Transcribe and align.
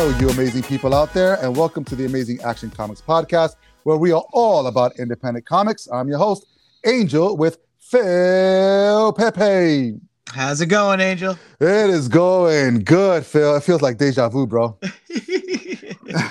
Hello, 0.00 0.16
you 0.16 0.30
amazing 0.30 0.62
people 0.62 0.94
out 0.94 1.12
there, 1.12 1.34
and 1.42 1.54
welcome 1.54 1.84
to 1.84 1.94
the 1.94 2.06
Amazing 2.06 2.40
Action 2.40 2.70
Comics 2.70 3.02
podcast, 3.02 3.56
where 3.82 3.98
we 3.98 4.12
are 4.12 4.24
all 4.32 4.66
about 4.66 4.98
independent 4.98 5.44
comics. 5.44 5.86
I'm 5.92 6.08
your 6.08 6.16
host, 6.16 6.46
Angel, 6.86 7.36
with 7.36 7.58
Phil 7.76 9.12
Pepe. 9.12 10.00
How's 10.30 10.62
it 10.62 10.68
going, 10.68 11.00
Angel? 11.00 11.36
It 11.60 11.90
is 11.90 12.08
going 12.08 12.78
good, 12.78 13.26
Phil. 13.26 13.56
It 13.56 13.62
feels 13.62 13.82
like 13.82 13.98
deja 13.98 14.30
vu, 14.30 14.46
bro. 14.46 14.62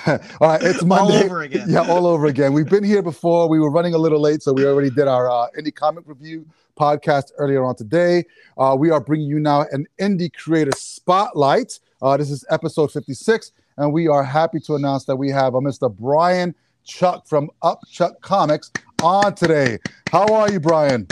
all 0.08 0.18
right, 0.40 0.62
it's 0.64 0.82
Monday. 0.82 1.18
All 1.18 1.24
over 1.24 1.42
again. 1.42 1.66
Yeah, 1.70 1.88
all 1.88 2.08
over 2.08 2.26
again. 2.26 2.52
We've 2.52 2.68
been 2.68 2.82
here 2.82 3.02
before. 3.02 3.48
We 3.48 3.60
were 3.60 3.70
running 3.70 3.94
a 3.94 3.98
little 3.98 4.20
late, 4.20 4.42
so 4.42 4.52
we 4.52 4.66
already 4.66 4.90
did 4.90 5.06
our 5.06 5.30
uh, 5.30 5.46
indie 5.56 5.72
comic 5.72 6.08
review 6.08 6.44
podcast 6.76 7.30
earlier 7.38 7.62
on 7.62 7.76
today. 7.76 8.24
Uh, 8.58 8.74
we 8.76 8.90
are 8.90 9.00
bringing 9.00 9.28
you 9.28 9.38
now 9.38 9.64
an 9.70 9.86
indie 10.00 10.34
creator 10.34 10.72
spotlight. 10.76 11.78
Uh, 12.02 12.16
this 12.16 12.30
is 12.30 12.46
episode 12.48 12.90
56, 12.90 13.52
and 13.76 13.92
we 13.92 14.08
are 14.08 14.22
happy 14.22 14.58
to 14.60 14.74
announce 14.74 15.04
that 15.04 15.16
we 15.16 15.28
have 15.28 15.54
a 15.54 15.60
Mr. 15.60 15.94
Brian 15.94 16.54
Chuck 16.82 17.26
from 17.26 17.50
Up 17.60 17.80
Chuck 17.90 18.18
Comics 18.22 18.72
on 19.02 19.34
today. 19.34 19.78
How 20.10 20.26
are 20.32 20.50
you, 20.50 20.60
Brian? 20.60 21.06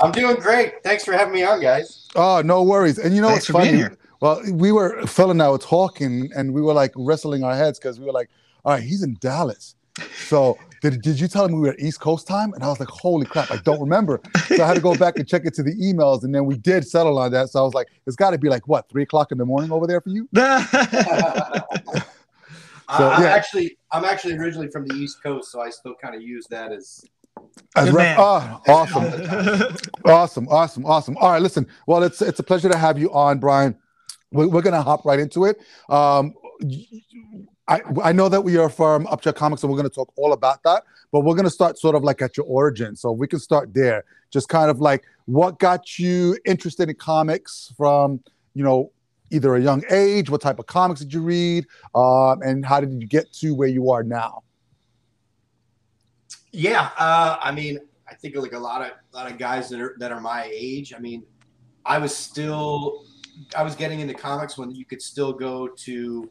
I'm 0.00 0.12
doing 0.12 0.36
great. 0.36 0.82
Thanks 0.82 1.04
for 1.04 1.12
having 1.12 1.34
me 1.34 1.44
on, 1.44 1.60
guys. 1.60 2.08
Oh, 2.16 2.40
no 2.42 2.62
worries. 2.62 2.98
And 2.98 3.14
you 3.14 3.20
know 3.20 3.28
Thanks 3.28 3.50
what's 3.50 3.70
funny? 3.70 3.84
Well, 4.22 4.42
we 4.52 4.72
were 4.72 5.06
Phil 5.06 5.30
and 5.30 5.42
I 5.42 5.50
were 5.50 5.58
talking, 5.58 6.30
and 6.34 6.54
we 6.54 6.62
were 6.62 6.72
like 6.72 6.92
wrestling 6.96 7.44
our 7.44 7.54
heads 7.54 7.78
because 7.78 7.98
we 8.00 8.06
were 8.06 8.12
like, 8.12 8.30
"All 8.64 8.72
right, 8.72 8.82
he's 8.82 9.02
in 9.02 9.16
Dallas." 9.20 9.74
So 10.28 10.58
did, 10.80 11.02
did 11.02 11.20
you 11.20 11.28
tell 11.28 11.44
him 11.44 11.52
we 11.52 11.60
were 11.60 11.68
at 11.72 11.80
East 11.80 12.00
Coast 12.00 12.26
time? 12.26 12.52
And 12.54 12.64
I 12.64 12.68
was 12.68 12.80
like, 12.80 12.88
"Holy 12.88 13.26
crap, 13.26 13.50
I 13.50 13.56
don't 13.58 13.80
remember." 13.80 14.20
So 14.46 14.62
I 14.62 14.66
had 14.66 14.74
to 14.74 14.80
go 14.80 14.94
back 14.94 15.18
and 15.18 15.28
check 15.28 15.42
it 15.44 15.54
to 15.54 15.62
the 15.62 15.74
emails, 15.74 16.24
and 16.24 16.34
then 16.34 16.46
we 16.46 16.56
did 16.56 16.86
settle 16.86 17.18
on 17.18 17.32
that. 17.32 17.50
So 17.50 17.60
I 17.60 17.62
was 17.62 17.74
like, 17.74 17.88
"It's 18.06 18.16
got 18.16 18.30
to 18.30 18.38
be 18.38 18.48
like 18.48 18.66
what 18.66 18.88
three 18.88 19.02
o'clock 19.02 19.30
in 19.32 19.38
the 19.38 19.44
morning 19.44 19.70
over 19.72 19.86
there 19.86 20.00
for 20.00 20.10
you?" 20.10 20.28
So, 22.98 23.08
I, 23.08 23.18
am 23.18 23.22
actually 23.22 23.78
I'm 23.92 24.04
actually 24.04 24.34
originally 24.34 24.68
from 24.68 24.84
the 24.84 24.94
East 24.96 25.22
Coast, 25.22 25.52
so 25.52 25.60
I 25.60 25.70
still 25.70 25.94
kind 26.02 26.16
of 26.16 26.22
use 26.22 26.44
that 26.50 26.72
as 26.72 27.04
As 27.76 27.84
Good 27.84 27.94
rep- 27.94 28.16
man. 28.16 28.18
oh, 28.18 28.60
awesome. 28.66 29.76
Awesome, 30.04 30.48
awesome, 30.48 30.86
awesome. 30.86 31.16
All 31.18 31.30
right, 31.30 31.40
listen. 31.40 31.68
Well, 31.86 32.02
it's 32.02 32.20
it's 32.20 32.40
a 32.40 32.42
pleasure 32.42 32.68
to 32.68 32.76
have 32.76 32.98
you 32.98 33.12
on, 33.12 33.38
Brian. 33.38 33.76
We're, 34.32 34.48
we're 34.48 34.62
gonna 34.62 34.82
hop 34.82 35.04
right 35.04 35.20
into 35.20 35.44
it. 35.44 35.60
Um, 35.88 36.34
y- 36.60 36.84
I 37.70 37.80
I 38.02 38.12
know 38.12 38.28
that 38.28 38.42
we 38.42 38.56
are 38.56 38.68
from 38.68 39.06
Upchuck 39.06 39.36
Comics, 39.36 39.62
and 39.62 39.70
we're 39.70 39.78
gonna 39.78 39.88
talk 39.88 40.12
all 40.16 40.32
about 40.32 40.62
that. 40.64 40.82
But 41.12 41.20
we're 41.20 41.36
gonna 41.36 41.50
start 41.50 41.78
sort 41.78 41.94
of 41.94 42.02
like 42.02 42.20
at 42.20 42.36
your 42.36 42.46
origin, 42.46 42.96
so 42.96 43.12
we 43.12 43.26
can 43.28 43.38
start 43.38 43.72
there. 43.72 44.04
Just 44.30 44.48
kind 44.48 44.70
of 44.70 44.80
like 44.80 45.04
what 45.26 45.58
got 45.58 45.98
you 45.98 46.36
interested 46.44 46.88
in 46.88 46.96
comics 46.96 47.72
from 47.76 48.22
you 48.54 48.64
know 48.64 48.92
either 49.30 49.54
a 49.54 49.60
young 49.60 49.84
age. 49.90 50.28
What 50.28 50.42
type 50.42 50.58
of 50.58 50.66
comics 50.66 51.00
did 51.00 51.14
you 51.14 51.22
read, 51.22 51.64
um, 51.94 52.42
and 52.42 52.66
how 52.66 52.80
did 52.80 53.00
you 53.00 53.06
get 53.06 53.32
to 53.34 53.54
where 53.54 53.68
you 53.68 53.90
are 53.90 54.02
now? 54.02 54.42
yeah. 56.52 56.90
Uh, 56.98 57.36
I 57.40 57.52
mean, 57.52 57.78
I 58.08 58.14
think 58.14 58.36
like 58.36 58.52
a 58.52 58.58
lot 58.58 58.82
of 58.82 58.92
a 59.12 59.16
lot 59.16 59.30
of 59.30 59.38
guys 59.38 59.68
that 59.70 59.80
are 59.80 59.94
that 59.98 60.12
are 60.12 60.20
my 60.20 60.50
age. 60.52 60.92
I 60.94 60.98
mean, 60.98 61.22
I 61.86 61.98
was 61.98 62.14
still 62.16 63.06
I 63.56 63.62
was 63.62 63.74
getting 63.74 64.00
into 64.00 64.14
comics 64.14 64.58
when 64.58 64.70
you 64.74 64.84
could 64.84 65.00
still 65.00 65.32
go 65.32 65.68
to 65.68 66.28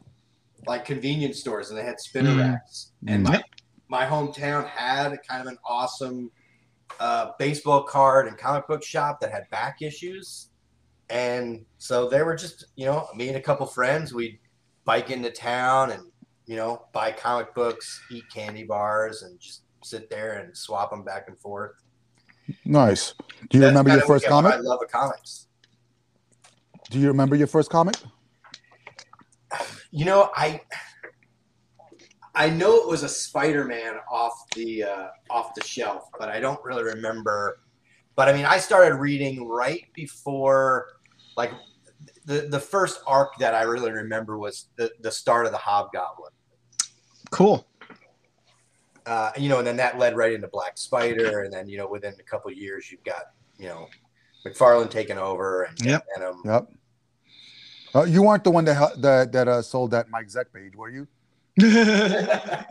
like 0.66 0.84
convenience 0.84 1.40
stores 1.40 1.70
and 1.70 1.78
they 1.78 1.84
had 1.84 2.00
spinner 2.00 2.30
Mm. 2.30 2.52
racks, 2.52 2.92
and 3.06 3.22
my 3.22 3.42
my 3.88 4.06
hometown 4.06 4.66
had 4.68 5.16
kind 5.28 5.40
of 5.40 5.46
an 5.46 5.58
awesome 5.64 6.30
uh, 7.00 7.32
baseball 7.38 7.82
card 7.82 8.26
and 8.28 8.36
comic 8.38 8.66
book 8.68 8.84
shop 8.84 9.20
that 9.20 9.30
had 9.32 9.48
back 9.50 9.82
issues. 9.82 10.50
And 11.08 11.64
so 11.78 12.08
they 12.08 12.22
were 12.22 12.36
just, 12.36 12.66
you 12.76 12.84
know, 12.86 13.08
me 13.16 13.28
and 13.28 13.36
a 13.36 13.40
couple 13.40 13.66
friends, 13.66 14.14
we'd 14.14 14.38
bike 14.84 15.10
into 15.10 15.30
town 15.30 15.90
and, 15.90 16.04
you 16.46 16.54
know, 16.54 16.86
buy 16.92 17.10
comic 17.10 17.52
books, 17.52 18.00
eat 18.12 18.24
candy 18.32 18.62
bars, 18.62 19.22
and 19.22 19.40
just 19.40 19.62
sit 19.82 20.08
there 20.08 20.34
and 20.34 20.56
swap 20.56 20.90
them 20.90 21.02
back 21.02 21.24
and 21.26 21.36
forth. 21.38 21.72
Nice. 22.64 23.14
Do 23.48 23.58
you 23.58 23.60
That's 23.60 23.70
remember 23.70 23.90
your 23.90 24.06
first 24.06 24.26
comic? 24.26 24.52
I 24.52 24.56
love 24.58 24.80
of 24.82 24.88
comics. 24.88 25.48
Do 26.90 26.98
you 27.00 27.08
remember 27.08 27.34
your 27.34 27.46
first 27.48 27.70
comic? 27.70 27.96
You 29.90 30.04
know, 30.04 30.30
I 30.34 30.60
I 32.34 32.48
know 32.48 32.76
it 32.76 32.88
was 32.88 33.02
a 33.02 33.08
Spider-Man 33.08 33.96
off 34.10 34.32
the 34.54 34.84
uh, 34.84 35.06
off 35.28 35.54
the 35.54 35.64
shelf, 35.64 36.04
but 36.18 36.28
I 36.28 36.40
don't 36.40 36.62
really 36.64 36.84
remember. 36.84 37.60
But 38.14 38.28
I 38.28 38.32
mean, 38.32 38.44
I 38.44 38.58
started 38.58 38.94
reading 38.96 39.48
right 39.48 39.86
before, 39.94 40.86
like, 41.36 41.52
the 42.26 42.42
the 42.42 42.60
first 42.60 43.00
arc 43.06 43.36
that 43.38 43.54
I 43.54 43.62
really 43.62 43.92
remember 43.92 44.38
was 44.38 44.68
the 44.76 44.90
the 45.00 45.10
start 45.10 45.46
of 45.46 45.52
the 45.52 45.58
Hobgoblin. 45.58 46.32
cool. 47.30 47.66
Uh, 49.06 49.32
you 49.36 49.48
know, 49.48 49.58
and 49.58 49.66
then 49.66 49.76
that 49.76 49.98
led 49.98 50.14
right 50.16 50.32
into 50.32 50.46
Black 50.48 50.78
Spider, 50.78 51.42
and 51.42 51.52
then 51.52 51.68
you 51.68 51.78
know, 51.78 51.88
within 51.88 52.14
a 52.20 52.22
couple 52.22 52.50
of 52.50 52.56
years, 52.56 52.92
you've 52.92 53.02
got 53.02 53.22
you 53.58 53.66
know, 53.66 53.88
McFarlane 54.46 54.90
taking 54.90 55.18
over, 55.18 55.64
and 55.64 55.80
Yep. 55.84 56.04
Venom. 56.16 56.42
Yep. 56.44 56.68
Uh, 57.94 58.04
you 58.04 58.22
weren't 58.22 58.44
the 58.44 58.50
one 58.50 58.64
that 58.64 59.00
that 59.00 59.32
that 59.32 59.48
uh, 59.48 59.62
sold 59.62 59.90
that 59.92 60.08
Mike 60.10 60.28
Zeck 60.28 60.46
page, 60.52 60.74
were 60.76 60.90
you? 60.90 61.06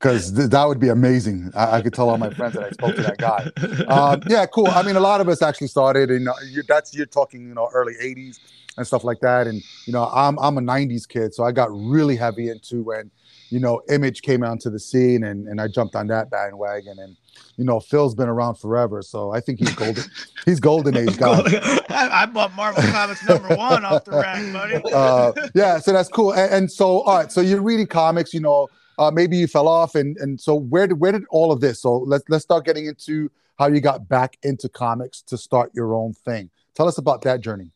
Because 0.00 0.32
th- 0.32 0.48
that 0.50 0.64
would 0.64 0.80
be 0.80 0.88
amazing. 0.88 1.50
I-, 1.54 1.76
I 1.78 1.82
could 1.82 1.92
tell 1.92 2.08
all 2.08 2.18
my 2.18 2.30
friends 2.30 2.54
that 2.54 2.64
I 2.64 2.70
spoke 2.70 2.96
to 2.96 3.02
that 3.02 3.18
guy. 3.18 3.50
Um, 3.84 4.22
yeah, 4.28 4.46
cool. 4.46 4.68
I 4.68 4.82
mean, 4.82 4.96
a 4.96 5.00
lot 5.00 5.20
of 5.20 5.28
us 5.28 5.42
actually 5.42 5.66
started 5.66 6.10
in 6.10 6.26
uh, 6.28 6.32
you, 6.46 6.62
that's 6.66 6.94
you're 6.94 7.06
talking, 7.06 7.48
you 7.48 7.54
know, 7.54 7.68
early 7.74 7.94
'80s 8.02 8.38
and 8.76 8.86
stuff 8.86 9.04
like 9.04 9.20
that. 9.20 9.46
And 9.46 9.62
you 9.86 9.92
know, 9.92 10.08
I'm 10.12 10.38
I'm 10.38 10.56
a 10.58 10.60
'90s 10.60 11.06
kid, 11.06 11.34
so 11.34 11.44
I 11.44 11.52
got 11.52 11.68
really 11.72 12.16
heavy 12.16 12.48
into 12.48 12.82
when 12.82 13.10
you 13.50 13.60
know 13.60 13.82
Image 13.90 14.22
came 14.22 14.42
onto 14.42 14.70
the 14.70 14.80
scene, 14.80 15.24
and 15.24 15.46
and 15.48 15.60
I 15.60 15.68
jumped 15.68 15.94
on 15.94 16.06
that 16.08 16.30
bandwagon. 16.30 16.98
And 16.98 17.16
you 17.56 17.64
know, 17.64 17.80
Phil's 17.80 18.14
been 18.14 18.28
around 18.28 18.56
forever, 18.56 19.02
so 19.02 19.32
I 19.32 19.40
think 19.40 19.58
he's 19.58 19.74
golden. 19.74 20.04
he's 20.46 20.60
golden 20.60 20.96
age 20.96 21.18
guy. 21.18 21.42
I, 21.90 22.22
I 22.22 22.26
bought 22.26 22.54
Marvel 22.54 22.82
Comics 22.84 23.26
number 23.28 23.54
one 23.56 23.84
off 23.84 24.04
the 24.04 24.12
rack, 24.12 24.52
buddy. 24.52 24.82
uh, 24.92 25.32
yeah, 25.54 25.78
so 25.78 25.92
that's 25.92 26.08
cool. 26.08 26.32
And, 26.32 26.52
and 26.52 26.72
so, 26.72 27.00
all 27.02 27.18
right, 27.18 27.30
so 27.30 27.40
you're 27.40 27.62
reading 27.62 27.86
comics, 27.86 28.32
you 28.32 28.40
know, 28.40 28.68
uh, 28.98 29.10
maybe 29.10 29.36
you 29.36 29.46
fell 29.46 29.68
off, 29.68 29.94
and 29.94 30.16
and 30.18 30.40
so 30.40 30.54
where 30.54 30.86
did 30.86 31.00
where 31.00 31.12
did 31.12 31.24
all 31.30 31.50
of 31.52 31.60
this? 31.60 31.82
So 31.82 31.98
let's 31.98 32.24
let's 32.28 32.44
start 32.44 32.64
getting 32.64 32.86
into 32.86 33.30
how 33.58 33.68
you 33.68 33.80
got 33.80 34.08
back 34.08 34.38
into 34.42 34.68
comics 34.68 35.22
to 35.22 35.36
start 35.36 35.70
your 35.74 35.94
own 35.94 36.12
thing. 36.12 36.50
Tell 36.74 36.86
us 36.88 36.98
about 36.98 37.22
that 37.22 37.40
journey. 37.40 37.72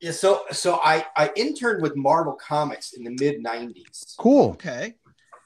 Yeah, 0.00 0.12
so 0.12 0.42
so 0.50 0.80
I 0.82 1.04
I 1.16 1.30
interned 1.36 1.82
with 1.82 1.94
Marvel 1.94 2.32
Comics 2.32 2.92
in 2.94 3.04
the 3.04 3.10
mid 3.10 3.44
'90s. 3.44 4.16
Cool. 4.16 4.50
okay. 4.52 4.94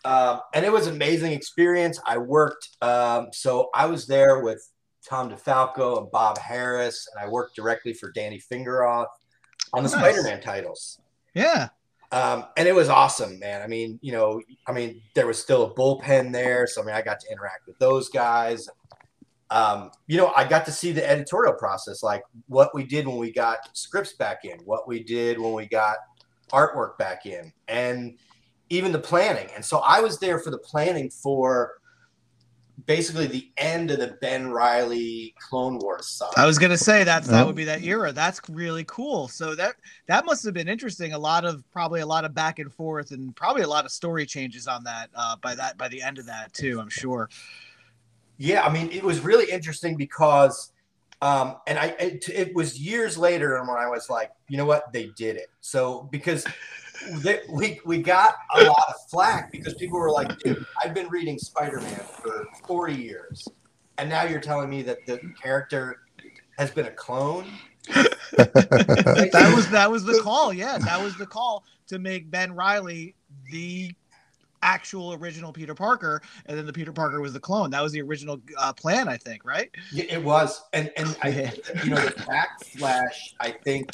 Um, 0.05 0.41
and 0.53 0.65
it 0.65 0.73
was 0.73 0.87
an 0.87 0.95
amazing 0.95 1.33
experience. 1.33 1.99
I 2.07 2.19
worked, 2.19 2.69
um, 2.83 3.29
so 3.33 3.71
I 3.75 3.87
was 3.87 4.07
there 4.07 4.41
with 4.41 4.63
Tom 5.09 5.31
DeFalco 5.31 5.99
and 5.99 6.11
Bob 6.11 6.39
Harras, 6.39 7.07
and 7.13 7.25
I 7.25 7.29
worked 7.29 7.57
directly 7.57 7.95
for 7.95 8.11
Danny 8.13 8.41
Fingeroth 8.41 9.07
on 9.73 9.83
the 9.83 9.89
Nice. 9.89 9.99
Spider-Man 9.99 10.41
titles. 10.41 11.01
Yeah. 11.35 11.69
Um, 12.13 12.45
and 12.57 12.69
it 12.69 12.75
was 12.75 12.89
awesome, 12.89 13.39
man. 13.39 13.63
I 13.63 13.67
mean, 13.67 13.99
you 14.03 14.13
know, 14.13 14.41
I 14.69 14.73
mean, 14.73 15.01
there 15.15 15.27
was 15.27 15.39
still 15.39 15.65
a 15.65 15.75
bullpen 15.75 16.33
there, 16.33 16.67
so 16.67 16.83
I 16.83 16.85
mean, 16.85 16.95
I 16.95 17.03
got 17.03 17.19
to 17.21 17.33
interact 17.33 17.67
with 17.67 17.79
those 17.79 18.09
guys. 18.09 18.69
Um, 19.51 19.91
you 20.07 20.17
know, 20.17 20.33
I 20.37 20.47
got 20.47 20.65
to 20.67 20.73
see 20.73 20.93
the 20.93 21.09
editorial 21.09 21.55
process, 21.55 22.03
like 22.03 22.23
what 22.47 22.75
we 22.75 22.85
did 22.85 23.07
when 23.09 23.17
we 23.17 23.33
got 23.33 23.59
scripts 23.77 24.13
back 24.13 24.45
in, 24.45 24.59
what 24.61 24.87
we 24.87 25.03
did 25.03 25.41
when 25.41 25.55
we 25.55 25.67
got 25.67 25.97
artwork 26.53 26.99
back 26.99 27.27
in, 27.27 27.53
and 27.69 28.17
even 28.71 28.93
the 28.93 28.99
planning. 28.99 29.49
And 29.55 29.65
so 29.65 29.79
I 29.79 30.01
was 30.01 30.19
there 30.19 30.39
for 30.39 30.51
the 30.51 30.59
planning 30.59 31.11
for 31.11 31.75
basically 32.87 33.27
the 33.27 33.51
end 33.57 33.91
of 33.91 33.99
the 33.99 34.19
Ben 34.21 34.51
Reilly 34.51 35.35
Clone 35.39 35.79
Wars 35.79 36.07
stuff. 36.07 36.33
I 36.37 36.45
was 36.45 36.59
gonna 36.59 36.77
say 36.77 37.05
that's 37.05 37.27
Yeah. 37.29 37.35
that 37.39 37.47
would 37.47 37.55
be 37.55 37.65
that 37.65 37.83
era. 37.83 38.13
That's 38.13 38.41
really 38.49 38.85
cool. 38.85 39.29
So 39.29 39.55
that 39.55 39.77
that 40.07 40.25
must 40.27 40.45
have 40.45 40.55
been 40.55 40.69
interesting. 40.69 41.13
A 41.13 41.19
lot 41.19 41.45
of 41.45 41.63
probably 41.73 42.01
a 42.01 42.07
lot 42.07 42.25
of 42.25 42.35
back 42.35 42.59
and 42.59 42.73
forth, 42.73 43.13
and 43.13 43.35
probably 43.37 43.63
a 43.63 43.69
lot 43.69 43.85
of 43.85 43.93
story 43.93 44.27
changes 44.27 44.67
on 44.67 44.85
that. 44.85 45.09
Uh, 45.15 45.37
by 45.37 45.55
that 45.55 45.79
by 45.79 45.89
the 45.89 46.03
end 46.03 46.19
of 46.19 46.27
that 46.27 46.53
too, 46.53 46.81
I'm 46.81 46.91
sure. 46.91 47.31
Yeah, 48.39 48.63
I 48.67 48.73
mean, 48.73 48.91
it 48.91 49.05
was 49.05 49.21
really 49.21 49.51
interesting 49.51 49.97
because, 49.97 50.73
um, 51.23 51.57
and 51.69 51.79
I 51.79 51.95
it, 52.01 52.29
it 52.29 52.55
was 52.57 52.79
years 52.81 53.17
later, 53.17 53.57
and 53.57 53.69
when 53.69 53.79
I 53.79 53.87
was 53.89 54.11
like, 54.11 54.33
you 54.49 54.57
know 54.57 54.67
what, 54.67 54.93
they 54.93 55.11
did 55.17 55.37
it. 55.37 55.49
So 55.61 56.09
because 56.11 56.45
they, 56.45 56.51
we 57.49 57.81
we 57.85 58.03
got 58.03 58.35
a 58.57 58.65
lot 58.65 58.85
of 58.89 58.95
flack 59.11 59.51
because 59.53 59.75
people 59.75 59.99
were 59.99 60.11
like, 60.11 60.39
dude, 60.39 60.65
I've 60.83 60.95
been 60.95 61.09
reading 61.09 61.39
Spider 61.39 61.81
Man 61.81 62.01
for 62.01 62.47
forty 62.67 62.95
years, 62.95 63.47
and 63.99 64.09
now 64.09 64.25
you're 64.25 64.41
telling 64.41 64.71
me 64.71 64.83
that 64.83 65.05
the 65.07 65.19
character 65.41 66.01
has 66.59 66.71
been 66.71 66.87
a 66.87 66.91
clone. 66.91 67.47
that 68.37 69.53
was 69.55 69.69
that 69.71 69.91
was 69.91 70.05
the 70.05 70.21
call. 70.23 70.53
Yeah, 70.53 70.79
that 70.79 71.03
was 71.03 71.17
the 71.17 71.27
call 71.27 71.65
to 71.89 71.99
make 71.99 72.31
Ben 72.31 72.55
Reilly 72.55 73.15
the 73.51 73.93
actual 74.63 75.13
original 75.13 75.53
Peter 75.53 75.75
Parker, 75.75 76.23
and 76.47 76.57
then 76.57 76.67
the 76.67 76.73
Peter 76.73 76.93
Parker 76.93 77.21
was 77.21 77.33
the 77.33 77.41
clone. 77.41 77.71
That 77.71 77.83
was 77.83 77.93
the 77.93 78.01
original 78.01 78.41
uh, 78.59 78.73
plan, 78.73 79.09
I 79.09 79.17
think. 79.17 79.45
Right? 79.45 79.71
Yeah, 79.93 80.05
it 80.09 80.25
was, 80.25 80.63
and 80.73 80.91
and 80.97 81.17
I, 81.23 81.29
you 81.85 81.91
know, 81.91 81.97
the 81.97 82.13
backflash 82.23 83.35
I 83.41 83.51
think 83.51 83.91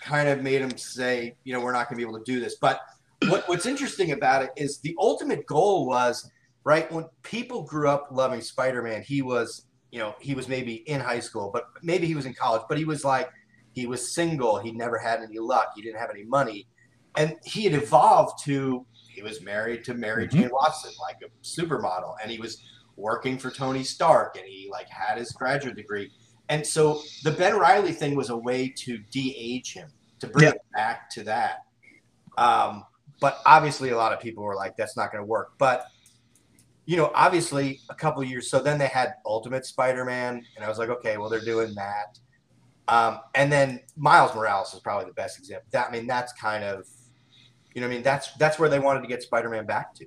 kind 0.00 0.28
of 0.28 0.42
made 0.42 0.60
him 0.60 0.76
say, 0.76 1.34
you 1.44 1.52
know, 1.52 1.60
we're 1.60 1.72
not 1.72 1.88
going 1.88 2.00
to 2.00 2.04
be 2.04 2.08
able 2.08 2.18
to 2.18 2.32
do 2.32 2.40
this. 2.40 2.56
But 2.60 2.80
what, 3.28 3.48
what's 3.48 3.66
interesting 3.66 4.12
about 4.12 4.42
it 4.42 4.50
is 4.56 4.78
the 4.78 4.94
ultimate 4.98 5.46
goal 5.46 5.86
was 5.86 6.30
right 6.64 6.90
when 6.92 7.06
people 7.22 7.62
grew 7.62 7.88
up 7.88 8.08
loving 8.10 8.40
Spider-Man. 8.40 9.02
He 9.02 9.22
was, 9.22 9.66
you 9.90 9.98
know, 9.98 10.14
he 10.20 10.34
was 10.34 10.48
maybe 10.48 10.76
in 10.88 11.00
high 11.00 11.20
school, 11.20 11.50
but 11.52 11.64
maybe 11.82 12.06
he 12.06 12.14
was 12.14 12.26
in 12.26 12.34
college, 12.34 12.62
but 12.68 12.78
he 12.78 12.84
was 12.84 13.04
like 13.04 13.30
he 13.72 13.86
was 13.86 14.14
single. 14.14 14.58
He 14.58 14.72
never 14.72 14.98
had 14.98 15.20
any 15.20 15.38
luck. 15.38 15.72
He 15.76 15.82
didn't 15.82 16.00
have 16.00 16.10
any 16.10 16.24
money, 16.24 16.66
and 17.16 17.36
he 17.44 17.64
had 17.64 17.74
evolved 17.74 18.42
to 18.44 18.86
he 18.92 19.22
was 19.22 19.42
married 19.42 19.84
to 19.84 19.94
Mary 19.94 20.26
mm-hmm. 20.26 20.38
Jane 20.38 20.50
Watson, 20.52 20.92
like 21.00 21.16
a 21.22 21.44
supermodel, 21.44 22.14
and 22.22 22.30
he 22.30 22.38
was 22.38 22.62
working 22.96 23.38
for 23.38 23.50
Tony 23.50 23.82
Stark, 23.84 24.36
and 24.36 24.46
he 24.46 24.68
like 24.70 24.88
had 24.88 25.18
his 25.18 25.32
graduate 25.32 25.76
degree. 25.76 26.10
And 26.50 26.66
so 26.66 27.00
the 27.22 27.30
Ben 27.30 27.56
Reilly 27.56 27.92
thing 27.92 28.16
was 28.16 28.28
a 28.28 28.36
way 28.36 28.68
to 28.68 28.98
de-age 28.98 29.72
him, 29.72 29.88
to 30.18 30.26
bring 30.26 30.46
yep. 30.46 30.56
it 30.56 30.62
back 30.74 31.08
to 31.10 31.22
that. 31.22 31.60
Um, 32.36 32.84
but 33.20 33.38
obviously, 33.46 33.90
a 33.90 33.96
lot 33.96 34.12
of 34.12 34.20
people 34.20 34.42
were 34.42 34.56
like, 34.56 34.76
"That's 34.76 34.96
not 34.96 35.12
going 35.12 35.22
to 35.22 35.26
work." 35.26 35.52
But 35.58 35.86
you 36.86 36.96
know, 36.96 37.12
obviously, 37.14 37.80
a 37.88 37.94
couple 37.94 38.24
years. 38.24 38.50
So 38.50 38.58
then 38.58 38.78
they 38.78 38.88
had 38.88 39.14
Ultimate 39.24 39.64
Spider-Man, 39.64 40.44
and 40.56 40.64
I 40.64 40.68
was 40.68 40.78
like, 40.78 40.88
"Okay, 40.88 41.16
well, 41.18 41.28
they're 41.28 41.40
doing 41.40 41.72
that." 41.76 42.18
Um, 42.88 43.20
and 43.36 43.52
then 43.52 43.80
Miles 43.96 44.34
Morales 44.34 44.74
is 44.74 44.80
probably 44.80 45.06
the 45.06 45.14
best 45.14 45.38
example. 45.38 45.68
That 45.70 45.88
I 45.88 45.92
mean, 45.92 46.08
that's 46.08 46.32
kind 46.32 46.64
of, 46.64 46.88
you 47.74 47.80
know, 47.80 47.86
I 47.86 47.90
mean, 47.90 48.02
that's 48.02 48.32
that's 48.34 48.58
where 48.58 48.68
they 48.68 48.80
wanted 48.80 49.02
to 49.02 49.06
get 49.06 49.22
Spider-Man 49.22 49.66
back 49.66 49.94
to. 49.94 50.06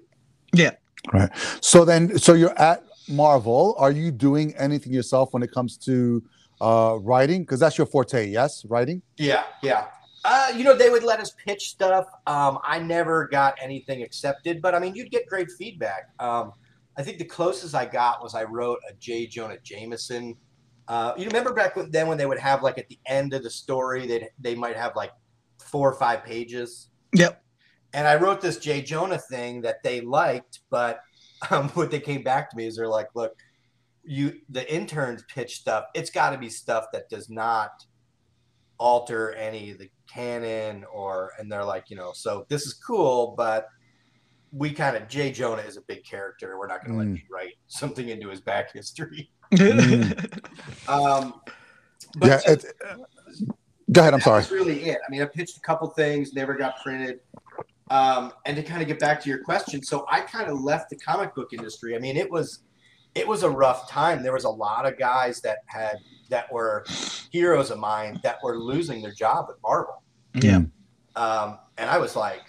Yeah. 0.54 0.72
Right. 1.14 1.30
So 1.62 1.86
then, 1.86 2.18
so 2.18 2.34
you're 2.34 2.58
at 2.60 2.84
Marvel. 3.08 3.76
Are 3.78 3.92
you 3.92 4.12
doing 4.12 4.56
anything 4.56 4.94
yourself 4.94 5.34
when 5.34 5.44
it 5.44 5.52
comes 5.52 5.78
to 5.80 6.24
uh, 6.62 6.98
writing? 7.02 7.42
Because 7.42 7.60
that's 7.60 7.78
your 7.78 7.88
forte, 7.88 8.28
yes, 8.28 8.66
writing. 8.66 9.02
Yeah, 9.18 9.44
yeah. 9.62 9.88
Uh, 10.26 10.52
you 10.56 10.64
know, 10.64 10.74
they 10.76 10.90
would 10.90 11.04
let 11.04 11.20
us 11.20 11.32
pitch 11.46 11.70
stuff. 11.70 12.06
Um, 12.28 12.60
I 12.64 12.80
never 12.80 13.28
got 13.28 13.56
anything 13.62 14.04
accepted, 14.04 14.62
but 14.62 14.74
I 14.74 14.80
mean, 14.80 14.96
you'd 14.96 15.12
get 15.12 15.28
great 15.28 15.52
feedback. 15.52 16.10
Um, 16.20 16.54
I 16.98 17.04
think 17.04 17.18
the 17.18 17.26
closest 17.26 17.76
I 17.76 17.86
got 17.86 18.24
was 18.24 18.36
I 18.36 18.44
wrote 18.44 18.80
a 18.90 18.94
J. 18.94 19.28
Jonah 19.28 19.58
Jameson. 19.64 20.38
Uh, 20.88 21.14
you 21.18 21.26
remember 21.26 21.54
back 21.54 21.76
then 21.90 22.08
when 22.08 22.18
they 22.18 22.26
would 22.26 22.40
have 22.40 22.62
like 22.64 22.78
at 22.78 22.88
the 22.88 23.00
end 23.06 23.34
of 23.34 23.44
the 23.44 23.50
story, 23.50 24.06
they 24.06 24.30
they 24.40 24.56
might 24.56 24.78
have 24.78 24.96
like 24.96 25.12
four 25.60 25.90
or 25.90 25.96
five 25.96 26.24
pages. 26.24 26.90
Yep. 27.14 27.42
And 27.94 28.08
I 28.08 28.16
wrote 28.16 28.42
this 28.42 28.58
J. 28.58 28.82
Jonah 28.82 29.20
thing 29.20 29.62
that 29.62 29.84
they 29.84 30.02
liked, 30.02 30.60
but 30.70 31.02
um, 31.52 31.70
what 31.74 31.92
they 31.92 32.00
came 32.00 32.24
back 32.24 32.50
to 32.52 32.58
me 32.58 32.68
is 32.68 32.76
they're 32.76 32.88
like, 32.88 33.10
look, 33.16 33.34
you 34.04 34.42
the 34.50 34.72
interns 34.74 35.24
pitch 35.34 35.58
stuff. 35.58 35.86
It's 35.94 36.10
got 36.10 36.32
to 36.32 36.38
be 36.38 36.50
stuff 36.50 36.86
that 36.94 37.10
does 37.10 37.30
not 37.30 37.86
alter 38.84 39.32
any 39.34 39.72
of 39.72 39.78
the 39.78 39.90
canon 40.12 40.84
or 40.94 41.32
and 41.40 41.52
they're 41.52 41.64
like 41.64 41.90
you 41.90 41.96
know 41.96 42.12
so 42.14 42.46
this 42.50 42.66
is 42.66 42.74
cool 42.74 43.34
but 43.38 43.70
we 44.52 44.72
kind 44.72 44.98
of 44.98 45.08
jay 45.08 45.32
jonah 45.32 45.62
is 45.62 45.78
a 45.78 45.82
big 45.82 46.04
character 46.04 46.58
we're 46.58 46.68
not 46.68 46.84
going 46.86 46.98
to 46.98 47.06
mm. 47.06 47.12
let 47.12 47.18
you 47.18 47.24
write 47.32 47.54
something 47.68 48.10
into 48.10 48.30
his 48.30 48.42
back 48.42 48.74
history 48.74 49.30
mm. 49.54 50.90
um 50.90 51.34
but 52.18 52.28
yeah 52.28 52.40
it, 52.52 52.66
go 53.92 54.02
ahead 54.02 54.14
i'm 54.14 54.20
sorry 54.20 54.42
that's 54.42 54.52
really 54.52 54.82
it 54.84 54.98
i 55.08 55.12
mean 55.12 55.22
i 55.22 55.26
pitched 55.26 55.58
a 55.58 55.62
couple 55.62 55.88
things 55.90 56.34
never 56.34 56.56
got 56.56 56.76
printed 56.84 57.20
um, 57.90 58.32
and 58.46 58.56
to 58.56 58.64
kind 58.64 58.82
of 58.82 58.88
get 58.88 59.00
back 59.00 59.22
to 59.22 59.30
your 59.30 59.44
question 59.44 59.84
so 59.84 60.06
i 60.10 60.20
kind 60.22 60.50
of 60.50 60.62
left 60.62 60.90
the 60.90 60.96
comic 60.98 61.34
book 61.36 61.54
industry 61.54 61.96
i 61.96 62.00
mean 62.00 62.18
it 62.18 62.30
was 62.30 62.60
it 63.16 63.28
was 63.28 63.44
a 63.44 63.50
rough 63.50 63.90
time 63.90 64.24
there 64.24 64.34
was 64.34 64.46
a 64.46 64.50
lot 64.50 64.86
of 64.86 64.98
guys 64.98 65.42
that 65.42 65.60
had 65.66 65.98
that 66.30 66.52
were 66.52 66.86
heroes 67.32 67.72
of 67.72 67.78
mine 67.78 68.20
that 68.24 68.38
were 68.44 68.58
losing 68.58 69.02
their 69.02 69.12
job 69.12 69.48
at 69.50 69.56
marvel 69.62 70.04
yeah. 70.36 70.62
Um, 71.16 71.60
and 71.78 71.90
I 71.90 71.98
was 71.98 72.16
like, 72.16 72.42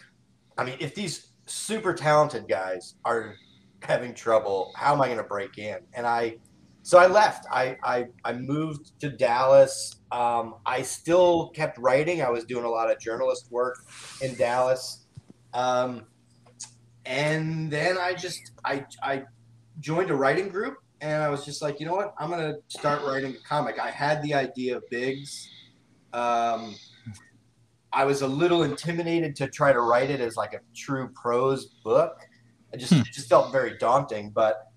I 0.56 0.64
mean, 0.64 0.76
if 0.80 0.94
these 0.94 1.32
super 1.46 1.92
talented 1.92 2.48
guys 2.48 2.94
are 3.04 3.34
having 3.82 4.14
trouble, 4.14 4.72
how 4.76 4.94
am 4.94 5.00
I 5.00 5.06
going 5.06 5.18
to 5.18 5.24
break 5.24 5.58
in? 5.58 5.78
And 5.92 6.06
I, 6.06 6.38
so 6.82 6.98
I 6.98 7.06
left. 7.06 7.46
I 7.50 7.76
I, 7.82 8.06
I 8.24 8.34
moved 8.34 9.00
to 9.00 9.08
Dallas. 9.08 9.96
Um, 10.12 10.56
I 10.66 10.82
still 10.82 11.48
kept 11.50 11.78
writing. 11.78 12.20
I 12.20 12.28
was 12.28 12.44
doing 12.44 12.64
a 12.64 12.68
lot 12.68 12.90
of 12.90 12.98
journalist 12.98 13.50
work 13.50 13.86
in 14.20 14.34
Dallas. 14.34 15.03
Um, 15.54 16.06
and 17.06 17.70
then 17.70 17.96
I 17.98 18.12
just 18.12 18.52
I 18.64 18.84
I 19.02 19.24
joined 19.80 20.10
a 20.10 20.14
writing 20.14 20.48
group, 20.48 20.76
and 21.00 21.22
I 21.22 21.28
was 21.28 21.44
just 21.44 21.62
like, 21.62 21.80
you 21.80 21.86
know 21.86 21.94
what? 21.94 22.14
I'm 22.18 22.30
gonna 22.30 22.56
start 22.68 23.02
writing 23.02 23.36
a 23.36 23.48
comic. 23.48 23.78
I 23.78 23.90
had 23.90 24.22
the 24.22 24.34
idea 24.34 24.76
of 24.76 24.82
Bigs. 24.90 25.48
Um, 26.12 26.76
I 27.92 28.04
was 28.04 28.22
a 28.22 28.28
little 28.28 28.64
intimidated 28.64 29.36
to 29.36 29.48
try 29.48 29.72
to 29.72 29.80
write 29.80 30.10
it 30.10 30.20
as 30.20 30.36
like 30.36 30.52
a 30.52 30.60
true 30.74 31.08
prose 31.14 31.66
book. 31.84 32.18
I 32.72 32.76
just 32.76 32.92
hmm. 32.92 33.00
it 33.00 33.12
just 33.12 33.28
felt 33.28 33.52
very 33.52 33.78
daunting. 33.78 34.30
But 34.30 34.68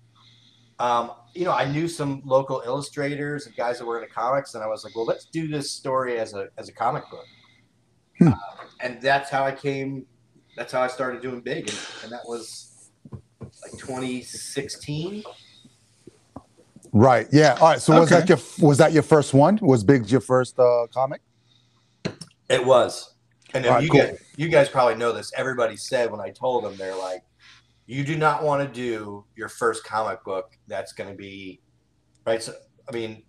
um, 0.78 1.12
you 1.34 1.44
know, 1.44 1.52
I 1.52 1.70
knew 1.70 1.88
some 1.88 2.22
local 2.24 2.62
illustrators 2.64 3.46
and 3.46 3.56
guys 3.56 3.78
that 3.78 3.86
were 3.86 4.00
into 4.00 4.12
comics, 4.12 4.54
and 4.54 4.62
I 4.62 4.68
was 4.68 4.84
like, 4.84 4.94
well, 4.94 5.04
let's 5.04 5.24
do 5.26 5.48
this 5.48 5.72
story 5.72 6.18
as 6.18 6.34
a 6.34 6.48
as 6.56 6.68
a 6.68 6.72
comic 6.72 7.04
book. 7.10 7.26
Hmm. 8.18 8.28
Uh, 8.28 8.36
and 8.80 9.02
that's 9.02 9.30
how 9.30 9.44
I 9.44 9.52
came. 9.52 10.06
That's 10.58 10.72
how 10.72 10.82
I 10.82 10.88
started 10.88 11.22
doing 11.22 11.40
big, 11.40 11.68
and, 11.68 11.78
and 12.02 12.12
that 12.12 12.22
was 12.26 12.90
like 13.40 13.70
2016. 13.78 15.22
Right. 16.92 17.28
Yeah. 17.30 17.56
All 17.60 17.68
right. 17.68 17.80
So 17.80 17.92
okay. 17.92 18.00
was 18.00 18.10
that 18.10 18.28
your 18.28 18.38
was 18.58 18.78
that 18.78 18.92
your 18.92 19.04
first 19.04 19.34
one? 19.34 19.60
Was 19.62 19.84
Big 19.84 20.10
your 20.10 20.20
first 20.20 20.58
uh, 20.58 20.88
comic? 20.92 21.20
It 22.50 22.64
was. 22.64 23.14
And 23.54 23.64
right, 23.66 23.84
you 23.84 23.88
cool. 23.88 24.00
guys, 24.00 24.18
you 24.36 24.48
guys 24.48 24.68
probably 24.68 24.96
know 24.96 25.12
this. 25.12 25.32
Everybody 25.36 25.76
said 25.76 26.10
when 26.10 26.20
I 26.20 26.30
told 26.30 26.64
them, 26.64 26.76
they're 26.76 26.96
like, 26.96 27.22
"You 27.86 28.02
do 28.02 28.16
not 28.16 28.42
want 28.42 28.66
to 28.66 28.68
do 28.68 29.24
your 29.36 29.48
first 29.48 29.84
comic 29.84 30.24
book. 30.24 30.58
That's 30.66 30.92
going 30.92 31.08
to 31.08 31.16
be 31.16 31.60
right." 32.26 32.42
So, 32.42 32.52
I 32.88 32.92
mean, 32.92 33.22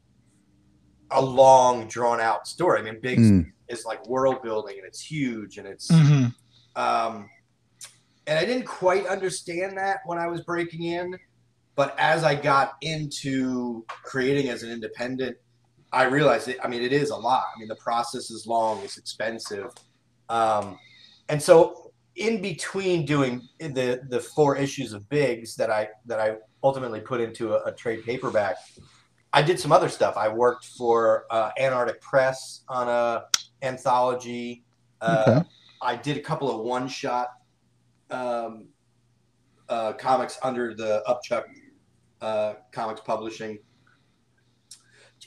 a 1.12 1.22
long, 1.22 1.88
drawn 1.88 2.20
out 2.20 2.48
story. 2.48 2.80
I 2.80 2.82
mean, 2.82 3.00
Big 3.00 3.20
mm. 3.20 3.46
is 3.68 3.86
like 3.86 4.06
world 4.08 4.42
building, 4.42 4.78
and 4.80 4.88
it's 4.88 5.00
huge, 5.00 5.60
and 5.60 5.68
it's. 5.68 5.92
Mm-hmm. 5.92 6.30
Um, 6.80 7.30
and 8.28 8.38
I 8.38 8.46
didn't 8.46 8.66
quite 8.66 9.06
understand 9.08 9.78
that 9.78 10.00
when 10.06 10.18
I 10.18 10.28
was 10.28 10.42
breaking 10.42 10.84
in, 10.84 11.18
but 11.76 11.98
as 12.00 12.24
I 12.24 12.36
got 12.36 12.74
into 12.82 13.86
creating 14.04 14.50
as 14.50 14.64
an 14.64 14.72
independent 14.72 15.38
I 15.92 16.04
realized 16.04 16.48
it. 16.48 16.58
I 16.64 16.68
mean, 16.68 16.82
it 16.82 16.94
is 16.94 17.10
a 17.10 17.16
lot. 17.16 17.46
I 17.56 17.60
mean, 17.60 17.68
the 17.68 17.76
process 17.76 18.30
is 18.30 18.46
long. 18.46 18.82
It's 18.84 18.98
expensive, 18.98 19.72
um, 20.30 20.78
and 21.30 21.42
so 21.42 21.92
in 22.16 22.42
between 22.42 23.06
doing 23.06 23.48
the 23.60 24.02
the 24.10 24.20
four 24.20 24.56
issues 24.56 24.94
of 24.94 25.08
Bigs 25.10 25.56
that 25.56 25.72
I 25.72 25.90
that 26.06 26.20
I 26.20 26.36
ultimately 26.64 27.00
put 27.00 27.22
into 27.22 27.54
a, 27.54 27.64
a 27.66 27.72
trade 27.72 28.04
paperback, 28.06 28.58
I 29.34 29.42
did 29.42 29.60
some 29.60 29.72
other 29.72 29.90
stuff. 29.90 30.16
I 30.16 30.28
worked 30.28 30.66
for 30.66 31.26
uh, 31.32 31.52
Antarctic 31.60 32.02
Press 32.02 32.62
on 32.68 32.88
a 32.88 33.24
anthology. 33.64 34.64
Uh, 35.02 35.24
okay. 35.28 35.50
I 35.82 35.96
did 35.96 36.18
a 36.18 36.22
couple 36.22 36.50
of 36.52 36.66
one 36.66 36.88
shot 36.88 37.30
um, 38.12 38.68
uh, 39.70 39.94
comics 39.94 40.38
under 40.44 40.74
the 40.74 41.04
Upchuck 41.08 41.44
uh, 42.22 42.56
Comics 42.72 43.02
Publishing 43.02 43.60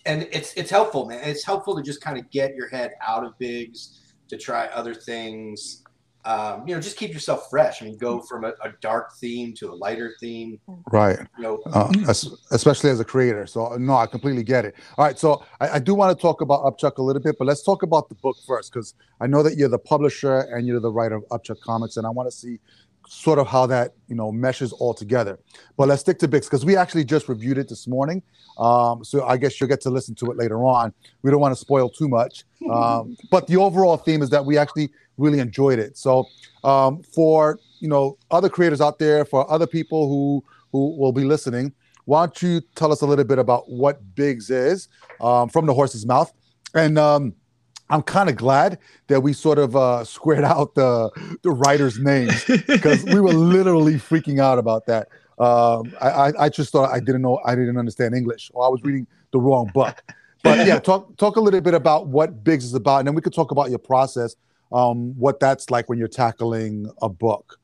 and 0.07 0.29
it's 0.33 0.53
it's 0.55 0.71
helpful, 0.71 1.07
man. 1.07 1.21
It's 1.23 1.45
helpful 1.45 1.77
to 1.77 1.83
just 1.83 2.01
kind 2.01 2.19
of 2.19 2.31
get 2.31 2.55
your 2.55 2.69
head 2.69 2.93
out 3.07 3.25
of 3.25 3.39
bigs 3.39 4.01
to 4.29 4.37
try 4.37 4.67
other 4.67 4.95
things. 4.95 5.82
Um, 6.25 6.67
you 6.69 6.75
know, 6.75 6.81
just 6.81 6.97
keep 6.97 7.13
yourself 7.13 7.49
fresh. 7.51 7.83
I 7.83 7.87
mean, 7.87 7.99
go 7.99 8.21
from 8.21 8.45
a, 8.45 8.53
a 8.63 8.73
dark 8.81 9.17
theme 9.17 9.55
to 9.55 9.73
a 9.73 9.75
lighter 9.75 10.15
theme. 10.21 10.61
Right. 10.93 11.19
You 11.37 11.43
know, 11.43 11.63
uh, 11.67 11.93
especially 12.53 12.91
as 12.91 13.01
a 13.01 13.05
creator. 13.05 13.47
So 13.47 13.77
no, 13.77 13.97
I 13.97 14.07
completely 14.07 14.45
get 14.45 14.65
it. 14.65 14.77
All 14.97 15.05
right. 15.05 15.19
So 15.19 15.45
I, 15.61 15.71
I 15.71 15.79
do 15.81 15.95
want 15.95 16.17
to 16.17 16.21
talk 16.21 16.41
about 16.41 16.63
Upchuck 16.63 16.99
a 16.99 17.03
little 17.03 17.23
bit, 17.23 17.37
but 17.39 17.47
let's 17.47 17.63
talk 17.63 17.83
about 17.83 18.09
the 18.09 18.15
book 18.15 18.37
first, 18.47 18.73
because 18.73 18.95
I 19.21 19.27
know 19.27 19.43
that 19.43 19.57
you're 19.57 19.69
the 19.69 19.79
publisher 19.79 20.41
and 20.41 20.67
you're 20.67 20.81
the 20.81 20.93
writer 20.93 21.17
of 21.17 21.25
Upchuck 21.31 21.61
Comics, 21.61 21.97
and 21.97 22.07
I 22.07 22.11
want 22.11 22.31
to 22.31 22.37
see 22.37 22.59
sort 23.09 23.39
of 23.39 23.47
how 23.47 23.67
that 23.67 23.93
you 24.09 24.15
know 24.15 24.33
meshes 24.33 24.73
all 24.73 24.95
together. 24.95 25.39
But 25.77 25.89
let's 25.89 26.01
stick 26.01 26.19
to 26.21 26.29
Bigs 26.29 26.47
because 26.47 26.65
we 26.65 26.77
actually 26.77 27.05
just 27.05 27.29
reviewed 27.29 27.59
it 27.59 27.69
this 27.69 27.87
morning. 27.87 28.23
Um, 28.59 29.05
so 29.05 29.25
I 29.25 29.37
guess 29.37 29.61
you'll 29.61 29.69
get 29.69 29.81
to 29.83 29.91
listen 29.91 30.15
to 30.17 30.31
it 30.31 30.37
later 30.37 30.65
on. 30.65 30.93
We 31.23 31.31
don't 31.31 31.41
want 31.41 31.55
to 31.55 31.61
spoil 31.61 31.89
too 31.89 32.09
much. 32.09 32.45
Um, 32.71 33.17
but 33.31 33.47
the 33.47 33.57
overall 33.57 33.97
theme 33.97 34.23
is 34.23 34.31
that 34.31 34.45
we 34.45 34.57
actually 34.59 34.91
really 35.19 35.39
enjoyed 35.39 35.79
it. 35.79 35.97
So 35.97 36.27
um, 36.65 37.03
for 37.03 37.59
you 37.81 37.89
know 37.89 38.19
other 38.31 38.49
creators 38.49 38.81
out 38.81 38.99
there, 38.99 39.25
for 39.25 39.51
other 39.51 39.67
people 39.67 40.09
who 40.09 40.45
who 40.73 40.97
will 40.97 41.13
be 41.13 41.25
listening, 41.25 41.73
why 42.05 42.27
don't 42.27 42.43
you 42.43 42.61
tell 42.75 42.93
us 42.93 43.03
a 43.03 43.07
little 43.07 43.25
bit 43.25 43.39
about 43.39 43.71
what 43.71 44.15
Bigs 44.15 44.51
is 44.51 44.89
um, 45.21 45.49
from 45.49 45.67
the 45.67 45.75
horse's 45.75 46.07
mouth 46.07 46.33
and 46.75 46.99
um, 46.99 47.35
I'm 47.91 48.03
kind 48.03 48.29
of 48.29 48.37
glad 48.37 48.79
that 49.09 49.21
we 49.21 49.33
sort 49.33 49.59
of 49.59 49.77
uh, 49.77 50.05
squared 50.05 50.45
out 50.45 50.75
the 50.75 51.11
the 51.43 51.51
writers' 51.51 51.99
names 51.99 52.45
because 52.67 53.05
we 53.05 53.21
were 53.21 53.33
literally 53.33 53.95
freaking 53.95 54.41
out 54.41 54.59
about 54.59 54.87
that. 54.87 55.09
Um, 55.39 55.93
I, 56.01 56.33
I 56.39 56.49
just 56.49 56.71
thought 56.71 56.91
I 56.91 57.01
didn't 57.01 57.23
know 57.23 57.41
I 57.45 57.55
didn't 57.55 57.79
understand 57.79 58.15
English 58.15 58.51
or 58.55 58.65
I 58.65 58.69
was 58.69 58.83
reading 58.83 59.07
the 59.33 59.39
wrong 59.39 59.71
book. 59.75 60.03
But 60.43 60.67
yeah, 60.67 60.79
talk 60.79 61.17
talk 61.17 61.37
a 61.37 61.41
little 61.41 61.61
bit 61.61 61.75
about 61.75 62.09
what 62.09 62.43
Bigs 62.45 62.65
is 62.65 62.75
about, 62.75 62.99
and 62.99 63.09
then 63.09 63.15
we 63.15 63.23
could 63.23 63.35
talk 63.35 63.51
about 63.51 63.71
your 63.71 63.79
process 63.79 64.37
um, 64.73 65.19
what 65.19 65.41
that's 65.41 65.71
like 65.71 65.89
when 65.89 65.99
you're 65.99 66.09
tackling 66.09 66.91
a 67.03 67.09
book. 67.09 67.59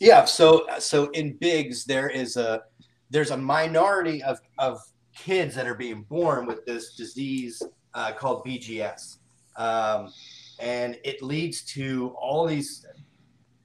Yeah, 0.00 0.24
so 0.24 0.66
so 0.78 1.10
in 1.10 1.36
Bigs 1.36 1.84
there 1.84 2.08
is 2.08 2.36
a 2.36 2.62
there's 3.10 3.30
a 3.30 3.36
minority 3.36 4.22
of 4.24 4.40
of 4.58 4.80
kids 5.14 5.54
that 5.54 5.66
are 5.66 5.74
being 5.74 6.02
born 6.02 6.46
with 6.46 6.64
this 6.66 6.96
disease 6.96 7.62
uh, 7.94 8.12
called 8.12 8.44
BGS, 8.44 9.18
um, 9.56 10.12
and 10.58 10.98
it 11.04 11.22
leads 11.22 11.62
to 11.74 12.16
all 12.20 12.46
these 12.46 12.84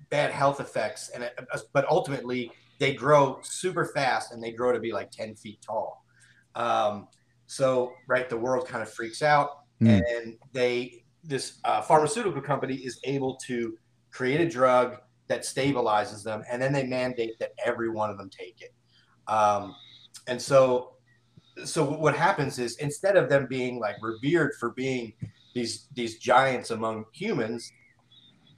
bad 0.09 0.31
health 0.31 0.59
effects. 0.59 1.09
And 1.09 1.23
it, 1.23 1.39
but 1.73 1.89
ultimately 1.89 2.51
they 2.77 2.93
grow 2.93 3.39
super 3.41 3.85
fast 3.85 4.31
and 4.31 4.43
they 4.43 4.51
grow 4.51 4.71
to 4.71 4.79
be 4.79 4.91
like 4.91 5.09
ten 5.09 5.35
feet 5.35 5.59
tall. 5.65 6.05
Um, 6.53 7.07
so 7.47 7.93
right, 8.07 8.29
the 8.29 8.37
world 8.37 8.67
kind 8.67 8.83
of 8.83 8.89
freaks 8.91 9.23
out, 9.23 9.63
mm. 9.81 10.03
and 10.07 10.37
they 10.53 11.03
this 11.27 11.59
uh, 11.65 11.81
pharmaceutical 11.81 12.41
company 12.41 12.75
is 12.75 12.99
able 13.03 13.35
to 13.35 13.77
create 14.11 14.41
a 14.41 14.49
drug 14.49 14.97
that 15.27 15.41
stabilizes 15.41 16.23
them, 16.23 16.43
and 16.49 16.61
then 16.61 16.71
they 16.71 16.85
mandate 16.85 17.37
that 17.39 17.51
every 17.63 17.89
one 17.89 18.09
of 18.09 18.17
them 18.17 18.29
take 18.29 18.61
it. 18.61 18.73
Um, 19.31 19.75
and 20.27 20.41
so, 20.41 20.93
so 21.65 21.83
what 21.83 22.15
happens 22.15 22.59
is 22.59 22.77
instead 22.77 23.17
of 23.17 23.29
them 23.29 23.45
being 23.47 23.79
like 23.79 23.97
revered 24.01 24.53
for 24.59 24.71
being 24.71 25.13
these 25.53 25.87
these 25.93 26.17
giants 26.17 26.71
among 26.71 27.05
humans, 27.13 27.71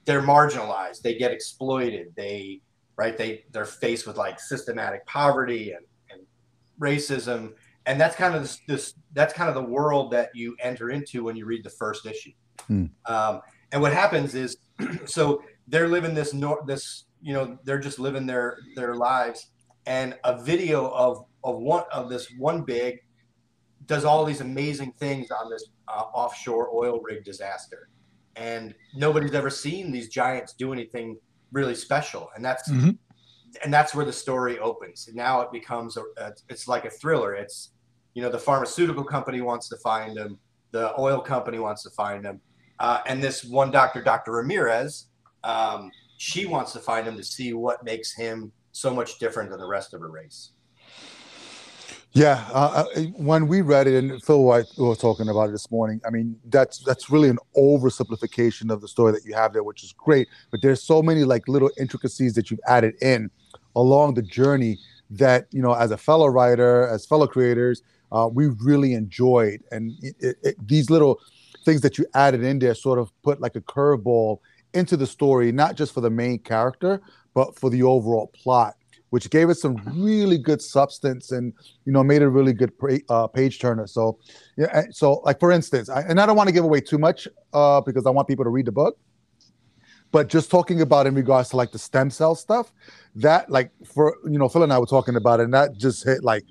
they're 0.04 0.22
marginalized. 0.22 1.02
They 1.02 1.16
get 1.16 1.32
exploited. 1.32 2.12
They 2.16 2.60
right 2.96 3.16
they 3.16 3.44
they're 3.50 3.64
faced 3.64 4.06
with 4.06 4.16
like 4.16 4.38
systematic 4.38 5.04
poverty 5.06 5.72
and, 5.72 5.84
and 6.10 6.20
racism 6.80 7.54
and 7.86 8.00
that's 8.00 8.14
kind 8.14 8.34
of 8.34 8.42
this, 8.42 8.60
this, 8.66 8.94
that's 9.14 9.32
kind 9.32 9.48
of 9.48 9.54
the 9.54 9.68
world 9.68 10.12
that 10.12 10.30
you 10.34 10.56
enter 10.60 10.90
into 10.90 11.24
when 11.24 11.36
you 11.36 11.46
read 11.46 11.64
the 11.64 11.70
first 11.70 12.06
issue 12.06 12.30
hmm. 12.70 13.12
um, 13.12 13.40
and 13.72 13.80
what 13.82 13.92
happens 13.92 14.34
is 14.34 14.56
so 15.04 15.42
they're 15.68 15.88
living 15.88 16.14
this 16.14 16.34
nor- 16.34 16.62
this 16.66 17.04
you 17.22 17.32
know 17.32 17.58
they're 17.64 17.78
just 17.78 17.98
living 17.98 18.26
their 18.26 18.58
their 18.74 18.94
lives. 18.94 19.48
And 19.86 20.16
a 20.24 20.42
video 20.42 20.88
of 20.90 21.24
of 21.44 21.58
one 21.58 21.84
of 21.92 22.10
this 22.10 22.28
one 22.38 22.62
big 22.62 22.98
does 23.86 24.04
all 24.04 24.24
these 24.24 24.40
amazing 24.40 24.92
things 24.92 25.30
on 25.30 25.50
this 25.50 25.64
uh, 25.88 26.02
offshore 26.14 26.70
oil 26.74 27.00
rig 27.00 27.24
disaster. 27.24 27.88
And 28.36 28.74
nobody's 28.94 29.34
ever 29.34 29.50
seen 29.50 29.90
these 29.90 30.08
giants 30.08 30.52
do 30.52 30.72
anything 30.72 31.18
really 31.50 31.74
special. 31.74 32.30
And 32.36 32.44
that's 32.44 32.70
mm-hmm. 32.70 32.90
and 33.64 33.72
that's 33.72 33.94
where 33.94 34.04
the 34.04 34.12
story 34.12 34.58
opens. 34.58 35.08
And 35.08 35.16
now 35.16 35.40
it 35.40 35.50
becomes 35.52 35.96
a, 35.96 36.02
a, 36.18 36.32
it's 36.48 36.68
like 36.68 36.84
a 36.84 36.90
thriller. 36.90 37.34
It's 37.34 37.72
you 38.14 38.22
know 38.22 38.30
the 38.30 38.38
pharmaceutical 38.38 39.04
company 39.04 39.40
wants 39.40 39.68
to 39.70 39.76
find 39.78 40.16
them. 40.16 40.38
The 40.72 40.98
oil 41.00 41.20
company 41.20 41.58
wants 41.58 41.82
to 41.82 41.90
find 41.90 42.24
them 42.24 42.40
uh, 42.80 43.00
and 43.06 43.22
this 43.22 43.44
one 43.44 43.70
doctor 43.70 44.02
dr 44.02 44.30
ramirez 44.30 45.06
um, 45.44 45.90
she 46.18 46.44
wants 46.44 46.72
to 46.72 46.78
find 46.78 47.06
him 47.06 47.16
to 47.16 47.24
see 47.24 47.52
what 47.52 47.82
makes 47.84 48.14
him 48.14 48.52
so 48.72 48.92
much 48.92 49.18
different 49.18 49.50
than 49.50 49.58
the 49.58 49.66
rest 49.66 49.94
of 49.94 50.00
her 50.00 50.10
race 50.10 50.50
yeah, 52.12 52.44
uh, 52.52 52.86
uh, 52.96 53.00
when 53.16 53.46
we 53.46 53.60
read 53.60 53.86
it, 53.86 54.02
and 54.02 54.20
Phil 54.22 54.42
White 54.42 54.66
was 54.76 54.98
talking 54.98 55.28
about 55.28 55.48
it 55.48 55.52
this 55.52 55.70
morning. 55.70 56.00
I 56.04 56.10
mean, 56.10 56.36
that's 56.46 56.78
that's 56.80 57.08
really 57.08 57.28
an 57.28 57.38
oversimplification 57.56 58.72
of 58.72 58.80
the 58.80 58.88
story 58.88 59.12
that 59.12 59.24
you 59.24 59.32
have 59.34 59.52
there, 59.52 59.62
which 59.62 59.84
is 59.84 59.92
great. 59.92 60.26
But 60.50 60.60
there's 60.60 60.82
so 60.82 61.02
many 61.02 61.22
like 61.22 61.46
little 61.46 61.70
intricacies 61.78 62.34
that 62.34 62.50
you've 62.50 62.60
added 62.66 62.96
in 63.00 63.30
along 63.76 64.14
the 64.14 64.22
journey 64.22 64.78
that 65.10 65.46
you 65.52 65.62
know, 65.62 65.72
as 65.74 65.92
a 65.92 65.96
fellow 65.96 66.26
writer, 66.26 66.88
as 66.88 67.06
fellow 67.06 67.28
creators, 67.28 67.82
uh, 68.10 68.28
we 68.32 68.48
really 68.48 68.94
enjoyed. 68.94 69.62
And 69.70 69.92
it, 70.02 70.36
it, 70.42 70.66
these 70.66 70.90
little 70.90 71.20
things 71.64 71.80
that 71.82 71.98
you 71.98 72.06
added 72.14 72.42
in 72.42 72.58
there 72.58 72.74
sort 72.74 72.98
of 72.98 73.12
put 73.22 73.40
like 73.40 73.56
a 73.56 73.60
curveball 73.60 74.38
into 74.74 74.96
the 74.96 75.06
story, 75.06 75.52
not 75.52 75.76
just 75.76 75.92
for 75.92 76.00
the 76.00 76.10
main 76.10 76.38
character, 76.38 77.00
but 77.34 77.58
for 77.58 77.70
the 77.70 77.82
overall 77.82 78.28
plot 78.28 78.74
which 79.10 79.28
gave 79.30 79.50
it 79.50 79.56
some 79.56 79.76
really 79.94 80.38
good 80.38 80.62
substance 80.62 81.32
and 81.32 81.52
you 81.84 81.92
know 81.92 82.02
made 82.02 82.22
a 82.22 82.28
really 82.28 82.52
good 82.52 82.72
uh, 83.08 83.26
page 83.26 83.58
turner. 83.58 83.86
So 83.86 84.18
yeah, 84.56 84.84
so 84.90 85.14
like 85.24 85.38
for 85.38 85.52
instance, 85.52 85.88
I, 85.88 86.02
and 86.02 86.20
I 86.20 86.26
don't 86.26 86.36
want 86.36 86.48
to 86.48 86.52
give 86.52 86.64
away 86.64 86.80
too 86.80 86.98
much 86.98 87.28
uh, 87.52 87.80
because 87.80 88.06
I 88.06 88.10
want 88.10 88.28
people 88.28 88.44
to 88.44 88.50
read 88.50 88.66
the 88.66 88.72
book. 88.72 88.98
But 90.12 90.28
just 90.28 90.50
talking 90.50 90.80
about 90.80 91.06
in 91.06 91.14
regards 91.14 91.50
to 91.50 91.56
like 91.56 91.70
the 91.70 91.78
stem 91.78 92.10
cell 92.10 92.34
stuff, 92.34 92.72
that 93.16 93.50
like 93.50 93.70
for 93.84 94.16
you 94.24 94.38
know 94.38 94.48
Phil 94.48 94.62
and 94.62 94.72
I 94.72 94.78
were 94.78 94.86
talking 94.86 95.16
about 95.16 95.40
it, 95.40 95.44
and 95.44 95.54
that 95.54 95.76
just 95.76 96.04
hit 96.04 96.24
like 96.24 96.44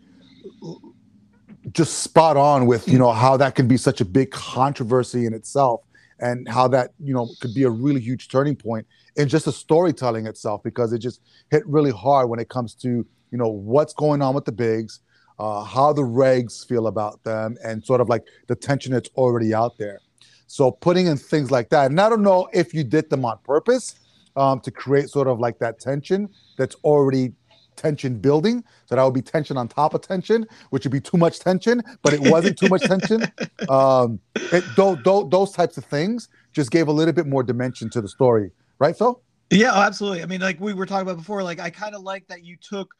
just 1.73 1.99
spot 1.99 2.37
on 2.37 2.65
with 2.65 2.87
you 2.87 2.97
know 2.97 3.11
how 3.11 3.37
that 3.37 3.55
can 3.55 3.67
be 3.67 3.77
such 3.77 4.01
a 4.01 4.05
big 4.05 4.31
controversy 4.31 5.25
in 5.25 5.33
itself 5.33 5.81
and 6.19 6.47
how 6.47 6.67
that 6.67 6.91
you 6.99 7.13
know 7.13 7.27
could 7.41 7.53
be 7.53 7.63
a 7.63 7.69
really 7.69 8.01
huge 8.01 8.27
turning 8.27 8.55
point 8.55 8.85
in 9.15 9.27
just 9.27 9.45
the 9.45 9.51
storytelling 9.51 10.25
itself 10.25 10.61
because 10.63 10.93
it 10.93 10.99
just 10.99 11.21
hit 11.51 11.65
really 11.65 11.91
hard 11.91 12.29
when 12.29 12.39
it 12.39 12.49
comes 12.49 12.73
to 12.73 13.05
you 13.31 13.37
know 13.37 13.49
what's 13.49 13.93
going 13.93 14.21
on 14.21 14.33
with 14.33 14.45
the 14.45 14.51
bigs 14.51 15.01
uh, 15.39 15.63
how 15.63 15.93
the 15.93 16.01
regs 16.01 16.67
feel 16.67 16.87
about 16.87 17.23
them 17.23 17.55
and 17.63 17.83
sort 17.83 18.01
of 18.01 18.09
like 18.09 18.23
the 18.47 18.55
tension 18.55 18.91
that's 18.91 19.09
already 19.15 19.53
out 19.53 19.77
there. 19.77 20.01
So 20.47 20.69
putting 20.69 21.07
in 21.07 21.15
things 21.15 21.49
like 21.51 21.69
that 21.69 21.91
and 21.91 22.01
i 22.01 22.09
don't 22.09 22.23
know 22.23 22.49
if 22.53 22.73
you 22.73 22.83
did 22.83 23.09
them 23.09 23.23
on 23.23 23.37
purpose 23.43 23.95
um, 24.35 24.59
to 24.61 24.71
create 24.71 25.09
sort 25.09 25.27
of 25.27 25.39
like 25.39 25.59
that 25.59 25.79
tension 25.79 26.29
that's 26.57 26.75
already 26.83 27.33
tension 27.79 28.17
building. 28.17 28.63
So 28.85 28.95
that 28.95 29.03
would 29.03 29.13
be 29.13 29.21
tension 29.21 29.57
on 29.57 29.67
top 29.67 29.93
of 29.93 30.01
tension, 30.01 30.45
which 30.69 30.85
would 30.85 30.91
be 30.91 31.01
too 31.01 31.17
much 31.17 31.39
tension, 31.39 31.81
but 32.03 32.13
it 32.13 32.19
wasn't 32.19 32.57
too 32.57 32.69
much 32.69 32.83
tension. 32.83 33.31
Um, 33.67 34.19
it, 34.35 34.63
those, 34.75 34.97
those 35.03 35.51
types 35.51 35.77
of 35.77 35.85
things 35.85 36.29
just 36.53 36.71
gave 36.71 36.87
a 36.87 36.91
little 36.91 37.13
bit 37.13 37.27
more 37.27 37.43
dimension 37.43 37.89
to 37.91 38.01
the 38.01 38.07
story, 38.07 38.51
right, 38.79 38.97
Phil? 38.97 39.21
Yeah, 39.51 39.71
oh, 39.73 39.81
absolutely. 39.81 40.23
I 40.23 40.25
mean, 40.25 40.41
like 40.41 40.59
we 40.59 40.73
were 40.73 40.85
talking 40.85 41.07
about 41.07 41.17
before, 41.17 41.43
like 41.43 41.59
I 41.59 41.69
kind 41.69 41.93
of 41.93 42.01
like 42.01 42.27
that 42.27 42.43
you 42.43 42.55
took, 42.57 42.95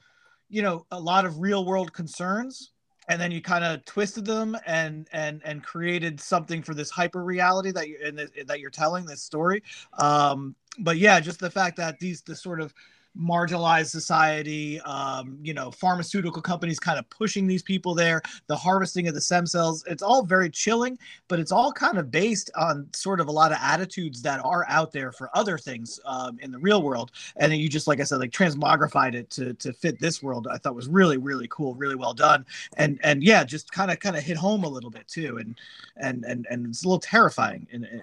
you 0.50 0.62
know, 0.62 0.86
a 0.91 1.00
lot 1.00 1.25
of 1.25 1.39
real 1.39 1.65
world 1.65 1.93
concerns 1.93 2.71
and 3.09 3.19
then 3.19 3.31
you 3.31 3.41
kind 3.41 3.65
of 3.65 3.83
twisted 3.86 4.25
them 4.25 4.55
and 4.65 5.07
and 5.12 5.41
and 5.43 5.63
created 5.63 6.21
something 6.21 6.62
for 6.62 6.74
this 6.74 6.89
hyper 6.89 7.24
reality 7.24 7.71
that 7.71 7.89
you 7.89 7.98
that 8.45 8.59
you're 8.59 8.69
telling 8.69 9.05
this 9.05 9.21
story 9.21 9.62
um 9.98 10.55
but 10.79 10.98
yeah 10.98 11.19
just 11.19 11.39
the 11.39 11.50
fact 11.50 11.75
that 11.75 12.00
these 12.00 12.21
the 12.21 12.36
sort 12.36 12.62
of 12.62 12.74
marginalized 13.19 13.88
society, 13.88 14.79
um, 14.81 15.38
you 15.41 15.53
know, 15.53 15.71
pharmaceutical 15.71 16.41
companies 16.41 16.79
kind 16.79 16.97
of 16.97 17.09
pushing 17.09 17.47
these 17.47 17.61
people 17.61 17.93
there, 17.93 18.21
the 18.47 18.55
harvesting 18.55 19.07
of 19.07 19.13
the 19.13 19.21
stem 19.21 19.45
cells. 19.45 19.83
It's 19.88 20.03
all 20.03 20.23
very 20.23 20.49
chilling, 20.49 20.97
but 21.27 21.39
it's 21.39 21.51
all 21.51 21.71
kind 21.71 21.97
of 21.97 22.11
based 22.11 22.49
on 22.55 22.88
sort 22.93 23.19
of 23.19 23.27
a 23.27 23.31
lot 23.31 23.51
of 23.51 23.57
attitudes 23.61 24.21
that 24.21 24.43
are 24.43 24.65
out 24.69 24.91
there 24.91 25.11
for 25.11 25.29
other 25.33 25.57
things 25.57 25.99
um, 26.05 26.39
in 26.41 26.51
the 26.51 26.59
real 26.59 26.81
world. 26.81 27.11
And 27.38 27.51
then 27.51 27.59
you 27.59 27.67
just, 27.67 27.88
like 27.88 27.99
I 27.99 28.03
said, 28.03 28.19
like 28.19 28.31
transmogrified 28.31 29.15
it 29.15 29.29
to 29.31 29.53
to 29.55 29.73
fit 29.73 29.99
this 29.99 30.23
world. 30.23 30.47
I 30.49 30.57
thought 30.57 30.75
was 30.75 30.88
really 30.88 31.17
really 31.17 31.47
cool, 31.49 31.75
really 31.75 31.95
well 31.95 32.13
done, 32.13 32.45
and 32.77 32.99
and 33.03 33.23
yeah, 33.23 33.43
just 33.43 33.71
kind 33.71 33.91
of 33.91 33.99
kind 33.99 34.15
of 34.15 34.23
hit 34.23 34.38
home 34.38 34.63
a 34.63 34.69
little 34.69 34.89
bit 34.89 35.07
too, 35.07 35.38
and 35.38 35.59
and 35.97 36.23
and 36.25 36.47
and 36.49 36.67
it's 36.67 36.83
a 36.83 36.88
little 36.88 36.99
terrifying 36.99 37.67
in, 37.71 37.83
in 37.83 38.01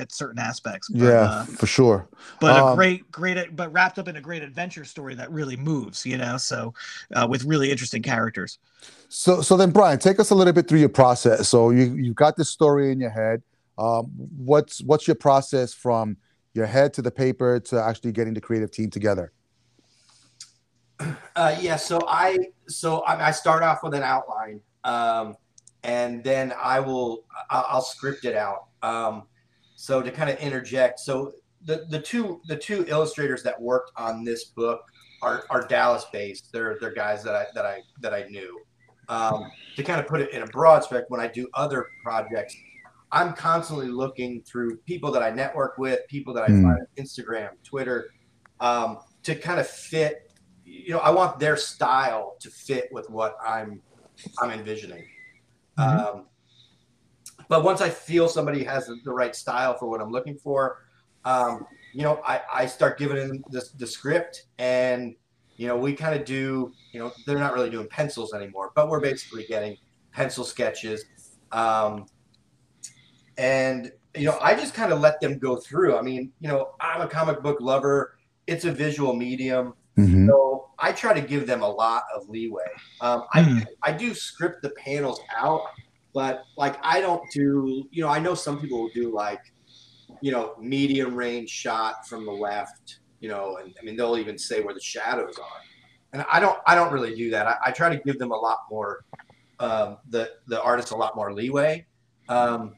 at 0.00 0.12
certain 0.12 0.38
aspects. 0.38 0.88
But, 0.88 0.98
yeah, 0.98 1.20
uh, 1.20 1.44
for 1.44 1.66
sure. 1.66 2.08
But 2.40 2.58
um, 2.58 2.72
a 2.72 2.74
great, 2.74 3.10
great, 3.12 3.54
but 3.54 3.72
wrapped 3.72 3.98
up 3.98 4.08
in 4.08 4.16
a 4.16 4.20
great 4.20 4.42
adventure 4.42 4.84
story 4.84 5.14
that 5.14 5.30
really 5.30 5.56
moves. 5.56 6.04
You 6.04 6.18
know, 6.18 6.36
so 6.36 6.74
uh, 7.14 7.26
with 7.30 7.44
really 7.44 7.70
interesting 7.70 8.02
characters. 8.02 8.58
So, 9.08 9.42
so 9.42 9.56
then, 9.56 9.70
Brian, 9.70 9.98
take 9.98 10.18
us 10.18 10.30
a 10.30 10.34
little 10.34 10.52
bit 10.52 10.66
through 10.66 10.80
your 10.80 10.88
process. 10.88 11.48
So 11.48 11.70
you 11.70 11.94
you've 11.94 12.16
got 12.16 12.36
this 12.36 12.48
story 12.48 12.90
in 12.90 12.98
your 12.98 13.10
head. 13.10 13.42
Um, 13.78 14.06
what's 14.36 14.82
what's 14.82 15.06
your 15.06 15.16
process 15.16 15.72
from 15.72 16.16
your 16.54 16.66
head 16.66 16.92
to 16.94 17.02
the 17.02 17.10
paper 17.10 17.60
to 17.60 17.82
actually 17.82 18.12
getting 18.12 18.34
the 18.34 18.40
creative 18.40 18.70
team 18.70 18.90
together? 18.90 19.32
Uh, 21.34 21.56
yeah, 21.60 21.76
so 21.76 21.98
I 22.06 22.38
so 22.68 23.00
I, 23.00 23.28
I 23.28 23.30
start 23.30 23.62
off 23.62 23.82
with 23.82 23.94
an 23.94 24.02
outline, 24.02 24.60
um, 24.84 25.36
and 25.82 26.22
then 26.22 26.52
I 26.62 26.80
will 26.80 27.24
I'll, 27.48 27.66
I'll 27.68 27.82
script 27.82 28.26
it 28.26 28.36
out. 28.36 28.66
Um, 28.82 29.22
so 29.80 30.02
to 30.02 30.10
kind 30.10 30.28
of 30.28 30.38
interject, 30.40 31.00
so 31.00 31.32
the, 31.64 31.86
the 31.88 31.98
two 31.98 32.42
the 32.48 32.56
two 32.56 32.84
illustrators 32.88 33.42
that 33.44 33.58
worked 33.58 33.92
on 33.96 34.24
this 34.24 34.44
book 34.44 34.82
are, 35.22 35.44
are 35.48 35.66
Dallas 35.66 36.04
based. 36.12 36.50
They're 36.52 36.76
they're 36.82 36.92
guys 36.92 37.24
that 37.24 37.34
I 37.34 37.46
that 37.54 37.64
I 37.64 37.80
that 38.02 38.12
I 38.12 38.24
knew. 38.24 38.60
Um, 39.08 39.50
to 39.76 39.82
kind 39.82 39.98
of 39.98 40.06
put 40.06 40.20
it 40.20 40.32
in 40.32 40.42
a 40.42 40.46
broad 40.48 40.84
spec, 40.84 41.04
when 41.08 41.18
I 41.18 41.28
do 41.28 41.48
other 41.54 41.86
projects, 42.02 42.54
I'm 43.10 43.32
constantly 43.32 43.88
looking 43.88 44.42
through 44.42 44.76
people 44.84 45.10
that 45.12 45.22
I 45.22 45.30
network 45.30 45.78
with, 45.78 46.00
people 46.08 46.34
that 46.34 46.44
I 46.44 46.48
mm. 46.48 46.62
find 46.62 46.78
on 46.78 46.86
Instagram, 46.98 47.48
Twitter, 47.64 48.10
um, 48.60 48.98
to 49.22 49.34
kind 49.34 49.58
of 49.58 49.66
fit. 49.66 50.30
You 50.62 50.92
know, 50.92 50.98
I 50.98 51.08
want 51.08 51.40
their 51.40 51.56
style 51.56 52.36
to 52.40 52.50
fit 52.50 52.90
with 52.92 53.08
what 53.08 53.34
I'm 53.42 53.80
I'm 54.42 54.50
envisioning. 54.50 55.06
Mm-hmm. 55.78 56.18
Um, 56.18 56.26
but 57.50 57.64
once 57.64 57.80
I 57.80 57.90
feel 57.90 58.28
somebody 58.28 58.62
has 58.62 58.86
the 58.86 59.12
right 59.12 59.34
style 59.34 59.76
for 59.76 59.88
what 59.90 60.00
I'm 60.00 60.12
looking 60.12 60.36
for, 60.36 60.84
um, 61.24 61.66
you 61.92 62.04
know, 62.04 62.22
I, 62.24 62.40
I 62.54 62.66
start 62.66 62.96
giving 62.96 63.16
them 63.16 63.44
the, 63.50 63.68
the 63.76 63.88
script 63.88 64.46
and, 64.58 65.16
you 65.56 65.66
know, 65.66 65.76
we 65.76 65.92
kind 65.92 66.18
of 66.18 66.24
do, 66.24 66.72
you 66.92 67.00
know, 67.00 67.12
they're 67.26 67.40
not 67.40 67.52
really 67.52 67.68
doing 67.68 67.88
pencils 67.88 68.32
anymore, 68.32 68.70
but 68.76 68.88
we're 68.88 69.00
basically 69.00 69.46
getting 69.46 69.76
pencil 70.12 70.44
sketches. 70.44 71.04
Um, 71.50 72.06
and, 73.36 73.90
you 74.14 74.26
know, 74.26 74.38
I 74.40 74.54
just 74.54 74.72
kind 74.72 74.92
of 74.92 75.00
let 75.00 75.20
them 75.20 75.36
go 75.36 75.56
through. 75.56 75.96
I 75.96 76.02
mean, 76.02 76.30
you 76.38 76.46
know, 76.46 76.74
I'm 76.80 77.00
a 77.00 77.08
comic 77.08 77.42
book 77.42 77.60
lover. 77.60 78.16
It's 78.46 78.64
a 78.64 78.70
visual 78.70 79.12
medium. 79.12 79.74
Mm-hmm. 79.98 80.28
So 80.28 80.70
I 80.78 80.92
try 80.92 81.14
to 81.14 81.20
give 81.20 81.48
them 81.48 81.62
a 81.62 81.68
lot 81.68 82.04
of 82.14 82.28
leeway. 82.28 82.70
Um, 83.00 83.24
mm-hmm. 83.34 83.58
I, 83.82 83.90
I 83.90 83.92
do 83.92 84.14
script 84.14 84.62
the 84.62 84.70
panels 84.70 85.20
out, 85.36 85.62
but 86.12 86.44
like 86.56 86.78
I 86.82 87.00
don't 87.00 87.22
do, 87.30 87.84
you 87.90 88.02
know, 88.02 88.08
I 88.08 88.18
know 88.18 88.34
some 88.34 88.60
people 88.60 88.82
will 88.82 88.90
do 88.94 89.14
like, 89.14 89.40
you 90.20 90.32
know, 90.32 90.54
medium 90.60 91.14
range 91.14 91.50
shot 91.50 92.06
from 92.06 92.26
the 92.26 92.32
left, 92.32 92.98
you 93.20 93.28
know, 93.28 93.56
and 93.56 93.74
I 93.80 93.84
mean, 93.84 93.96
they'll 93.96 94.18
even 94.18 94.38
say 94.38 94.60
where 94.60 94.74
the 94.74 94.80
shadows 94.80 95.38
are. 95.38 95.60
And 96.12 96.24
I 96.30 96.40
don't, 96.40 96.58
I 96.66 96.74
don't 96.74 96.92
really 96.92 97.14
do 97.14 97.30
that. 97.30 97.46
I, 97.46 97.56
I 97.66 97.70
try 97.70 97.88
to 97.88 98.02
give 98.04 98.18
them 98.18 98.32
a 98.32 98.36
lot 98.36 98.58
more, 98.70 99.04
um, 99.60 99.98
the, 100.08 100.32
the 100.48 100.60
artist 100.62 100.90
a 100.90 100.96
lot 100.96 101.14
more 101.14 101.32
leeway. 101.32 101.86
Um, 102.28 102.74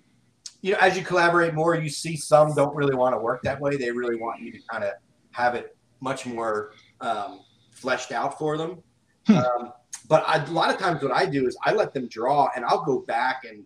you 0.60 0.72
know, 0.72 0.78
as 0.80 0.96
you 0.96 1.02
collaborate 1.02 1.54
more, 1.54 1.74
you 1.74 1.88
see 1.88 2.16
some 2.16 2.54
don't 2.54 2.74
really 2.76 2.94
want 2.94 3.14
to 3.14 3.18
work 3.18 3.42
that 3.42 3.60
way. 3.60 3.76
They 3.76 3.90
really 3.90 4.16
want 4.16 4.40
you 4.40 4.52
to 4.52 4.58
kind 4.70 4.84
of 4.84 4.92
have 5.32 5.54
it 5.54 5.76
much 6.00 6.26
more 6.26 6.72
um, 7.00 7.40
fleshed 7.72 8.12
out 8.12 8.38
for 8.38 8.56
them. 8.58 8.82
Hmm. 9.26 9.36
Um, 9.36 9.72
but 10.08 10.24
I, 10.26 10.44
a 10.44 10.50
lot 10.50 10.70
of 10.72 10.78
times, 10.78 11.02
what 11.02 11.12
I 11.12 11.26
do 11.26 11.46
is 11.46 11.56
I 11.62 11.72
let 11.72 11.94
them 11.94 12.08
draw, 12.08 12.48
and 12.54 12.64
I'll 12.64 12.84
go 12.84 13.00
back 13.00 13.44
and 13.48 13.64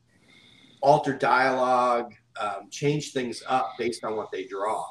alter 0.80 1.14
dialogue, 1.16 2.14
um, 2.40 2.68
change 2.70 3.12
things 3.12 3.42
up 3.48 3.72
based 3.78 4.04
on 4.04 4.16
what 4.16 4.30
they 4.30 4.44
draw. 4.44 4.84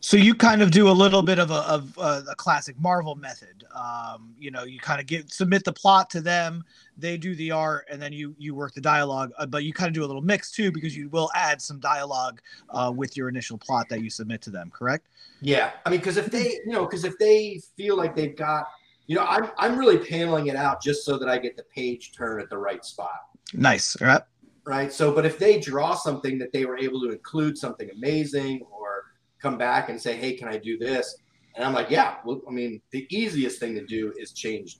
So 0.00 0.16
you 0.16 0.34
kind 0.34 0.62
of 0.62 0.72
do 0.72 0.88
a 0.88 0.90
little 0.90 1.22
bit 1.22 1.38
of 1.38 1.52
a, 1.52 1.60
of 1.68 1.96
a, 1.96 2.24
a 2.30 2.34
classic 2.34 2.74
Marvel 2.80 3.14
method. 3.14 3.64
Um, 3.72 4.34
you 4.36 4.50
know, 4.50 4.64
you 4.64 4.80
kind 4.80 5.00
of 5.00 5.06
give 5.06 5.30
submit 5.30 5.62
the 5.62 5.72
plot 5.72 6.10
to 6.10 6.20
them, 6.20 6.64
they 6.98 7.16
do 7.16 7.36
the 7.36 7.52
art, 7.52 7.86
and 7.88 8.02
then 8.02 8.12
you 8.12 8.34
you 8.36 8.56
work 8.56 8.74
the 8.74 8.80
dialogue. 8.80 9.30
Uh, 9.38 9.46
but 9.46 9.62
you 9.62 9.72
kind 9.72 9.86
of 9.86 9.94
do 9.94 10.02
a 10.02 10.08
little 10.08 10.22
mix 10.22 10.50
too, 10.50 10.72
because 10.72 10.96
you 10.96 11.08
will 11.10 11.30
add 11.36 11.62
some 11.62 11.78
dialogue 11.78 12.40
uh, 12.70 12.92
with 12.94 13.16
your 13.16 13.28
initial 13.28 13.56
plot 13.56 13.88
that 13.90 14.02
you 14.02 14.10
submit 14.10 14.42
to 14.42 14.50
them. 14.50 14.70
Correct? 14.70 15.06
Yeah, 15.40 15.70
I 15.86 15.90
mean, 15.90 16.00
because 16.00 16.16
if 16.16 16.26
they, 16.26 16.58
you 16.66 16.72
know, 16.72 16.84
because 16.84 17.04
if 17.04 17.16
they 17.18 17.60
feel 17.76 17.96
like 17.96 18.16
they've 18.16 18.36
got, 18.36 18.66
you 19.06 19.16
know, 19.16 19.24
I'm 19.24 19.50
I'm 19.58 19.78
really 19.78 19.98
paneling 19.98 20.46
it 20.46 20.56
out 20.56 20.82
just 20.82 21.04
so 21.04 21.18
that 21.18 21.28
I 21.28 21.38
get 21.38 21.56
the 21.56 21.64
page 21.74 22.12
turn 22.16 22.40
at 22.40 22.48
the 22.48 22.58
right 22.58 22.84
spot. 22.84 23.20
Nice. 23.54 23.96
All 24.00 24.08
right. 24.08 24.22
Right. 24.64 24.92
So, 24.92 25.12
but 25.12 25.26
if 25.26 25.38
they 25.38 25.58
draw 25.58 25.94
something 25.94 26.38
that 26.38 26.52
they 26.52 26.64
were 26.64 26.78
able 26.78 27.00
to 27.02 27.10
include 27.10 27.58
something 27.58 27.90
amazing 27.90 28.62
or 28.70 29.02
come 29.40 29.58
back 29.58 29.88
and 29.88 30.00
say, 30.00 30.16
"Hey, 30.16 30.34
can 30.34 30.48
I 30.48 30.56
do 30.56 30.78
this?" 30.78 31.16
And 31.56 31.64
I'm 31.64 31.74
like, 31.74 31.90
"Yeah." 31.90 32.16
Well, 32.24 32.40
I 32.48 32.52
mean, 32.52 32.80
the 32.92 33.06
easiest 33.10 33.58
thing 33.58 33.74
to 33.74 33.84
do 33.84 34.12
is 34.18 34.32
change, 34.32 34.78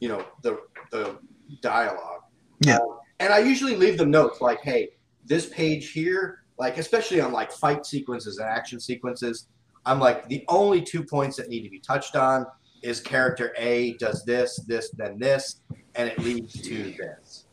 you 0.00 0.08
know, 0.08 0.24
the 0.42 0.58
the 0.90 1.18
dialogue. 1.62 2.22
Yeah. 2.60 2.76
Um, 2.76 2.98
and 3.18 3.32
I 3.32 3.38
usually 3.38 3.74
leave 3.74 3.96
them 3.96 4.10
notes 4.10 4.42
like, 4.42 4.60
"Hey, 4.60 4.90
this 5.24 5.46
page 5.46 5.92
here, 5.92 6.44
like 6.58 6.76
especially 6.76 7.20
on 7.22 7.32
like 7.32 7.50
fight 7.50 7.86
sequences 7.86 8.36
and 8.36 8.48
action 8.48 8.78
sequences, 8.78 9.48
I'm 9.86 9.98
like 9.98 10.28
the 10.28 10.44
only 10.48 10.82
two 10.82 11.02
points 11.02 11.36
that 11.38 11.48
need 11.48 11.62
to 11.62 11.70
be 11.70 11.80
touched 11.80 12.16
on 12.16 12.46
is 12.86 13.00
character 13.00 13.52
A 13.58 13.94
does 13.94 14.24
this, 14.24 14.56
this, 14.66 14.90
then 14.90 15.18
this, 15.18 15.56
and 15.94 16.08
it 16.08 16.18
leads 16.18 16.60
to 16.62 16.94
this." 16.96 17.44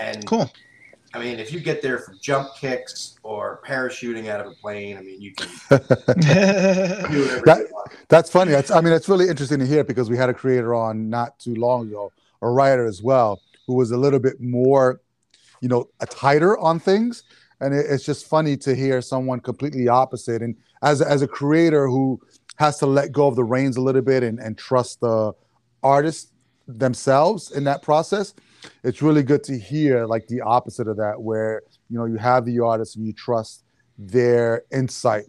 And 0.00 0.24
cool. 0.26 0.50
I 1.16 1.18
mean, 1.18 1.38
if 1.38 1.50
you 1.50 1.60
get 1.60 1.80
there 1.80 1.98
from 1.98 2.18
jump 2.20 2.50
kicks 2.56 3.18
or 3.22 3.62
parachuting 3.66 4.28
out 4.28 4.40
of 4.40 4.52
a 4.52 4.54
plane, 4.54 4.98
I 4.98 5.00
mean, 5.00 5.18
you 5.18 5.32
can 5.32 5.48
do 5.70 7.22
whatever 7.22 7.42
that, 7.46 7.66
That's 8.08 8.28
funny. 8.28 8.50
That's, 8.50 8.70
I 8.70 8.82
mean, 8.82 8.92
it's 8.92 9.08
really 9.08 9.26
interesting 9.28 9.58
to 9.60 9.66
hear 9.66 9.82
because 9.82 10.10
we 10.10 10.16
had 10.18 10.28
a 10.28 10.34
creator 10.34 10.74
on 10.74 11.08
not 11.08 11.38
too 11.38 11.54
long 11.54 11.88
ago, 11.88 12.12
a 12.42 12.50
writer 12.50 12.86
as 12.86 13.02
well, 13.02 13.40
who 13.66 13.74
was 13.74 13.92
a 13.92 13.96
little 13.96 14.18
bit 14.18 14.42
more, 14.42 15.00
you 15.62 15.70
know, 15.70 15.88
a 16.00 16.06
tighter 16.06 16.58
on 16.58 16.78
things. 16.78 17.22
And 17.60 17.72
it, 17.72 17.86
it's 17.88 18.04
just 18.04 18.26
funny 18.26 18.58
to 18.58 18.74
hear 18.74 19.00
someone 19.00 19.40
completely 19.40 19.88
opposite. 19.88 20.42
And 20.42 20.54
as, 20.82 21.00
as 21.00 21.22
a 21.22 21.28
creator 21.28 21.86
who 21.86 22.20
has 22.56 22.78
to 22.78 22.86
let 22.86 23.12
go 23.12 23.26
of 23.26 23.36
the 23.36 23.44
reins 23.44 23.76
a 23.76 23.80
little 23.80 24.02
bit 24.02 24.22
and, 24.22 24.38
and 24.38 24.58
trust 24.58 25.00
the 25.00 25.32
artists 25.82 26.32
themselves 26.66 27.52
in 27.52 27.64
that 27.64 27.82
process, 27.82 28.34
it's 28.82 29.02
really 29.02 29.22
good 29.22 29.44
to 29.44 29.58
hear 29.58 30.06
like 30.06 30.26
the 30.28 30.40
opposite 30.40 30.88
of 30.88 30.96
that, 30.96 31.20
where 31.20 31.62
you 31.88 31.96
know 31.98 32.06
you 32.06 32.16
have 32.16 32.44
the 32.44 32.58
artist 32.60 32.96
and 32.96 33.06
you 33.06 33.12
trust 33.12 33.64
their 33.98 34.64
insight 34.72 35.24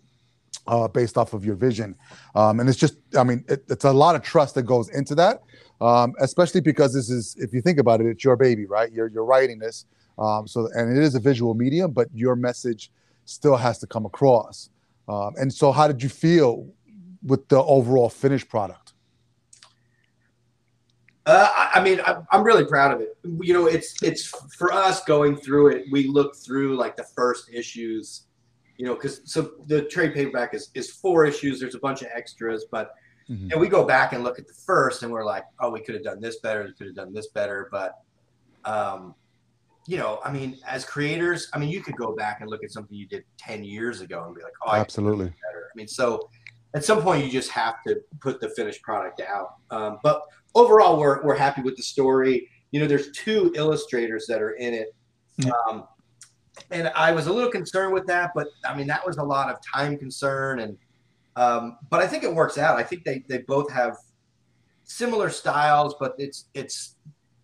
uh, 0.65 0.87
based 0.87 1.17
off 1.17 1.33
of 1.33 1.45
your 1.45 1.55
vision, 1.55 1.95
um, 2.35 2.59
and 2.59 2.67
it's 2.67 2.77
just 2.77 2.95
I 3.17 3.23
mean 3.23 3.43
it, 3.47 3.63
it's 3.69 3.85
a 3.85 3.93
lot 3.93 4.15
of 4.15 4.23
trust 4.23 4.55
that 4.55 4.63
goes 4.63 4.89
into 4.89 5.13
that, 5.15 5.43
um, 5.81 6.13
especially 6.19 6.61
because 6.61 6.93
this 6.93 7.09
is 7.09 7.35
if 7.39 7.53
you 7.53 7.61
think 7.61 7.79
about 7.79 8.01
it, 8.01 8.07
it's 8.07 8.23
your 8.23 8.35
baby, 8.35 8.65
right? 8.65 8.91
You're 8.91 9.07
you're 9.07 9.25
writing 9.25 9.59
this, 9.59 9.85
um, 10.17 10.47
so 10.47 10.69
and 10.73 10.97
it 10.97 11.03
is 11.03 11.15
a 11.15 11.19
visual 11.19 11.53
medium, 11.53 11.91
but 11.91 12.07
your 12.13 12.35
message 12.35 12.91
still 13.25 13.57
has 13.57 13.77
to 13.79 13.87
come 13.87 14.05
across. 14.05 14.69
Um, 15.07 15.33
and 15.37 15.53
so, 15.53 15.71
how 15.71 15.87
did 15.87 16.03
you 16.03 16.09
feel 16.09 16.67
with 17.27 17.47
the 17.49 17.61
overall 17.61 18.09
finished 18.09 18.49
product? 18.49 18.93
Uh, 21.27 21.49
I, 21.73 21.83
mean, 21.83 21.99
I, 21.99 22.21
I'm 22.31 22.41
really 22.41 22.63
proud 22.65 22.93
of 22.93 23.01
it. 23.01 23.17
You 23.23 23.53
know, 23.53 23.65
it's 23.67 24.01
it's 24.01 24.27
for 24.55 24.71
us 24.71 25.03
going 25.03 25.35
through 25.35 25.67
it. 25.67 25.85
We 25.91 26.07
look 26.07 26.37
through 26.37 26.77
like 26.77 26.95
the 26.95 27.03
first 27.03 27.49
issues, 27.51 28.27
you 28.77 28.85
know, 28.85 28.93
because 28.95 29.21
so 29.25 29.51
the 29.65 29.81
trade 29.83 30.13
paperback 30.13 30.53
is 30.53 30.69
is 30.73 30.89
four 30.89 31.25
issues. 31.25 31.59
There's 31.59 31.75
a 31.75 31.79
bunch 31.79 32.01
of 32.01 32.07
extras, 32.15 32.65
but 32.71 32.95
mm-hmm. 33.29 33.51
and 33.51 33.59
we 33.59 33.67
go 33.67 33.83
back 33.83 34.13
and 34.13 34.23
look 34.23 34.39
at 34.39 34.47
the 34.47 34.53
first, 34.53 35.03
and 35.03 35.11
we're 35.11 35.25
like, 35.25 35.43
oh, 35.59 35.69
we 35.69 35.81
could 35.81 35.95
have 35.95 36.03
done 36.05 36.21
this 36.21 36.39
better. 36.39 36.63
We 36.63 36.71
could 36.71 36.87
have 36.87 36.95
done 36.95 37.13
this 37.13 37.27
better, 37.27 37.67
but 37.73 37.99
um, 38.63 39.13
you 39.85 39.97
know, 39.97 40.21
I 40.23 40.31
mean, 40.31 40.57
as 40.65 40.85
creators, 40.85 41.49
I 41.53 41.59
mean, 41.59 41.67
you 41.67 41.81
could 41.81 41.97
go 41.97 42.15
back 42.15 42.39
and 42.39 42.49
look 42.49 42.63
at 42.63 42.71
something 42.71 42.95
you 42.95 43.05
did 43.05 43.25
ten 43.37 43.65
years 43.65 43.99
ago 43.99 44.23
and 44.25 44.33
be 44.33 44.43
like, 44.43 44.53
oh, 44.65 44.71
absolutely 44.71 45.25
better. 45.25 45.67
I 45.69 45.75
mean, 45.75 45.89
so 45.89 46.29
at 46.77 46.85
some 46.85 47.01
point 47.01 47.25
you 47.25 47.31
just 47.31 47.49
have 47.51 47.81
to 47.87 47.99
put 48.21 48.39
the 48.39 48.49
finished 48.49 48.81
product 48.83 49.21
out. 49.21 49.55
Um, 49.71 49.99
but 50.03 50.21
overall, 50.53 50.99
we're 50.99 51.23
we're 51.23 51.35
happy 51.35 51.61
with 51.61 51.75
the 51.75 51.83
story. 51.83 52.47
You 52.71 52.79
know, 52.79 52.87
there's 52.87 53.11
two 53.11 53.51
illustrators 53.55 54.25
that 54.27 54.41
are 54.41 54.51
in 54.51 54.73
it. 54.73 54.95
Um, 55.67 55.85
and 56.71 56.91
I 56.95 57.11
was 57.11 57.27
a 57.27 57.33
little 57.33 57.51
concerned 57.51 57.93
with 57.93 58.05
that, 58.07 58.31
but 58.35 58.47
I 58.65 58.75
mean 58.75 58.87
that 58.87 59.05
was 59.05 59.17
a 59.17 59.23
lot 59.23 59.49
of 59.49 59.57
time 59.73 59.97
concern 59.97 60.59
and 60.59 60.77
um, 61.35 61.77
but 61.91 62.01
I 62.01 62.07
think 62.07 62.23
it 62.23 62.33
works 62.33 62.57
out. 62.57 62.77
I 62.77 62.83
think 62.83 63.03
they 63.03 63.23
they 63.29 63.39
both 63.39 63.71
have 63.71 63.95
similar 64.83 65.29
styles, 65.29 65.95
but 65.99 66.15
it's 66.17 66.45
it's 66.55 66.95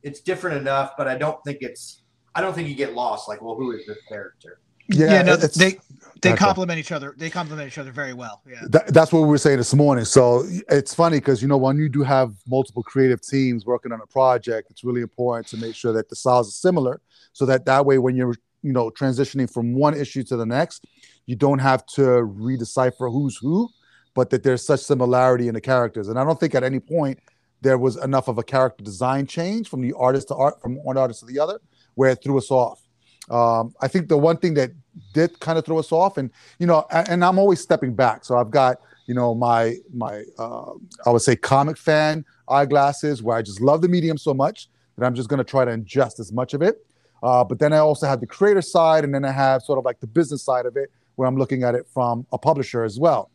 it's 0.01 0.19
different 0.21 0.57
enough. 0.57 0.93
But 0.97 1.07
I 1.07 1.15
don't 1.15 1.43
think 1.43 1.59
it's 1.61 2.01
I 2.33 2.41
don't 2.41 2.53
think 2.53 2.67
you 2.67 2.75
get 2.75 2.93
lost. 2.93 3.27
Like, 3.27 3.41
well, 3.41 3.55
who 3.55 3.71
is 3.71 3.85
this 3.85 3.99
character? 4.09 4.59
Yeah, 4.89 5.13
yeah 5.13 5.21
no, 5.21 5.35
they 5.35 5.77
they 6.23 6.35
complement 6.35 6.79
each 6.79 6.91
other. 6.91 7.13
They 7.17 7.29
complement 7.29 7.67
each 7.67 7.77
other 7.77 7.91
very 7.91 8.13
well. 8.13 8.41
Yeah, 8.49 8.61
that, 8.69 8.87
that's 8.87 9.11
what 9.11 9.21
we 9.21 9.27
were 9.27 9.37
saying 9.37 9.57
this 9.57 9.73
morning. 9.73 10.05
So 10.05 10.43
it's 10.69 10.93
funny 10.93 11.17
because 11.17 11.41
you 11.41 11.47
know 11.47 11.57
when 11.57 11.77
you 11.77 11.89
do 11.89 12.03
have 12.03 12.33
multiple 12.47 12.83
creative 12.83 13.21
teams 13.21 13.65
working 13.65 13.91
on 13.91 14.01
a 14.01 14.07
project, 14.07 14.71
it's 14.71 14.83
really 14.83 15.01
important 15.01 15.47
to 15.47 15.57
make 15.57 15.75
sure 15.75 15.93
that 15.93 16.09
the 16.09 16.15
styles 16.15 16.47
are 16.49 16.51
similar, 16.51 17.01
so 17.33 17.45
that 17.45 17.65
that 17.65 17.85
way 17.85 17.97
when 17.97 18.15
you're 18.15 18.35
you 18.61 18.71
know 18.71 18.89
transitioning 18.89 19.51
from 19.51 19.75
one 19.75 19.95
issue 19.95 20.23
to 20.23 20.35
the 20.35 20.45
next, 20.45 20.85
you 21.25 21.35
don't 21.35 21.59
have 21.59 21.85
to 21.87 22.01
redecipher 22.01 23.11
who's 23.11 23.37
who, 23.37 23.69
but 24.13 24.29
that 24.29 24.43
there's 24.43 24.65
such 24.65 24.79
similarity 24.79 25.47
in 25.47 25.53
the 25.53 25.61
characters. 25.61 26.07
And 26.07 26.17
I 26.19 26.23
don't 26.23 26.39
think 26.39 26.55
at 26.55 26.63
any 26.63 26.79
point 26.79 27.19
there 27.61 27.77
was 27.77 27.95
enough 27.97 28.27
of 28.27 28.37
a 28.37 28.43
character 28.43 28.83
design 28.83 29.25
change 29.25 29.69
from 29.69 29.81
the 29.81 29.93
artist 29.93 30.27
to 30.27 30.35
art 30.35 30.61
from 30.61 30.75
one 30.83 30.97
artist 30.97 31.21
to 31.21 31.25
the 31.25 31.39
other 31.39 31.59
where 31.95 32.11
it 32.11 32.21
threw 32.23 32.37
us 32.37 32.51
off. 32.51 32.82
Um, 33.29 33.73
I 33.81 33.87
think 33.87 34.09
the 34.09 34.17
one 34.17 34.37
thing 34.37 34.53
that 34.55 34.71
did 35.13 35.39
kind 35.39 35.57
of 35.57 35.65
throw 35.65 35.79
us 35.79 35.91
off, 35.91 36.17
and 36.17 36.29
you 36.59 36.67
know, 36.67 36.85
and, 36.91 37.23
I'm 37.23 37.39
always 37.39 37.61
stepping 37.61 37.93
back. 37.93 38.25
So 38.25 38.37
I've 38.37 38.51
got 38.51 38.77
you 39.05 39.13
know 39.13 39.33
my 39.33 39.75
my 39.93 40.23
uh, 40.37 40.71
I 41.05 41.09
would 41.09 41.21
say 41.21 41.35
comic 41.35 41.77
fan 41.77 42.25
eyeglasses 42.49 43.23
where 43.23 43.37
I 43.37 43.41
just 43.41 43.61
love 43.61 43.81
the 43.81 43.87
medium 43.87 44.17
so 44.17 44.33
much 44.33 44.69
that 44.97 45.05
I'm 45.05 45.15
just 45.15 45.29
going 45.29 45.39
to 45.39 45.43
try 45.43 45.65
to 45.65 45.71
ingest 45.71 46.19
as 46.19 46.31
much 46.31 46.53
of 46.53 46.61
it. 46.61 46.85
Uh, 47.21 47.43
but 47.43 47.59
then 47.59 47.71
I 47.71 47.77
also 47.77 48.05
have 48.05 48.19
the 48.19 48.27
creator 48.27 48.61
side, 48.61 49.03
and 49.03 49.13
then 49.13 49.23
I 49.23 49.31
have 49.31 49.61
sort 49.61 49.79
of 49.79 49.85
like 49.85 49.99
the 49.99 50.07
business 50.07 50.43
side 50.43 50.65
of 50.65 50.75
it 50.75 50.91
where 51.15 51.27
I'm 51.27 51.37
looking 51.37 51.63
at 51.63 51.75
it 51.75 51.87
from 51.93 52.25
a 52.31 52.37
publisher 52.37 52.83
as 52.83 52.99
well. 52.99 53.29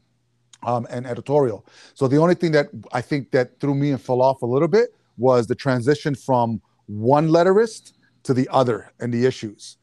Um, 0.65 0.89
and 0.91 1.07
editorial. 1.07 1.65
So 1.95 2.09
the 2.09 2.17
only 2.17 2.35
thing 2.35 2.51
that 2.51 2.67
I 2.93 3.01
think 3.01 3.31
that 3.31 3.61
threw 3.61 3.77
me 3.77 3.93
and 3.93 4.03
fell 4.03 4.21
off 4.21 4.43
a 4.43 4.47
little 4.47 4.67
bit 4.67 4.93
was 5.17 5.47
the 5.47 5.55
transition 5.55 6.17
from 6.17 6.61
one 6.87 7.29
letterist 7.29 7.93
to 8.29 8.35
the 8.35 8.47
other 8.51 8.93
and 9.01 9.13
the 9.13 9.25
issues. 9.25 9.79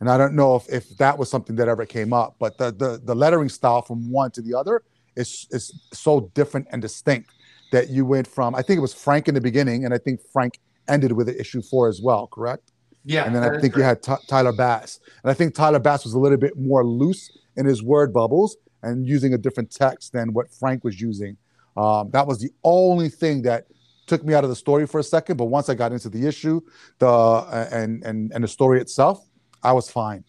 And 0.00 0.08
I 0.08 0.16
don't 0.16 0.34
know 0.34 0.56
if, 0.56 0.66
if 0.70 0.96
that 0.96 1.18
was 1.18 1.30
something 1.30 1.56
that 1.56 1.68
ever 1.68 1.84
came 1.84 2.14
up, 2.14 2.36
but 2.38 2.56
the, 2.56 2.72
the, 2.72 2.98
the 3.04 3.14
lettering 3.14 3.50
style 3.50 3.82
from 3.82 4.10
one 4.10 4.30
to 4.30 4.40
the 4.40 4.54
other 4.54 4.82
is, 5.14 5.46
is 5.50 5.78
so 5.92 6.32
different 6.32 6.68
and 6.72 6.80
distinct 6.80 7.28
that 7.70 7.90
you 7.90 8.06
went 8.06 8.26
from, 8.26 8.54
I 8.54 8.62
think 8.62 8.78
it 8.78 8.80
was 8.80 8.94
Frank 8.94 9.28
in 9.28 9.34
the 9.34 9.42
beginning, 9.42 9.84
and 9.84 9.92
I 9.92 9.98
think 9.98 10.20
Frank 10.32 10.58
ended 10.88 11.12
with 11.12 11.28
issue 11.28 11.60
four 11.60 11.86
as 11.86 12.00
well, 12.02 12.28
correct? 12.28 12.72
Yeah. 13.04 13.26
And 13.26 13.34
then 13.34 13.44
I 13.44 13.60
think 13.60 13.76
you 13.76 13.82
had 13.82 14.02
T- 14.02 14.24
Tyler 14.26 14.54
Bass. 14.54 14.98
And 15.22 15.30
I 15.30 15.34
think 15.34 15.54
Tyler 15.54 15.78
Bass 15.78 16.04
was 16.04 16.14
a 16.14 16.18
little 16.18 16.38
bit 16.38 16.56
more 16.56 16.86
loose 16.86 17.30
in 17.58 17.66
his 17.66 17.82
word 17.82 18.10
bubbles 18.10 18.56
and 18.82 19.06
using 19.06 19.34
a 19.34 19.38
different 19.38 19.70
text 19.70 20.14
than 20.14 20.32
what 20.32 20.50
Frank 20.50 20.82
was 20.82 20.98
using. 20.98 21.36
Um, 21.76 22.08
that 22.12 22.26
was 22.26 22.40
the 22.40 22.52
only 22.64 23.10
thing 23.10 23.42
that 23.42 23.66
took 24.12 24.24
me 24.24 24.34
out 24.34 24.44
of 24.44 24.50
the 24.50 24.56
story 24.56 24.86
for 24.86 25.00
a 25.00 25.02
second. 25.02 25.38
But 25.38 25.46
once 25.46 25.70
I 25.70 25.74
got 25.74 25.90
into 25.92 26.10
the 26.10 26.26
issue, 26.26 26.60
the 26.98 27.08
uh, 27.08 27.68
and 27.72 28.04
and 28.04 28.30
and 28.34 28.44
the 28.44 28.48
story 28.48 28.80
itself, 28.80 29.26
I 29.62 29.72
was 29.72 29.90
fine. 29.90 30.24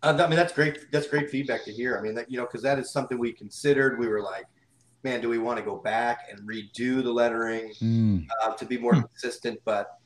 Uh, 0.00 0.16
I 0.16 0.26
mean, 0.28 0.36
that's 0.36 0.52
great. 0.52 0.92
That's 0.92 1.08
great 1.08 1.30
feedback 1.30 1.64
to 1.64 1.72
hear. 1.72 1.98
I 1.98 2.00
mean, 2.00 2.14
that 2.14 2.30
you 2.30 2.36
know, 2.38 2.44
because 2.44 2.62
that 2.62 2.78
is 2.78 2.92
something 2.92 3.18
we 3.18 3.32
considered. 3.32 3.98
We 3.98 4.06
were 4.06 4.22
like, 4.22 4.44
man, 5.02 5.20
do 5.20 5.28
we 5.28 5.38
want 5.38 5.58
to 5.58 5.64
go 5.64 5.76
back 5.76 6.28
and 6.30 6.38
redo 6.48 7.02
the 7.02 7.12
lettering 7.12 7.72
mm. 7.82 8.24
uh, 8.42 8.52
to 8.54 8.64
be 8.64 8.78
more 8.78 8.94
hmm. 8.94 9.00
consistent? 9.00 9.58
But 9.64 9.98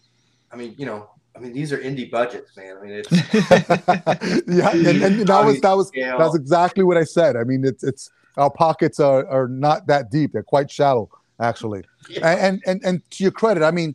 I 0.51 0.57
mean, 0.57 0.75
you 0.79 0.87
know, 0.87 1.11
I 1.37 1.41
mean, 1.41 1.53
these 1.53 1.71
are 1.73 1.79
indie 1.79 2.11
budgets, 2.11 2.57
man. 2.57 2.79
I 2.79 2.81
mean, 2.83 3.03
it's 3.05 3.13
yeah, 4.49 4.71
and, 4.71 5.03
and 5.03 5.27
that 5.29 5.45
was 5.45 5.61
that 5.61 5.77
was 5.77 5.91
that's 5.93 6.35
exactly 6.35 6.83
what 6.83 6.97
I 6.97 7.05
said. 7.05 7.37
I 7.37 7.45
mean, 7.45 7.63
it's 7.67 7.85
it's 7.85 8.11
our 8.39 8.51
pockets 8.51 9.01
are 9.01 9.27
are 9.29 9.49
not 9.49 9.87
that 9.89 10.11
deep; 10.11 10.33
they're 10.33 10.43
quite 10.43 10.71
shallow, 10.71 11.11
actually. 11.41 11.83
And 12.23 12.63
and 12.67 12.81
and 12.85 13.11
to 13.11 13.25
your 13.25 13.33
credit, 13.33 13.63
I 13.63 13.71
mean, 13.71 13.95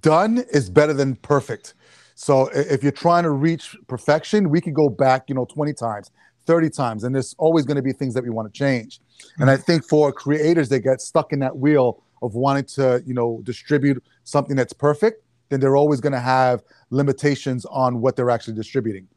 done 0.00 0.44
is 0.52 0.68
better 0.70 0.92
than 0.92 1.16
perfect. 1.16 1.74
So 2.14 2.50
if 2.52 2.82
you're 2.82 2.92
trying 2.92 3.22
to 3.22 3.30
reach 3.30 3.74
perfection, 3.88 4.50
we 4.50 4.60
could 4.60 4.74
go 4.74 4.90
back, 4.90 5.24
you 5.28 5.34
know, 5.34 5.46
20 5.46 5.72
times, 5.72 6.10
30 6.44 6.68
times, 6.68 7.04
and 7.04 7.14
there's 7.14 7.34
always 7.38 7.64
going 7.64 7.76
to 7.76 7.82
be 7.82 7.94
things 7.94 8.12
that 8.12 8.22
we 8.22 8.28
want 8.28 8.52
to 8.52 8.56
change. 8.56 9.00
And 9.38 9.50
I 9.50 9.54
mm-hmm. 9.54 9.62
think 9.62 9.88
for 9.88 10.12
creators 10.12 10.68
that 10.68 10.80
get 10.80 11.00
stuck 11.00 11.32
in 11.32 11.38
that 11.38 11.56
wheel 11.56 12.02
of 12.20 12.34
wanting 12.34 12.64
to, 12.64 13.02
you 13.06 13.14
know, 13.14 13.40
distribute 13.44 14.04
something 14.24 14.54
that's 14.54 14.74
perfect, 14.74 15.24
then 15.48 15.60
they're 15.60 15.76
always 15.76 16.00
going 16.00 16.12
to 16.12 16.20
have 16.20 16.62
limitations 16.90 17.64
on 17.66 18.02
what 18.02 18.16
they're 18.16 18.30
actually 18.30 18.54
distributing. 18.54 19.08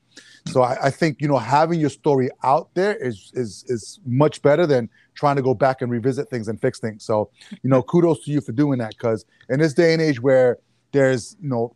So 0.45 0.61
I, 0.61 0.87
I, 0.87 0.89
think 0.89 1.21
you 1.21 1.27
know 1.27 1.37
having 1.37 1.79
your 1.79 1.89
story 1.89 2.29
out 2.43 2.69
there 2.73 2.95
is 2.95 3.31
is 3.33 3.63
is 3.67 3.99
much 4.05 4.41
better 4.41 4.67
than 4.67 4.89
trying 5.15 5.35
to 5.37 5.41
go 5.41 5.53
back 5.53 5.81
and 5.81 5.89
revisit 5.89 6.29
things 6.29 6.47
and 6.47 6.59
fix 6.59 6.79
things. 6.79 7.05
So 7.05 7.29
you 7.49 7.69
know, 7.69 7.81
kudos 7.81 8.25
to 8.25 8.31
you 8.31 8.41
for 8.41 8.51
doing 8.51 8.79
that 8.79 8.89
because 8.89 9.25
in 9.49 9.59
this 9.59 9.73
day 9.73 9.93
and 9.93 10.01
age 10.01 10.21
where 10.21 10.57
there's 10.91 11.37
you 11.41 11.49
know 11.49 11.75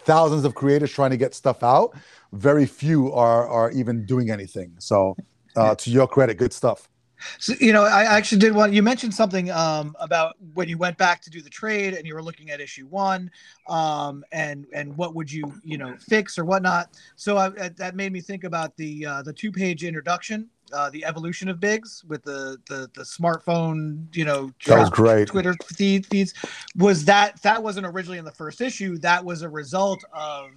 thousands 0.00 0.44
of 0.44 0.54
creators 0.54 0.92
trying 0.92 1.10
to 1.10 1.16
get 1.16 1.34
stuff 1.34 1.62
out, 1.62 1.96
very 2.32 2.66
few 2.66 3.12
are 3.12 3.48
are 3.48 3.70
even 3.72 4.04
doing 4.04 4.30
anything. 4.30 4.74
So 4.78 5.16
uh, 5.56 5.74
to 5.76 5.90
your 5.90 6.06
credit, 6.06 6.36
good 6.36 6.52
stuff. 6.52 6.88
So, 7.38 7.54
you 7.60 7.72
know, 7.72 7.84
I 7.84 8.04
actually 8.04 8.38
did 8.38 8.54
want 8.54 8.72
you 8.72 8.82
mentioned 8.82 9.14
something 9.14 9.50
um, 9.50 9.96
about 10.00 10.36
when 10.54 10.68
you 10.68 10.78
went 10.78 10.98
back 10.98 11.20
to 11.22 11.30
do 11.30 11.42
the 11.42 11.50
trade 11.50 11.94
and 11.94 12.06
you 12.06 12.14
were 12.14 12.22
looking 12.22 12.50
at 12.50 12.60
issue 12.60 12.86
one, 12.86 13.30
um, 13.68 14.24
and 14.32 14.66
and 14.72 14.96
what 14.96 15.14
would 15.14 15.30
you 15.30 15.52
you 15.64 15.78
know 15.78 15.96
fix 15.98 16.38
or 16.38 16.44
whatnot. 16.44 16.90
So 17.16 17.36
I, 17.36 17.50
that 17.50 17.94
made 17.94 18.12
me 18.12 18.20
think 18.20 18.44
about 18.44 18.76
the 18.76 19.06
uh, 19.06 19.22
the 19.22 19.32
two 19.32 19.52
page 19.52 19.84
introduction, 19.84 20.48
uh, 20.72 20.90
the 20.90 21.04
evolution 21.04 21.48
of 21.48 21.60
Bigs 21.60 22.04
with 22.06 22.22
the 22.22 22.58
the 22.68 22.90
the 22.94 23.02
smartphone, 23.02 24.14
you 24.16 24.24
know, 24.24 24.52
that 24.66 24.78
was 24.78 24.90
great. 24.90 25.28
Twitter 25.28 25.54
feed, 25.64 26.06
feeds. 26.06 26.34
Was 26.76 27.04
that 27.04 27.40
that 27.42 27.62
wasn't 27.62 27.86
originally 27.86 28.18
in 28.18 28.24
the 28.24 28.32
first 28.32 28.60
issue? 28.60 28.98
That 28.98 29.24
was 29.24 29.42
a 29.42 29.48
result 29.48 30.04
of 30.12 30.50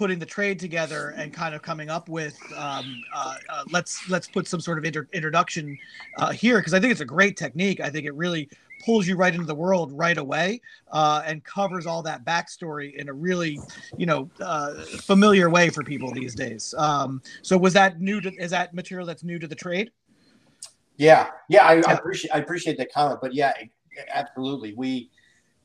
putting 0.00 0.18
the 0.18 0.24
trade 0.24 0.58
together 0.58 1.12
and 1.18 1.30
kind 1.30 1.54
of 1.54 1.60
coming 1.60 1.90
up 1.90 2.08
with 2.08 2.34
um, 2.56 3.04
uh, 3.14 3.34
uh, 3.50 3.64
let's 3.70 4.08
let's 4.08 4.26
put 4.26 4.48
some 4.48 4.58
sort 4.58 4.78
of 4.78 4.84
inter- 4.86 5.06
introduction 5.12 5.76
uh, 6.16 6.30
here 6.30 6.56
because 6.56 6.72
I 6.72 6.80
think 6.80 6.90
it's 6.90 7.02
a 7.02 7.04
great 7.04 7.36
technique. 7.36 7.80
I 7.80 7.90
think 7.90 8.06
it 8.06 8.14
really 8.14 8.48
pulls 8.82 9.06
you 9.06 9.14
right 9.14 9.34
into 9.34 9.44
the 9.44 9.54
world 9.54 9.92
right 9.92 10.16
away 10.16 10.62
uh, 10.90 11.22
and 11.26 11.44
covers 11.44 11.84
all 11.84 12.00
that 12.00 12.24
backstory 12.24 12.94
in 12.94 13.10
a 13.10 13.12
really 13.12 13.60
you 13.98 14.06
know 14.06 14.30
uh, 14.40 14.72
familiar 15.02 15.50
way 15.50 15.68
for 15.68 15.84
people 15.84 16.10
these 16.10 16.34
days. 16.34 16.74
Um, 16.78 17.20
so 17.42 17.58
was 17.58 17.74
that 17.74 18.00
new 18.00 18.22
to 18.22 18.32
is 18.36 18.52
that 18.52 18.72
material 18.72 19.06
that's 19.06 19.22
new 19.22 19.38
to 19.38 19.46
the 19.46 19.54
trade? 19.54 19.90
Yeah, 20.96 21.28
yeah, 21.50 21.66
I, 21.66 21.82
I 21.86 21.92
appreciate 21.92 22.30
I 22.34 22.38
appreciate 22.38 22.78
the 22.78 22.86
comment, 22.86 23.18
but 23.20 23.34
yeah, 23.34 23.52
absolutely. 24.08 24.72
We, 24.72 25.10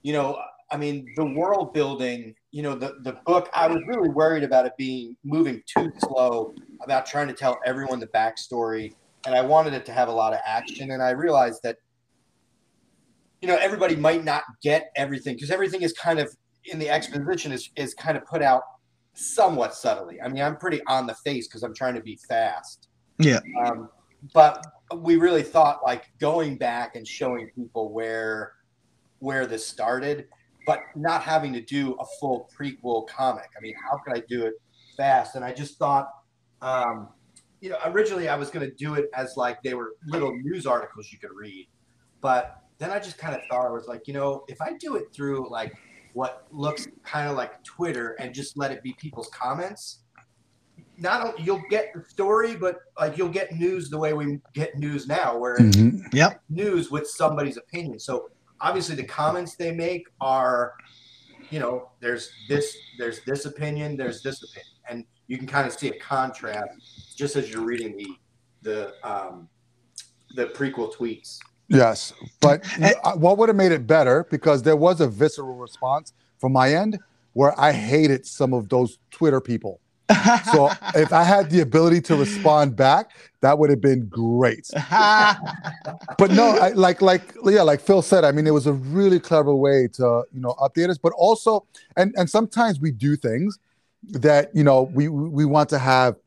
you 0.01 0.11
know, 0.11 0.37
I 0.71 0.75
mean, 0.75 1.13
the 1.15 1.25
world 1.25 1.73
building 1.73 2.35
you 2.55 2.61
know, 2.61 2.73
the, 2.73 2.95
the 3.01 3.17
book, 3.25 3.49
I 3.53 3.67
was 3.67 3.83
really 3.85 4.07
worried 4.07 4.43
about 4.43 4.65
it 4.65 4.71
being 4.77 5.17
moving 5.25 5.61
too 5.65 5.91
slow, 5.97 6.55
about 6.81 7.05
trying 7.05 7.27
to 7.27 7.33
tell 7.33 7.59
everyone 7.65 7.99
the 7.99 8.07
backstory. 8.07 8.93
And 9.25 9.35
I 9.35 9.41
wanted 9.41 9.73
it 9.73 9.85
to 9.87 9.91
have 9.91 10.07
a 10.07 10.11
lot 10.13 10.31
of 10.31 10.39
action. 10.45 10.91
And 10.91 11.03
I 11.03 11.09
realized 11.09 11.59
that, 11.63 11.75
you 13.41 13.49
know, 13.49 13.57
everybody 13.57 13.97
might 13.97 14.23
not 14.23 14.43
get 14.63 14.89
everything 14.95 15.35
because 15.35 15.51
everything 15.51 15.81
is 15.81 15.91
kind 15.91 16.17
of 16.17 16.33
in 16.63 16.79
the 16.79 16.89
exposition 16.89 17.51
is, 17.51 17.71
is 17.75 17.93
kind 17.93 18.15
of 18.15 18.23
put 18.25 18.41
out 18.41 18.61
somewhat 19.15 19.75
subtly. 19.75 20.21
I 20.21 20.29
mean, 20.29 20.41
I'm 20.41 20.55
pretty 20.55 20.79
on 20.87 21.07
the 21.07 21.15
face 21.25 21.49
because 21.49 21.61
I'm 21.61 21.75
trying 21.75 21.95
to 21.95 22.01
be 22.01 22.17
fast. 22.29 22.87
Yeah. 23.19 23.41
Um, 23.65 23.89
but 24.33 24.65
we 24.95 25.17
really 25.17 25.43
thought 25.43 25.81
like 25.83 26.05
going 26.21 26.55
back 26.55 26.95
and 26.95 27.05
showing 27.05 27.49
people 27.53 27.91
where 27.91 28.53
where 29.19 29.45
this 29.45 29.67
started 29.67 30.27
but 30.65 30.81
not 30.95 31.21
having 31.21 31.53
to 31.53 31.61
do 31.61 31.93
a 31.99 32.05
full 32.19 32.49
prequel 32.57 33.07
comic. 33.07 33.49
I 33.57 33.61
mean, 33.61 33.75
how 33.89 33.97
could 33.97 34.15
I 34.15 34.23
do 34.27 34.45
it 34.45 34.53
fast? 34.97 35.35
And 35.35 35.43
I 35.43 35.53
just 35.53 35.77
thought, 35.77 36.07
um, 36.61 37.09
you 37.61 37.69
know, 37.69 37.77
originally 37.85 38.27
I 38.29 38.35
was 38.35 38.49
going 38.49 38.67
to 38.67 38.75
do 38.75 38.95
it 38.95 39.09
as 39.15 39.35
like 39.37 39.61
they 39.63 39.73
were 39.73 39.93
little 40.07 40.35
news 40.35 40.65
articles 40.65 41.11
you 41.11 41.19
could 41.19 41.31
read, 41.33 41.67
but 42.21 42.61
then 42.77 42.91
I 42.91 42.99
just 42.99 43.17
kind 43.17 43.35
of 43.35 43.41
thought 43.49 43.67
I 43.67 43.71
was 43.71 43.87
like, 43.87 44.07
you 44.07 44.13
know, 44.13 44.43
if 44.47 44.61
I 44.61 44.73
do 44.73 44.95
it 44.95 45.13
through 45.13 45.49
like 45.49 45.73
what 46.13 46.47
looks 46.51 46.87
kind 47.03 47.29
of 47.29 47.35
like 47.35 47.63
Twitter 47.63 48.15
and 48.19 48.33
just 48.33 48.57
let 48.57 48.71
it 48.71 48.83
be 48.83 48.93
people's 48.93 49.29
comments, 49.29 49.99
not 50.97 51.25
only 51.25 51.43
you'll 51.43 51.63
get 51.69 51.93
the 51.93 52.03
story, 52.03 52.55
but 52.55 52.79
like 52.99 53.17
you'll 53.17 53.29
get 53.29 53.53
news 53.53 53.89
the 53.89 53.97
way 53.97 54.13
we 54.13 54.39
get 54.53 54.77
news 54.77 55.07
now, 55.07 55.37
where 55.37 55.57
mm-hmm. 55.57 55.99
yep. 56.13 56.41
news 56.49 56.89
with 56.89 57.07
somebody's 57.07 57.57
opinion. 57.57 57.99
So 57.99 58.29
obviously 58.61 58.95
the 58.95 59.03
comments 59.03 59.55
they 59.55 59.71
make 59.71 60.07
are 60.21 60.73
you 61.49 61.59
know 61.59 61.89
there's 61.99 62.31
this 62.49 62.75
there's 62.97 63.21
this 63.25 63.45
opinion 63.45 63.97
there's 63.97 64.21
this 64.21 64.43
opinion. 64.43 64.71
And 64.89 65.05
you 65.27 65.37
can 65.37 65.47
kind 65.47 65.67
of 65.67 65.73
see 65.73 65.89
a 65.89 65.99
contrast 65.99 67.17
just 67.17 67.35
as 67.35 67.51
you're 67.51 67.65
reading 67.65 67.97
the 67.97 68.07
the 68.61 69.07
um 69.07 69.47
the 70.35 70.47
prequel 70.47 70.93
tweets. 70.93 71.39
Yes 71.67 72.13
but 72.41 72.65
what 73.15 73.37
would 73.37 73.49
have 73.49 73.55
made 73.55 73.71
it 73.71 73.87
better 73.87 74.25
because 74.29 74.61
there 74.63 74.75
was 74.75 75.01
a 75.01 75.07
visceral 75.07 75.55
response 75.55 76.13
from 76.37 76.51
my 76.51 76.73
end 76.73 76.99
where 77.33 77.59
i 77.59 77.71
hated 77.71 78.25
some 78.25 78.53
of 78.53 78.69
those 78.69 78.99
twitter 79.09 79.41
people 79.41 79.79
so 80.53 80.69
if 80.93 81.11
I 81.11 81.23
had 81.23 81.49
the 81.49 81.61
ability 81.61 82.01
to 82.01 82.15
respond 82.15 82.75
back, 82.75 83.11
that 83.41 83.57
would 83.57 83.69
have 83.69 83.81
been 83.81 84.07
great. 84.07 84.69
but 84.91 86.31
no, 86.31 86.57
I, 86.61 86.71
like 86.75 87.01
like 87.01 87.35
yeah, 87.43 87.63
like 87.63 87.81
Phil 87.81 88.01
said, 88.01 88.23
I 88.23 88.31
mean, 88.31 88.45
it 88.45 88.53
was 88.53 88.67
a 88.67 88.73
really 88.73 89.19
clever 89.19 89.55
way 89.55 89.87
to 89.93 90.23
you 90.31 90.41
know 90.41 90.53
update 90.59 90.89
us, 90.89 90.97
but 90.97 91.13
also 91.13 91.65
and 91.97 92.13
and 92.17 92.29
sometimes 92.29 92.79
we 92.79 92.91
do 92.91 93.15
things 93.15 93.57
that 94.11 94.55
you 94.55 94.63
know 94.63 94.83
we 94.83 95.07
we 95.07 95.45
want 95.45 95.69
to 95.69 95.79
have 95.79 96.17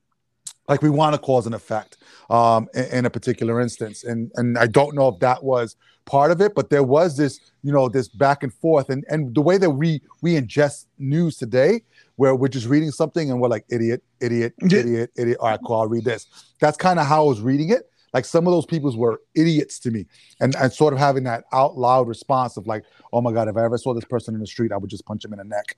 like 0.68 0.82
we 0.82 0.90
want 0.90 1.14
to 1.14 1.20
cause 1.20 1.46
an 1.46 1.54
effect 1.54 1.96
um, 2.30 2.68
in, 2.74 2.84
in, 2.84 3.06
a 3.06 3.10
particular 3.10 3.60
instance. 3.60 4.04
And 4.04 4.30
and 4.34 4.58
i 4.58 4.66
don't 4.66 4.94
know 4.94 5.08
if 5.08 5.18
that 5.20 5.42
was 5.42 5.76
part 6.04 6.30
of 6.30 6.40
it 6.40 6.54
but 6.54 6.70
there 6.70 6.82
was 6.82 7.16
this 7.16 7.38
you 7.62 7.72
know 7.72 7.88
this 7.88 8.08
back 8.08 8.42
and 8.42 8.52
forth. 8.52 8.90
And 8.90 9.04
and 9.08 9.34
the 9.34 9.42
way 9.42 9.58
that 9.58 9.70
we 9.70 10.02
we 10.22 10.34
ingest 10.34 10.86
news 10.98 11.36
today 11.36 11.82
where 12.18 12.34
we're 12.34 12.48
just 12.48 12.66
reading 12.66 12.90
something 12.90 13.30
and 13.30 13.40
we're 13.40 13.48
like 13.48 13.64
idiot, 13.70 14.02
idiot, 14.20 14.52
idiot, 14.60 15.10
idiot. 15.16 15.38
All 15.40 15.50
right, 15.50 15.60
cool. 15.64 15.76
I'll 15.76 15.86
read 15.86 16.04
this. 16.04 16.26
That's 16.60 16.76
kind 16.76 16.98
of 16.98 17.06
how 17.06 17.24
I 17.24 17.28
was 17.28 17.40
reading 17.40 17.70
it. 17.70 17.88
Like 18.12 18.24
some 18.24 18.44
of 18.44 18.52
those 18.52 18.66
people 18.66 18.94
were 18.96 19.20
idiots 19.36 19.78
to 19.80 19.92
me, 19.92 20.06
and 20.40 20.56
and 20.56 20.72
sort 20.72 20.94
of 20.94 20.98
having 20.98 21.24
that 21.24 21.44
out 21.52 21.76
loud 21.76 22.08
response 22.08 22.56
of 22.56 22.66
like, 22.66 22.82
oh 23.12 23.20
my 23.20 23.30
god, 23.32 23.48
if 23.48 23.56
I 23.56 23.64
ever 23.64 23.78
saw 23.78 23.94
this 23.94 24.04
person 24.04 24.34
in 24.34 24.40
the 24.40 24.46
street, 24.48 24.72
I 24.72 24.78
would 24.78 24.90
just 24.90 25.04
punch 25.06 25.24
him 25.24 25.32
in 25.32 25.38
the 25.38 25.44
neck, 25.44 25.76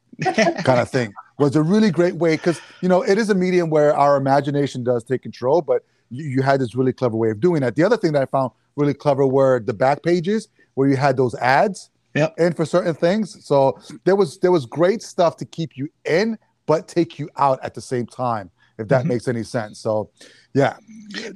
kind 0.64 0.80
of 0.80 0.88
thing. 0.88 1.12
Was 1.38 1.56
a 1.56 1.62
really 1.62 1.90
great 1.90 2.14
way 2.14 2.36
because 2.36 2.58
you 2.80 2.88
know 2.88 3.02
it 3.02 3.18
is 3.18 3.28
a 3.28 3.34
medium 3.34 3.68
where 3.68 3.94
our 3.94 4.16
imagination 4.16 4.82
does 4.82 5.04
take 5.04 5.22
control, 5.22 5.60
but 5.60 5.84
you, 6.08 6.24
you 6.24 6.42
had 6.42 6.60
this 6.60 6.74
really 6.74 6.92
clever 6.94 7.16
way 7.16 7.30
of 7.30 7.40
doing 7.40 7.60
that. 7.60 7.74
The 7.74 7.84
other 7.84 7.98
thing 7.98 8.12
that 8.12 8.22
I 8.22 8.26
found 8.26 8.52
really 8.76 8.94
clever 8.94 9.26
were 9.26 9.60
the 9.60 9.74
back 9.74 10.02
pages 10.02 10.48
where 10.74 10.88
you 10.88 10.96
had 10.96 11.18
those 11.18 11.34
ads 11.34 11.90
Yep. 12.14 12.34
And 12.38 12.56
for 12.56 12.64
certain 12.64 12.94
things. 12.94 13.44
So 13.44 13.78
there 14.04 14.16
was 14.16 14.38
there 14.38 14.52
was 14.52 14.66
great 14.66 15.02
stuff 15.02 15.36
to 15.38 15.44
keep 15.44 15.76
you 15.76 15.88
in, 16.04 16.38
but 16.66 16.88
take 16.88 17.18
you 17.18 17.28
out 17.36 17.60
at 17.62 17.74
the 17.74 17.80
same 17.80 18.06
time, 18.06 18.50
if 18.78 18.88
that 18.88 19.00
mm-hmm. 19.00 19.08
makes 19.08 19.28
any 19.28 19.42
sense. 19.42 19.78
So 19.78 20.10
yeah. 20.54 20.76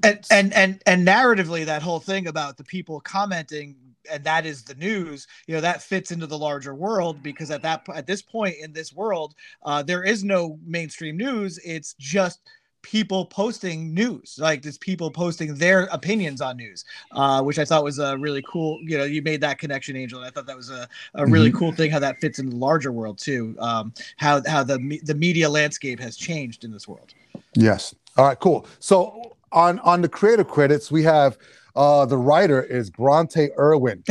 And 0.02 0.24
and 0.30 0.52
and 0.52 0.82
and 0.86 1.06
narratively, 1.06 1.64
that 1.66 1.82
whole 1.82 2.00
thing 2.00 2.26
about 2.26 2.56
the 2.56 2.64
people 2.64 3.00
commenting 3.00 3.76
and 4.10 4.24
that 4.24 4.44
is 4.44 4.62
the 4.62 4.74
news 4.74 5.26
you 5.46 5.54
know 5.54 5.60
that 5.60 5.82
fits 5.82 6.10
into 6.10 6.26
the 6.26 6.36
larger 6.36 6.74
world 6.74 7.22
because 7.22 7.50
at 7.50 7.62
that 7.62 7.86
at 7.94 8.06
this 8.06 8.20
point 8.20 8.54
in 8.60 8.72
this 8.72 8.92
world 8.92 9.34
uh, 9.64 9.82
there 9.82 10.04
is 10.04 10.22
no 10.22 10.58
mainstream 10.64 11.16
news 11.16 11.58
it's 11.64 11.94
just 11.98 12.40
people 12.84 13.24
posting 13.24 13.94
news 13.94 14.36
like 14.38 14.60
there's 14.60 14.76
people 14.76 15.10
posting 15.10 15.54
their 15.54 15.84
opinions 15.84 16.42
on 16.42 16.54
news 16.58 16.84
uh, 17.12 17.42
which 17.42 17.58
i 17.58 17.64
thought 17.64 17.82
was 17.82 17.98
a 17.98 18.16
really 18.18 18.42
cool 18.46 18.78
you 18.82 18.98
know 18.98 19.04
you 19.04 19.22
made 19.22 19.40
that 19.40 19.58
connection 19.58 19.96
angel 19.96 20.18
and 20.18 20.28
i 20.28 20.30
thought 20.30 20.44
that 20.44 20.56
was 20.56 20.68
a, 20.68 20.86
a 21.14 21.24
really 21.26 21.48
mm-hmm. 21.48 21.58
cool 21.58 21.72
thing 21.72 21.90
how 21.90 21.98
that 21.98 22.20
fits 22.20 22.38
in 22.38 22.50
the 22.50 22.56
larger 22.56 22.92
world 22.92 23.16
too 23.16 23.56
um, 23.58 23.92
how 24.18 24.42
how 24.46 24.62
the 24.62 25.00
the 25.04 25.14
media 25.14 25.48
landscape 25.48 25.98
has 25.98 26.14
changed 26.14 26.62
in 26.62 26.70
this 26.70 26.86
world 26.86 27.14
yes 27.54 27.94
all 28.18 28.26
right 28.26 28.38
cool 28.38 28.66
so 28.80 29.34
on 29.50 29.78
on 29.78 30.02
the 30.02 30.08
creative 30.08 30.46
credits 30.46 30.92
we 30.92 31.02
have 31.02 31.38
uh, 31.76 32.06
the 32.06 32.16
writer 32.16 32.62
is 32.62 32.88
Bronte 32.88 33.48
Irwin. 33.58 34.04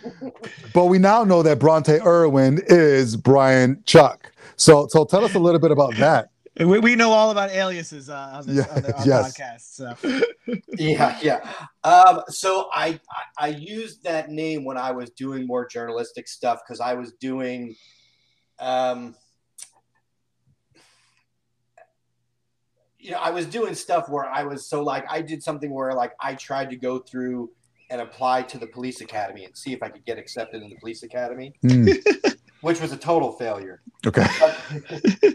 but 0.74 0.86
we 0.86 0.98
now 0.98 1.22
know 1.22 1.44
that 1.44 1.60
Bronte 1.60 2.00
Irwin 2.00 2.60
is 2.66 3.16
Brian 3.16 3.80
Chuck. 3.86 4.32
So, 4.56 4.88
so 4.88 5.04
tell 5.04 5.24
us 5.24 5.36
a 5.36 5.38
little 5.38 5.60
bit 5.60 5.70
about 5.70 5.94
that. 5.98 6.30
We, 6.58 6.78
we 6.80 6.96
know 6.96 7.12
all 7.12 7.30
about 7.30 7.50
aliases 7.50 8.10
uh, 8.10 8.30
on 8.34 8.46
this 8.46 8.66
Yeah, 8.66 8.74
on 8.74 8.82
the, 8.82 8.96
on 8.96 9.06
yes. 9.06 9.38
podcast. 9.38 9.74
So 9.74 9.96
yeah, 10.78 11.18
yeah. 11.22 11.52
Um, 11.84 12.22
so 12.28 12.68
I, 12.72 13.00
I 13.10 13.46
I 13.46 13.48
used 13.48 14.02
that 14.04 14.30
name 14.30 14.64
when 14.64 14.76
I 14.76 14.90
was 14.90 15.10
doing 15.10 15.46
more 15.46 15.66
journalistic 15.66 16.28
stuff 16.28 16.60
because 16.66 16.80
I 16.80 16.94
was 16.94 17.12
doing, 17.20 17.76
um, 18.58 19.14
you 22.98 23.12
know, 23.12 23.18
I 23.18 23.30
was 23.30 23.46
doing 23.46 23.74
stuff 23.74 24.08
where 24.08 24.26
I 24.26 24.42
was 24.42 24.66
so 24.66 24.82
like 24.82 25.04
I 25.08 25.22
did 25.22 25.42
something 25.42 25.72
where 25.72 25.92
like 25.92 26.12
I 26.20 26.34
tried 26.34 26.70
to 26.70 26.76
go 26.76 26.98
through 26.98 27.50
and 27.90 28.00
apply 28.00 28.42
to 28.42 28.58
the 28.58 28.66
police 28.66 29.00
academy 29.00 29.44
and 29.44 29.56
see 29.56 29.72
if 29.72 29.82
I 29.82 29.88
could 29.88 30.04
get 30.04 30.18
accepted 30.18 30.62
in 30.62 30.68
the 30.68 30.76
police 30.76 31.02
academy, 31.02 31.54
Hmm, 31.62 31.86
which 32.60 32.80
was 32.80 32.92
a 32.92 32.96
total 32.96 33.32
failure. 33.32 33.82
okay. 34.06 34.26
But, 34.40 34.60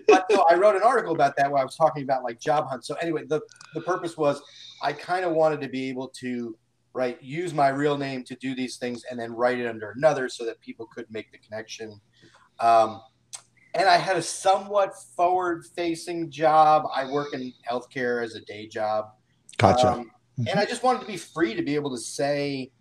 but 0.07 0.25
no, 0.29 0.45
I 0.49 0.55
wrote 0.55 0.75
an 0.75 0.83
article 0.83 1.13
about 1.13 1.35
that 1.37 1.51
where 1.51 1.61
I 1.61 1.63
was 1.63 1.75
talking 1.75 2.03
about 2.03 2.23
like 2.23 2.39
job 2.39 2.67
hunts. 2.67 2.87
So 2.87 2.95
anyway, 2.95 3.23
the 3.27 3.41
the 3.73 3.81
purpose 3.81 4.17
was 4.17 4.41
I 4.81 4.93
kind 4.93 5.25
of 5.25 5.33
wanted 5.33 5.61
to 5.61 5.69
be 5.69 5.89
able 5.89 6.09
to 6.19 6.57
right 6.93 7.21
use 7.21 7.53
my 7.53 7.69
real 7.69 7.97
name 7.97 8.23
to 8.23 8.35
do 8.35 8.55
these 8.55 8.77
things 8.77 9.03
and 9.09 9.19
then 9.19 9.31
write 9.31 9.59
it 9.59 9.67
under 9.67 9.91
another 9.91 10.29
so 10.29 10.45
that 10.45 10.59
people 10.61 10.87
could 10.93 11.05
make 11.09 11.31
the 11.31 11.37
connection. 11.39 11.99
Um, 12.59 13.01
and 13.75 13.89
I 13.89 13.97
had 13.97 14.17
a 14.17 14.21
somewhat 14.21 14.93
forward 15.15 15.65
facing 15.75 16.29
job. 16.29 16.83
I 16.93 17.11
work 17.11 17.33
in 17.33 17.51
healthcare 17.69 18.23
as 18.23 18.35
a 18.35 18.41
day 18.41 18.67
job. 18.67 19.05
Gotcha. 19.57 19.93
Um, 19.93 20.11
and 20.47 20.59
I 20.59 20.65
just 20.65 20.83
wanted 20.83 21.01
to 21.01 21.07
be 21.07 21.17
free 21.17 21.55
to 21.55 21.63
be 21.63 21.75
able 21.75 21.89
to 21.91 21.97
say, 21.97 22.71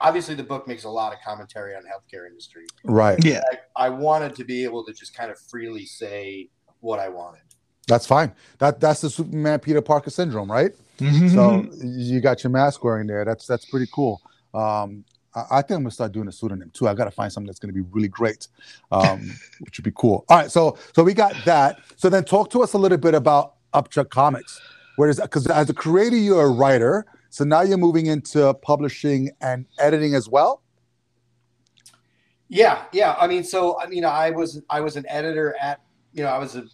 obviously, 0.00 0.34
the 0.34 0.42
book 0.42 0.66
makes 0.66 0.84
a 0.84 0.88
lot 0.88 1.12
of 1.12 1.18
commentary 1.24 1.74
on 1.74 1.82
healthcare 1.82 2.26
industry. 2.26 2.66
right. 2.84 3.22
yeah, 3.24 3.42
I, 3.76 3.86
I 3.86 3.88
wanted 3.90 4.34
to 4.36 4.44
be 4.44 4.64
able 4.64 4.84
to 4.84 4.92
just 4.92 5.14
kind 5.14 5.30
of 5.30 5.38
freely 5.38 5.86
say 5.86 6.48
what 6.80 6.98
I 6.98 7.08
wanted. 7.08 7.42
That's 7.86 8.06
fine. 8.06 8.32
That 8.58 8.80
that's 8.80 9.00
the 9.00 9.10
Superman 9.10 9.60
Peter 9.60 9.80
Parker 9.80 10.10
syndrome, 10.10 10.50
right? 10.50 10.72
Mm-hmm. 10.98 11.28
So 11.28 11.68
you 11.82 12.20
got 12.20 12.42
your 12.42 12.50
mask 12.50 12.82
wearing 12.82 13.06
there. 13.06 13.24
That's 13.24 13.46
that's 13.46 13.64
pretty 13.66 13.88
cool. 13.92 14.20
Um, 14.54 15.04
I, 15.34 15.44
I 15.50 15.62
think 15.62 15.72
I'm 15.72 15.82
gonna 15.82 15.90
start 15.90 16.12
doing 16.12 16.26
a 16.26 16.32
pseudonym 16.32 16.70
too. 16.74 16.88
I 16.88 16.94
got 16.94 17.04
to 17.04 17.10
find 17.10 17.32
something 17.32 17.46
that's 17.46 17.60
gonna 17.60 17.72
be 17.72 17.82
really 17.92 18.08
great, 18.08 18.48
um, 18.90 19.30
which 19.60 19.78
would 19.78 19.84
be 19.84 19.92
cool. 19.94 20.24
All 20.28 20.38
right, 20.38 20.50
so 20.50 20.76
so 20.94 21.04
we 21.04 21.14
got 21.14 21.34
that. 21.44 21.78
So 21.96 22.08
then 22.08 22.24
talk 22.24 22.50
to 22.50 22.62
us 22.62 22.72
a 22.72 22.78
little 22.78 22.98
bit 22.98 23.14
about 23.14 23.54
Upchuck 23.72 24.10
Comics. 24.10 24.60
Where 24.96 25.08
is 25.08 25.18
that? 25.18 25.24
because 25.24 25.46
as 25.46 25.70
a 25.70 25.74
creator, 25.74 26.16
you're 26.16 26.44
a 26.44 26.50
writer. 26.50 27.06
So 27.36 27.44
now 27.44 27.60
you're 27.60 27.76
moving 27.76 28.06
into 28.06 28.54
publishing 28.54 29.30
and 29.42 29.66
editing 29.78 30.14
as 30.14 30.26
well. 30.26 30.62
Yeah, 32.48 32.84
yeah. 32.92 33.14
I 33.20 33.26
mean, 33.26 33.44
so 33.44 33.78
I 33.78 33.86
mean, 33.88 34.06
I 34.06 34.30
was 34.30 34.62
I 34.70 34.80
was 34.80 34.96
an 34.96 35.04
editor 35.06 35.54
at 35.60 35.82
you 36.14 36.22
know 36.22 36.30
I 36.30 36.38
was 36.38 36.56
a 36.56 36.64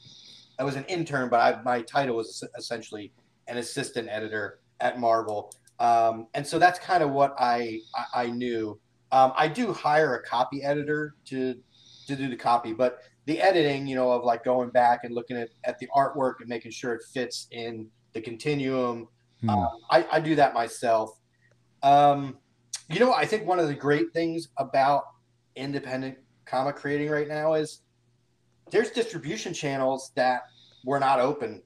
I 0.61 0.63
was 0.63 0.77
an 0.77 0.85
intern, 0.85 1.29
but 1.31 1.41
I, 1.41 1.61
my 1.63 1.83
title 1.83 2.15
was 2.15 2.45
essentially 2.57 3.13
an 3.49 3.57
assistant 3.57 4.09
editor 4.09 4.61
at 4.79 5.01
Marvel, 5.01 5.53
um, 5.81 6.29
and 6.33 6.47
so 6.47 6.61
that's 6.61 6.79
kind 6.79 7.03
of 7.03 7.11
what 7.11 7.35
I 7.41 7.81
I, 7.97 8.23
I 8.23 8.27
knew. 8.31 8.79
Um, 9.11 9.33
I 9.35 9.49
do 9.49 9.73
hire 9.73 10.15
a 10.15 10.23
copy 10.23 10.63
editor 10.63 11.17
to 11.25 11.57
to 12.07 12.15
do 12.15 12.29
the 12.29 12.37
copy, 12.37 12.73
but 12.73 13.01
the 13.25 13.41
editing, 13.41 13.89
you 13.89 13.97
know, 13.97 14.13
of 14.13 14.23
like 14.23 14.45
going 14.45 14.71
back 14.71 15.01
and 15.03 15.13
looking 15.13 15.37
at, 15.39 15.49
at 15.65 15.81
the 15.81 15.89
artwork 15.93 16.35
and 16.39 16.49
making 16.49 16.71
sure 16.71 16.95
it 16.95 17.03
fits 17.13 17.49
in 17.51 17.89
the 18.13 18.21
continuum. 18.21 19.09
Hmm. 19.43 19.51
Um, 19.51 19.69
I, 19.91 20.07
I 20.13 20.21
do 20.21 20.35
that 20.37 20.55
myself. 20.55 21.19
Um, 21.83 22.39
you 22.89 23.01
know, 23.01 23.13
I 23.13 23.27
think 23.27 23.47
one 23.47 23.59
of 23.59 23.69
the 23.69 23.75
great 23.75 24.13
things 24.13 24.49
about 24.57 25.05
independent 25.57 26.19
comic 26.47 26.77
creating 26.77 27.11
right 27.11 27.29
now 27.29 27.55
is 27.55 27.81
there's 28.71 28.91
distribution 28.91 29.53
channels 29.53 30.13
that 30.15 30.43
were 30.85 31.01
not 31.01 31.21
open 31.21 31.63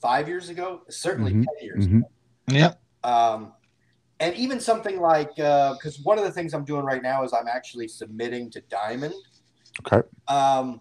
five 0.00 0.28
years 0.28 0.48
ago, 0.48 0.82
certainly 0.88 1.32
Mhm, 1.32 1.44
10 1.44 1.46
years 1.62 1.86
mhm. 1.86 1.98
ago. 1.98 2.10
yeah, 2.48 2.74
Um, 3.04 3.52
and 4.20 4.34
even 4.36 4.60
something 4.60 5.00
like, 5.00 5.34
because 5.36 6.00
one 6.02 6.18
of 6.18 6.24
the 6.24 6.30
things 6.30 6.54
I'm 6.54 6.64
doing 6.64 6.84
right 6.84 7.02
now 7.02 7.22
is 7.24 7.32
I'm 7.32 7.48
actually 7.48 7.88
submitting 7.88 8.50
to 8.50 8.60
Diamond. 8.62 9.14
Okay. 9.86 10.06
Um, 10.26 10.80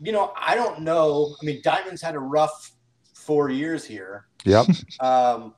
you 0.00 0.12
know, 0.12 0.32
I 0.36 0.54
don't 0.54 0.80
know. 0.80 1.34
I 1.40 1.44
mean, 1.44 1.60
Diamond's 1.62 2.02
had 2.02 2.14
a 2.14 2.20
rough 2.20 2.72
four 3.14 3.50
years 3.50 3.84
here. 3.84 4.26
Yep. 4.44 4.66
Um, 5.00 5.54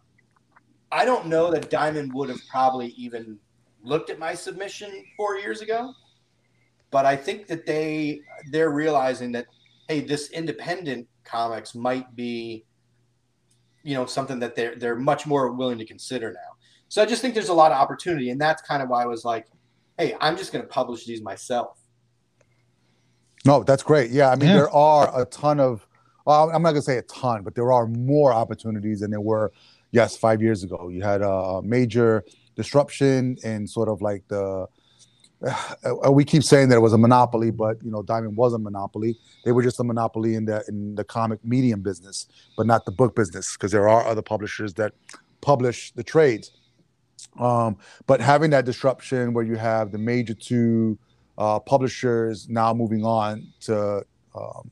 I 0.93 1.05
don't 1.05 1.27
know 1.27 1.51
that 1.51 1.71
Diamond 1.71 2.13
would 2.15 2.29
have 2.29 2.41
probably 2.49 2.89
even 2.97 3.39
looked 3.83 4.11
at 4.11 4.19
my 4.19 4.35
submission 4.35 5.05
four 5.17 5.37
years 5.37 5.61
ago, 5.61 5.93
but 6.91 7.05
I 7.05 7.17
think 7.17 7.47
that 7.49 7.67
they 7.67 8.21
they're 8.51 8.71
realizing 8.71 9.33
that 9.33 9.47
hey, 9.89 10.01
this 10.01 10.31
independent 10.31 11.07
comics 11.25 11.75
might 11.75 12.15
be, 12.17 12.65
you 13.85 13.95
know, 13.95 14.07
something 14.07 14.39
that 14.41 14.55
they're 14.57 14.75
they're 14.77 14.97
much 14.97 15.27
more 15.27 15.53
willing 15.53 15.79
to 15.79 15.85
consider 15.85 16.33
now. 16.33 16.57
So 16.89 17.03
I 17.03 17.07
just 17.07 17.21
think 17.21 17.35
there's 17.35 17.49
a 17.49 17.55
lot 17.55 17.73
of 17.73 17.79
opportunity, 17.79 18.31
and 18.31 18.41
that's 18.41 18.63
kind 18.63 18.83
of 18.83 18.89
why 18.89 19.03
I 19.03 19.07
was 19.07 19.25
like, 19.25 19.47
hey, 19.99 20.15
I'm 20.21 20.37
just 20.37 20.53
going 20.53 20.63
to 20.63 20.69
publish 20.69 21.05
these 21.05 21.21
myself. 21.21 21.79
No, 23.45 23.63
that's 23.63 23.83
great. 23.83 24.11
Yeah, 24.11 24.31
I 24.31 24.37
mean, 24.37 24.49
Yeah. 24.51 24.57
there 24.57 24.71
are 24.71 25.21
a 25.21 25.25
ton 25.27 25.61
of. 25.61 25.87
Well, 26.27 26.51
I'm 26.51 26.61
not 26.63 26.71
gonna 26.73 26.83
say 26.83 26.99
a 26.99 27.03
ton, 27.03 27.43
but 27.43 27.55
there 27.55 27.73
are 27.73 27.87
more 27.87 28.33
opportunities 28.33 29.01
than 29.01 29.11
there 29.13 29.21
were. 29.21 29.53
Yes, 29.93 30.17
five 30.17 30.43
years 30.43 30.65
ago, 30.65 30.89
you 30.89 31.03
had 31.03 31.23
a 31.23 31.63
major 31.63 32.25
disruption 32.57 33.37
in 33.45 33.67
sort 33.67 33.89
of 33.89 34.03
like 34.03 34.27
the. 34.29 34.67
uh, 35.47 36.11
we 36.11 36.25
keep 36.25 36.43
saying 36.43 36.69
that 36.71 36.77
it 36.77 36.81
was 36.81 36.93
a 36.93 36.99
monopoly, 36.99 37.53
but 37.53 37.77
you 37.85 37.91
know, 37.93 38.03
Diamond 38.03 38.37
was 38.37 38.53
a 38.55 38.59
monopoly. 38.59 39.17
They 39.45 39.53
were 39.53 39.63
just 39.63 39.79
a 39.79 39.85
monopoly 39.85 40.35
in 40.35 40.47
the 40.47 40.65
in 40.67 40.97
the 40.97 41.05
comic 41.05 41.45
medium 41.45 41.81
business, 41.81 42.27
but 42.57 42.67
not 42.67 42.85
the 42.85 42.93
book 42.93 43.15
business, 43.15 43.53
because 43.53 43.71
there 43.71 43.89
are 43.89 44.05
other 44.05 44.23
publishers 44.23 44.75
that 44.75 44.95
publish 45.41 45.93
the 45.93 46.03
trades. 46.03 46.51
Um, 47.39 47.77
but 48.07 48.21
having 48.21 48.51
that 48.51 48.65
disruption 48.65 49.33
where 49.33 49.45
you 49.45 49.57
have 49.57 49.93
the 49.93 49.99
major 49.99 50.35
two 50.35 50.99
uh, 51.39 51.61
publishers 51.61 52.49
now 52.49 52.75
moving 52.75 53.05
on 53.05 53.47
to 53.61 54.05
um, 54.35 54.71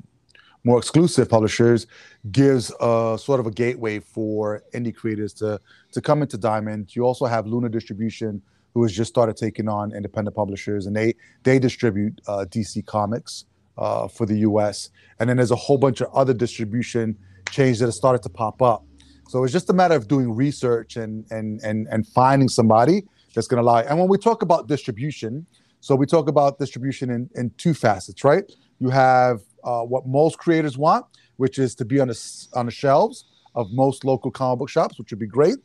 more 0.65 0.79
exclusive 0.79 1.29
publishers 1.29 1.87
gives 2.33 2.73
a 2.81 3.19
sort 3.21 3.39
of 3.39 3.47
a 3.47 3.51
gateway 3.51 4.01
for 4.01 4.63
indie 4.75 4.95
creators 4.95 5.33
to 5.35 5.61
to 5.93 6.01
come 6.01 6.23
into 6.23 6.39
Diamond. 6.39 6.97
You 6.97 7.05
also 7.05 7.27
have 7.27 7.47
Lunar 7.47 7.69
Distribution, 7.69 8.43
who 8.73 8.83
has 8.83 8.93
just 8.93 9.11
started 9.11 9.37
taking 9.37 9.69
on 9.69 9.95
independent 9.95 10.35
publishers, 10.35 10.87
and 10.87 10.97
they 10.97 11.15
they 11.43 11.59
distribute 11.59 12.21
uh, 12.27 12.47
DC 12.49 12.85
Comics 12.87 13.45
uh, 13.77 14.09
for 14.09 14.27
the 14.27 14.39
U.S. 14.39 14.91
And 15.21 15.29
then 15.29 15.37
there's 15.37 15.51
a 15.51 15.57
whole 15.57 15.79
bunch 15.79 16.01
of 16.01 16.09
other 16.15 16.35
distribution 16.35 17.17
chains 17.51 17.79
that 17.79 17.87
have 17.87 17.95
started 17.95 18.23
to 18.23 18.29
pop 18.29 18.63
up. 18.63 18.85
So 19.29 19.45
it's 19.45 19.53
just 19.53 19.71
a 19.71 19.73
matter 19.73 19.95
of 19.95 20.09
doing 20.09 20.35
research 20.35 20.97
and 20.97 21.27
and 21.31 21.61
and 21.63 21.87
and 21.91 22.07
finding 22.07 22.49
somebody 22.49 23.05
that's 23.35 23.47
going 23.47 23.63
to 23.63 23.63
allow. 23.63 23.79
And 23.79 23.99
when 23.99 24.09
we 24.09 24.17
talk 24.17 24.43
about 24.43 24.69
distribution, 24.69 25.47
so 25.81 25.95
we 25.95 26.07
talk 26.07 26.29
about 26.29 26.59
distribution 26.59 27.11
in, 27.11 27.29
in 27.35 27.51
two 27.59 27.75
facets, 27.75 28.25
right? 28.25 28.51
You 28.81 28.89
have 28.91 29.41
uh, 29.65 29.83
what 29.83 30.07
most 30.07 30.39
creators 30.39 30.79
want, 30.79 31.07
which 31.37 31.59
is 31.59 31.75
to 31.77 31.85
be 31.85 32.01
on 32.01 32.09
the 32.09 32.47
on 32.55 32.67
the 32.67 32.73
shelves 32.73 33.25
of 33.55 33.71
most 33.73 34.05
local 34.05 34.31
comic 34.31 34.59
book 34.59 34.69
shops, 34.69 34.99
which 34.99 35.11
would 35.11 35.19
be 35.19 35.27
great. 35.27 35.57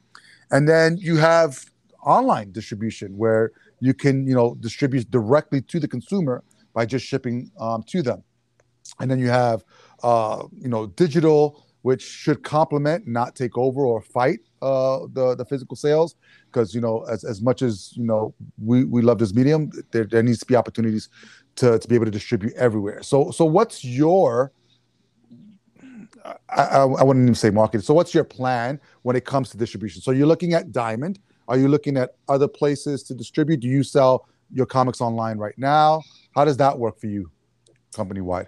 And 0.52 0.68
then 0.68 0.98
you 0.98 1.18
have 1.18 1.66
online 2.04 2.52
distribution 2.52 3.18
where 3.18 3.52
you 3.80 3.94
can, 3.94 4.28
you 4.28 4.34
know, 4.34 4.56
distribute 4.56 5.10
directly 5.12 5.62
to 5.62 5.80
the 5.80 5.88
consumer 5.88 6.44
by 6.74 6.86
just 6.86 7.06
shipping 7.06 7.52
um, 7.60 7.84
to 7.88 8.02
them. 8.02 8.24
And 9.00 9.10
then 9.10 9.20
you 9.20 9.30
have, 9.30 9.64
uh, 10.04 10.44
you 10.58 10.70
know, 10.70 10.88
digital, 10.88 11.66
which 11.82 12.04
should 12.04 12.44
complement, 12.44 13.08
not 13.08 13.36
take 13.36 13.58
over 13.58 13.86
or 13.86 14.02
fight 14.02 14.40
uh, 14.62 15.00
the 15.14 15.36
the 15.36 15.46
physical 15.46 15.76
sales 15.76 16.16
because 16.48 16.74
you 16.76 16.82
know 16.82 17.06
as, 17.10 17.24
as 17.24 17.42
much 17.42 17.62
as 17.62 17.94
you 17.96 18.04
know 18.04 18.34
we, 18.62 18.84
we 18.84 19.02
love 19.02 19.18
this 19.18 19.34
medium 19.34 19.72
there, 19.92 20.04
there 20.04 20.24
needs 20.24 20.40
to 20.40 20.46
be 20.46 20.56
opportunities 20.56 21.10
to, 21.56 21.80
to 21.80 21.88
be 21.88 21.96
able 21.96 22.06
to 22.06 22.12
distribute 22.12 22.54
everywhere. 22.54 23.02
So 23.04 23.32
so 23.32 23.46
what's 23.46 23.84
your 23.84 24.52
I, 26.26 26.36
I, 26.50 26.82
I 26.84 27.04
wouldn't 27.04 27.24
even 27.24 27.36
say 27.36 27.50
market. 27.50 27.84
so 27.84 27.94
what's 27.94 28.14
your 28.14 28.24
plan 28.24 28.80
when 29.04 29.16
it 29.16 29.26
comes 29.26 29.50
to 29.52 29.58
distribution? 29.58 30.02
So 30.02 30.12
you're 30.12 30.28
looking 30.28 30.54
at 30.54 30.72
diamond. 30.72 31.20
Are 31.48 31.58
you 31.58 31.68
looking 31.68 31.98
at 31.98 32.16
other 32.28 32.48
places 32.48 33.04
to 33.04 33.16
distribute? 33.16 33.60
Do 33.62 33.68
you 33.68 33.84
sell 33.84 34.28
your 34.52 34.66
comics 34.66 35.02
online 35.02 35.38
right 35.38 35.58
now? 35.58 36.02
How 36.36 36.46
does 36.46 36.58
that 36.58 36.78
work 36.78 37.00
for 37.00 37.08
you 37.08 37.32
company 37.96 38.22
wide 38.22 38.48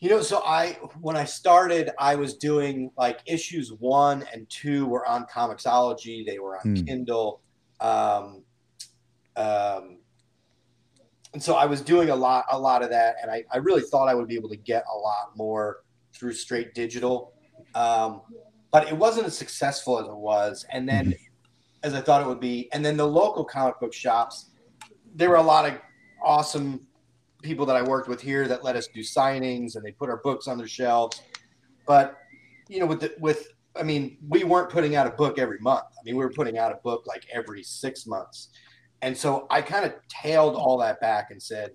You 0.00 0.10
know, 0.10 0.22
so 0.22 0.42
I 0.44 0.78
when 1.00 1.16
I 1.16 1.24
started, 1.24 1.90
I 1.98 2.16
was 2.16 2.34
doing 2.36 2.90
like 2.96 3.20
issues 3.26 3.72
one 3.72 4.24
and 4.32 4.48
two 4.48 4.86
were 4.86 5.06
on 5.06 5.26
Comixology. 5.26 6.26
They 6.26 6.38
were 6.38 6.56
on 6.58 6.76
Hmm. 6.76 6.84
Kindle, 6.84 7.40
um, 7.80 8.42
um, 9.36 9.98
and 11.34 11.42
so 11.42 11.56
I 11.56 11.66
was 11.66 11.80
doing 11.80 12.10
a 12.10 12.16
lot, 12.16 12.46
a 12.50 12.58
lot 12.58 12.82
of 12.82 12.90
that. 12.90 13.16
And 13.20 13.30
I, 13.30 13.44
I 13.52 13.58
really 13.58 13.82
thought 13.82 14.08
I 14.08 14.14
would 14.14 14.28
be 14.28 14.36
able 14.36 14.48
to 14.48 14.56
get 14.56 14.84
a 14.92 14.96
lot 14.96 15.36
more 15.36 15.82
through 16.12 16.32
straight 16.32 16.74
digital, 16.74 17.34
um, 17.74 18.22
but 18.70 18.86
it 18.86 18.96
wasn't 18.96 19.26
as 19.26 19.36
successful 19.36 19.98
as 19.98 20.06
it 20.06 20.14
was. 20.14 20.64
And 20.70 20.88
then, 20.88 21.12
as 21.82 21.92
I 21.92 22.00
thought 22.00 22.22
it 22.22 22.28
would 22.28 22.40
be, 22.40 22.70
and 22.72 22.84
then 22.84 22.96
the 22.96 23.06
local 23.06 23.44
comic 23.44 23.78
book 23.80 23.92
shops, 23.92 24.50
there 25.14 25.28
were 25.28 25.36
a 25.36 25.42
lot 25.42 25.68
of 25.68 25.74
awesome 26.22 26.86
people 27.42 27.66
that 27.66 27.76
I 27.76 27.82
worked 27.82 28.08
with 28.08 28.20
here 28.20 28.46
that 28.48 28.64
let 28.64 28.76
us 28.76 28.86
do 28.86 29.00
signings 29.00 29.74
and 29.74 29.84
they 29.84 29.92
put 29.92 30.08
our 30.08 30.18
books 30.18 30.46
on 30.48 30.56
their 30.56 30.68
shelves. 30.68 31.20
but 31.86 32.18
you 32.68 32.80
know, 32.80 32.86
with 32.86 33.00
the, 33.00 33.14
with 33.18 33.48
I 33.76 33.82
mean, 33.82 34.16
we 34.28 34.44
weren't 34.44 34.70
putting 34.70 34.94
out 34.96 35.06
a 35.06 35.10
book 35.10 35.38
every 35.38 35.58
month. 35.58 35.84
I 35.98 36.02
mean, 36.04 36.16
we 36.16 36.24
were 36.24 36.32
putting 36.32 36.58
out 36.58 36.72
a 36.72 36.76
book 36.76 37.06
like 37.06 37.26
every 37.32 37.62
six 37.62 38.06
months, 38.06 38.50
and 39.02 39.16
so 39.16 39.46
I 39.50 39.62
kind 39.62 39.84
of 39.84 39.94
tailed 40.08 40.56
all 40.56 40.78
that 40.78 41.00
back 41.00 41.30
and 41.30 41.42
said, 41.42 41.72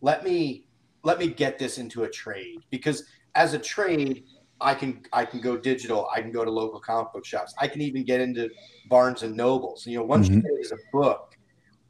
let 0.00 0.24
me 0.24 0.66
let 1.02 1.18
me 1.18 1.28
get 1.28 1.58
this 1.58 1.78
into 1.78 2.04
a 2.04 2.08
trade 2.08 2.60
because 2.70 3.04
as 3.34 3.52
a 3.54 3.58
trade 3.58 4.24
I 4.60 4.74
can 4.74 5.02
I 5.12 5.24
can 5.24 5.40
go 5.40 5.56
digital. 5.56 6.08
I 6.14 6.20
can 6.20 6.32
go 6.32 6.44
to 6.44 6.50
local 6.50 6.80
comic 6.80 7.12
book 7.12 7.24
shops. 7.24 7.54
I 7.58 7.68
can 7.68 7.82
even 7.82 8.04
get 8.04 8.20
into 8.20 8.48
Barnes 8.88 9.22
and 9.22 9.36
Nobles. 9.36 9.86
You 9.86 9.98
know, 9.98 10.04
once 10.04 10.28
mm-hmm. 10.28 10.46
a 10.46 10.76
book, 10.92 11.36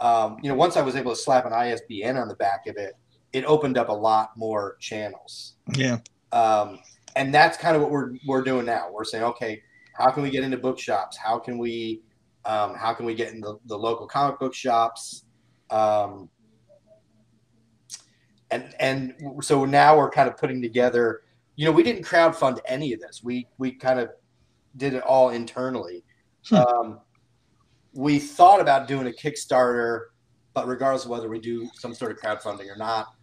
um, 0.01 0.39
you 0.43 0.49
know, 0.49 0.57
once 0.57 0.77
I 0.77 0.83
was 0.83 0.97
able 0.97 1.13
to 1.13 1.17
slap 1.17 1.47
an 1.47 1.53
ISBN 1.53 2.17
on 2.17 2.29
the 2.29 2.35
back 2.35 2.67
of 2.67 2.77
it, 2.77 2.95
it 3.33 3.45
opened 3.45 3.79
up 3.79 3.89
a 3.89 3.93
lot 3.93 4.37
more 4.37 4.77
channels. 4.81 5.55
Yeah. 5.75 5.99
Um, 6.33 6.81
and 7.17 7.33
that's 7.33 7.57
kind 7.57 7.77
of 7.77 7.83
what 7.83 7.91
we're 7.91 8.15
we're 8.27 8.43
doing 8.43 8.67
now. 8.67 8.89
We're 8.91 9.05
saying, 9.05 9.25
okay, 9.25 9.63
how 9.93 10.11
can 10.11 10.23
we 10.23 10.31
get 10.31 10.43
into 10.43 10.57
bookshops? 10.57 11.17
How 11.17 11.39
can 11.39 11.59
we 11.59 12.03
um, 12.47 12.75
how 12.75 12.93
can 12.93 13.07
we 13.07 13.15
get 13.15 13.33
in 13.33 13.41
the, 13.41 13.59
the 13.67 13.79
local 13.79 14.07
comic 14.07 14.39
book 14.39 14.55
shops? 14.55 15.25
Um, 15.71 16.29
and 18.51 18.75
and 18.79 19.15
so 19.41 19.65
now 19.65 19.97
we're 19.97 20.11
kind 20.11 20.29
of 20.29 20.37
putting 20.37 20.63
together 20.63 21.23
you 21.57 21.65
know, 21.65 21.73
we 21.73 21.83
didn't 21.83 22.03
crowd 22.03 22.35
fund 22.35 22.61
any 22.67 22.93
of 22.93 23.01
this. 23.01 23.23
We 23.23 23.47
we 23.59 23.73
kind 23.73 24.01
of 24.01 24.11
did 24.77 24.95
it 24.95 25.03
all 25.03 25.31
internally. 25.31 26.05
Hmm. 26.49 26.55
Um, 26.57 27.01
we 27.93 28.19
thought 28.19 28.61
about 28.61 28.89
doing 28.89 29.07
a 29.07 29.11
Kickstarter, 29.11 30.07
but 30.53 30.67
regardless 30.67 31.05
of 31.05 31.11
whether 31.11 31.29
we 31.29 31.39
do 31.39 31.69
some 31.75 31.95
sort 31.95 32.11
of 32.11 32.19
crowdfunding 32.19 32.69
or 32.69 32.77
not, 32.77 33.15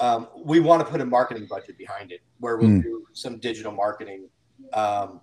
um, 0.00 0.28
we 0.44 0.58
want 0.58 0.84
to 0.84 0.90
put 0.90 1.00
a 1.00 1.06
marketing 1.06 1.46
budget 1.48 1.78
behind 1.78 2.10
it 2.10 2.20
where 2.40 2.56
we'll 2.56 2.68
hmm. 2.68 2.80
do 2.80 3.06
some 3.12 3.38
digital 3.38 3.72
marketing 3.72 4.28
um, 4.72 5.20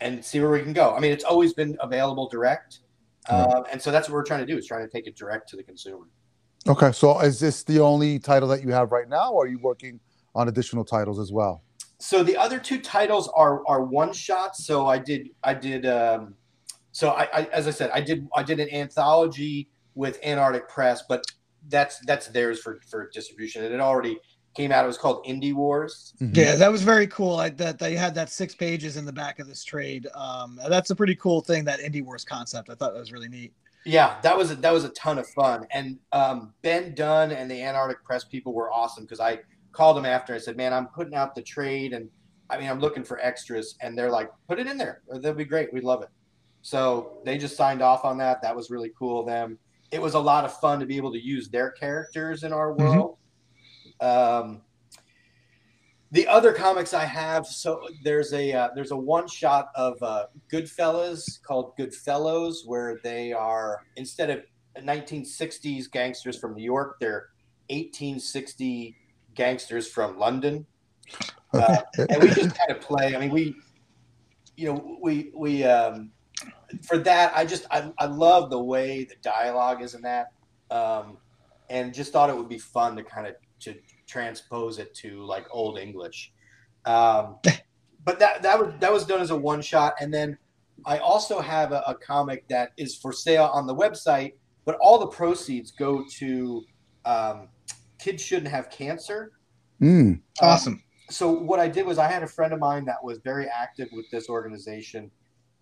and 0.00 0.24
see 0.24 0.40
where 0.40 0.50
we 0.50 0.62
can 0.62 0.72
go. 0.72 0.94
I 0.94 1.00
mean, 1.00 1.12
it's 1.12 1.24
always 1.24 1.54
been 1.54 1.76
available 1.80 2.28
direct. 2.28 2.80
Uh, 3.28 3.62
and 3.72 3.80
so 3.82 3.90
that's 3.90 4.08
what 4.08 4.14
we're 4.14 4.24
trying 4.24 4.40
to 4.40 4.46
do 4.46 4.56
is 4.56 4.66
trying 4.66 4.86
to 4.86 4.90
take 4.90 5.06
it 5.06 5.16
direct 5.16 5.48
to 5.48 5.56
the 5.56 5.62
consumer. 5.62 6.06
Okay. 6.68 6.92
So 6.92 7.18
is 7.20 7.40
this 7.40 7.64
the 7.64 7.80
only 7.80 8.18
title 8.18 8.48
that 8.48 8.62
you 8.62 8.72
have 8.72 8.92
right 8.92 9.08
now, 9.08 9.32
or 9.32 9.44
are 9.44 9.46
you 9.48 9.58
working 9.58 10.00
on 10.34 10.48
additional 10.48 10.84
titles 10.84 11.18
as 11.18 11.32
well? 11.32 11.62
So 11.98 12.22
the 12.22 12.36
other 12.36 12.58
two 12.58 12.80
titles 12.80 13.28
are 13.34 13.66
are 13.66 13.82
one 13.82 14.12
shots. 14.12 14.66
So 14.66 14.86
I 14.86 14.98
did 14.98 15.30
I 15.42 15.54
did 15.54 15.86
um, 15.86 16.34
so 16.92 17.10
I, 17.10 17.28
I 17.32 17.42
as 17.52 17.66
I 17.66 17.70
said 17.70 17.90
I 17.92 18.00
did 18.00 18.28
I 18.34 18.42
did 18.42 18.60
an 18.60 18.72
anthology 18.72 19.68
with 19.94 20.18
Antarctic 20.22 20.68
Press, 20.68 21.02
but 21.08 21.24
that's 21.68 21.98
that's 22.06 22.28
theirs 22.28 22.60
for 22.60 22.80
for 22.88 23.08
distribution, 23.12 23.64
and 23.64 23.74
it 23.74 23.80
already 23.80 24.18
came 24.56 24.72
out. 24.72 24.84
It 24.84 24.88
was 24.88 24.98
called 24.98 25.24
Indie 25.24 25.52
Wars. 25.52 26.14
Mm-hmm. 26.20 26.34
Yeah, 26.34 26.56
that 26.56 26.72
was 26.72 26.82
very 26.82 27.06
cool. 27.06 27.36
I, 27.36 27.50
that 27.50 27.78
they 27.78 27.94
had 27.94 28.14
that 28.14 28.30
six 28.30 28.54
pages 28.54 28.96
in 28.96 29.04
the 29.04 29.12
back 29.12 29.38
of 29.38 29.46
this 29.46 29.62
trade. 29.62 30.06
Um, 30.14 30.58
that's 30.68 30.90
a 30.90 30.96
pretty 30.96 31.14
cool 31.16 31.40
thing. 31.42 31.64
That 31.64 31.80
Indie 31.80 32.02
Wars 32.02 32.24
concept. 32.24 32.70
I 32.70 32.74
thought 32.74 32.94
that 32.94 32.98
was 33.00 33.12
really 33.12 33.28
neat. 33.28 33.52
Yeah, 33.84 34.18
that 34.22 34.36
was 34.36 34.50
a, 34.50 34.56
that 34.56 34.72
was 34.72 34.84
a 34.84 34.88
ton 34.90 35.18
of 35.18 35.28
fun. 35.28 35.66
And 35.70 35.98
um, 36.12 36.52
Ben 36.62 36.94
Dunn 36.94 37.30
and 37.30 37.48
the 37.48 37.62
Antarctic 37.62 38.02
Press 38.02 38.24
people 38.24 38.52
were 38.52 38.72
awesome 38.72 39.04
because 39.04 39.20
I 39.20 39.40
called 39.72 39.96
them 39.96 40.06
after. 40.06 40.34
I 40.34 40.38
said, 40.38 40.56
"Man, 40.56 40.72
I'm 40.72 40.86
putting 40.86 41.14
out 41.14 41.34
the 41.34 41.42
trade, 41.42 41.92
and 41.92 42.08
I 42.50 42.58
mean, 42.58 42.68
I'm 42.68 42.80
looking 42.80 43.04
for 43.04 43.20
extras." 43.20 43.76
And 43.82 43.96
they're 43.96 44.10
like, 44.10 44.30
"Put 44.48 44.58
it 44.58 44.66
in 44.66 44.76
there. 44.76 45.02
That'd 45.08 45.36
be 45.36 45.44
great. 45.44 45.72
We'd 45.72 45.84
love 45.84 46.02
it." 46.02 46.08
So 46.62 47.18
they 47.24 47.38
just 47.38 47.56
signed 47.56 47.82
off 47.82 48.04
on 48.04 48.18
that. 48.18 48.42
That 48.42 48.56
was 48.56 48.70
really 48.70 48.90
cool 48.98 49.20
of 49.20 49.26
them. 49.26 49.58
It 49.92 50.02
was 50.02 50.14
a 50.14 50.18
lot 50.18 50.44
of 50.44 50.58
fun 50.58 50.80
to 50.80 50.86
be 50.86 50.96
able 50.96 51.12
to 51.12 51.20
use 51.20 51.48
their 51.48 51.70
characters 51.70 52.42
in 52.42 52.52
our 52.52 52.72
mm-hmm. 52.72 52.82
world. 52.82 53.10
Mm-hmm. 53.12 53.25
Um, 54.00 54.62
the 56.12 56.26
other 56.28 56.52
comics 56.52 56.94
I 56.94 57.04
have, 57.04 57.46
so 57.46 57.88
there's 58.04 58.32
a 58.32 58.52
uh, 58.52 58.68
there's 58.74 58.92
a 58.92 58.96
one 58.96 59.26
shot 59.26 59.68
of 59.74 60.00
uh, 60.02 60.26
Goodfellas 60.52 61.42
called 61.42 61.76
Goodfellows, 61.76 62.62
where 62.64 63.00
they 63.02 63.32
are 63.32 63.84
instead 63.96 64.30
of 64.30 64.42
1960s 64.78 65.90
gangsters 65.90 66.38
from 66.38 66.54
New 66.54 66.62
York, 66.62 66.96
they're 67.00 67.28
1860 67.70 68.96
gangsters 69.34 69.88
from 69.88 70.18
London, 70.18 70.64
uh, 71.52 71.78
and 71.98 72.22
we 72.22 72.28
just 72.28 72.56
kind 72.56 72.70
of 72.70 72.80
play. 72.80 73.16
I 73.16 73.18
mean, 73.18 73.30
we, 73.30 73.56
you 74.56 74.72
know, 74.72 74.98
we 75.02 75.32
we 75.34 75.64
um, 75.64 76.12
for 76.82 76.98
that. 76.98 77.36
I 77.36 77.44
just 77.44 77.66
I, 77.70 77.92
I 77.98 78.06
love 78.06 78.50
the 78.50 78.60
way 78.60 79.04
the 79.04 79.16
dialogue 79.22 79.82
is 79.82 79.94
in 79.94 80.02
that, 80.02 80.28
um, 80.70 81.18
and 81.68 81.92
just 81.92 82.12
thought 82.12 82.30
it 82.30 82.36
would 82.36 82.48
be 82.48 82.58
fun 82.58 82.96
to 82.96 83.02
kind 83.02 83.26
of 83.26 83.34
to 83.60 83.74
transpose 84.06 84.78
it 84.78 84.94
to 84.94 85.24
like 85.24 85.46
old 85.50 85.78
English. 85.78 86.32
Um, 86.84 87.38
but 88.04 88.18
that 88.18 88.42
that 88.42 88.58
was 88.58 88.74
that 88.80 88.92
was 88.92 89.04
done 89.04 89.20
as 89.20 89.30
a 89.30 89.36
one 89.36 89.62
shot, 89.62 89.94
and 90.00 90.12
then 90.12 90.38
I 90.84 90.98
also 90.98 91.40
have 91.40 91.72
a, 91.72 91.82
a 91.86 91.94
comic 91.94 92.46
that 92.48 92.70
is 92.76 92.96
for 92.96 93.12
sale 93.12 93.50
on 93.52 93.66
the 93.66 93.74
website, 93.74 94.34
but 94.64 94.76
all 94.80 94.98
the 94.98 95.06
proceeds 95.06 95.70
go 95.70 96.04
to 96.18 96.62
um, 97.04 97.48
kids 97.98 98.22
shouldn't 98.22 98.48
have 98.48 98.70
cancer. 98.70 99.32
Mm. 99.80 100.20
Awesome. 100.40 100.74
Um, 100.74 100.82
so 101.08 101.30
what 101.30 101.60
I 101.60 101.68
did 101.68 101.86
was 101.86 101.98
I 101.98 102.08
had 102.08 102.22
a 102.22 102.26
friend 102.26 102.52
of 102.52 102.58
mine 102.58 102.84
that 102.86 103.02
was 103.02 103.18
very 103.18 103.46
active 103.46 103.88
with 103.92 104.10
this 104.10 104.28
organization, 104.28 105.10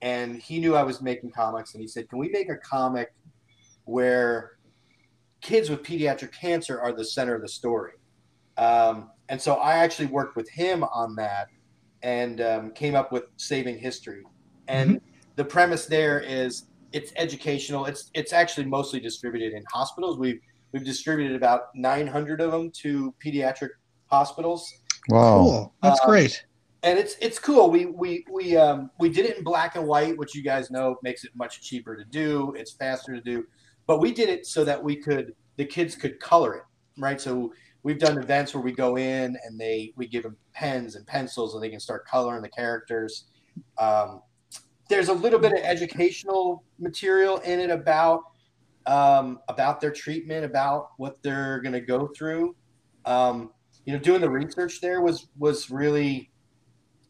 and 0.03 0.37
he 0.37 0.59
knew 0.59 0.75
I 0.75 0.83
was 0.83 1.01
making 1.01 1.31
comics, 1.31 1.75
and 1.75 1.81
he 1.81 1.89
said, 1.89 2.09
"Can 2.09 2.19
we 2.19 2.29
make 2.29 2.51
a 2.51 2.57
comic 2.57 3.15
where 3.85 4.53
kids 5.45 5.71
with 5.71 5.83
pediatric 5.83 6.33
cancer 6.33 6.81
are 6.81 6.93
the 6.93 7.05
center 7.05 7.35
of 7.37 7.43
the 7.43 7.49
story?" 7.49 7.93
Um, 8.57 9.11
and 9.29 9.41
so 9.41 9.55
I 9.55 9.75
actually 9.75 10.07
worked 10.07 10.37
with 10.37 10.49
him 10.51 10.83
on 10.83 11.15
that, 11.17 11.49
and 12.03 12.41
um, 12.41 12.71
came 12.73 12.97
up 12.97 13.13
with 13.13 13.25
Saving 13.37 13.79
History. 13.79 14.25
And 14.67 14.97
mm-hmm. 14.97 15.07
the 15.37 15.45
premise 15.45 15.87
there 15.87 16.21
is 16.21 16.65
it's 16.93 17.13
educational. 17.17 17.87
It's 17.87 18.11
it's 18.15 18.33
actually 18.33 18.67
mostly 18.67 18.99
distributed 18.99 19.53
in 19.53 19.63
hospitals. 19.73 20.19
We've 20.19 20.41
We've 20.75 20.85
distributed 20.85 21.37
about 21.37 21.73
900 21.77 22.41
of 22.41 22.51
them 22.51 22.69
to 22.83 23.15
pediatric 23.25 23.69
hospitals. 24.07 24.75
Wow, 25.09 25.39
cool. 25.39 25.75
that's 25.81 26.01
um, 26.01 26.11
great. 26.11 26.45
And 26.83 26.99
it's 26.99 27.15
it's 27.21 27.39
cool. 27.39 27.71
We 27.71 27.87
we 27.87 28.25
we 28.29 28.57
um, 28.57 28.91
we 28.99 29.09
did 29.09 29.25
it 29.25 29.39
in 29.39 29.45
black 29.45 29.77
and 29.77 29.87
white, 29.87 30.19
which 30.19 30.35
you 30.35 30.43
guys 30.43 30.73
know 30.73 30.97
makes 31.05 31.23
it 31.23 31.31
much 31.37 31.63
cheaper 31.63 31.97
to 31.97 32.05
do. 32.05 32.55
It's 32.59 32.73
faster 32.73 33.15
to 33.15 33.21
do, 33.21 33.47
but 33.87 34.01
we 34.01 34.13
did 34.13 34.29
it 34.29 34.47
so 34.47 34.65
that 34.65 34.83
we 34.83 34.97
could 34.97 35.35
the 35.57 35.65
kids 35.65 35.95
could 35.95 36.19
color 36.21 36.55
it, 36.55 36.63
right? 36.99 37.21
So 37.21 37.53
we've 37.83 37.99
done 37.99 38.19
events 38.19 38.55
where 38.55 38.63
we 38.63 38.73
go 38.73 38.97
in 38.97 39.37
and 39.45 39.59
they 39.59 39.93
we 39.97 40.07
give 40.07 40.23
them 40.23 40.37
pens 40.53 40.97
and 40.97 41.07
pencils 41.07 41.55
and 41.55 41.63
they 41.63 41.69
can 41.69 41.81
start 41.81 42.07
coloring 42.07 42.43
the 42.43 42.49
characters. 42.49 43.27
Um, 43.79 44.23
there's 44.89 45.09
a 45.09 45.13
little 45.15 45.39
bit 45.39 45.53
of 45.53 45.59
educational 45.61 46.65
material 46.79 47.39
in 47.39 47.61
it 47.61 47.71
about 47.71 48.23
um, 48.87 49.41
about 49.49 49.81
their 49.81 49.93
treatment, 49.93 50.45
about 50.45 50.91
what 50.99 51.23
they're 51.23 51.61
going 51.61 51.73
to 51.73 51.81
go 51.81 52.09
through. 52.09 52.55
Um, 53.07 53.51
you 53.87 53.93
know, 53.93 53.99
doing 53.99 54.21
the 54.21 54.31
research 54.31 54.81
there 54.81 55.01
was 55.01 55.29
was 55.39 55.71
really 55.71 56.31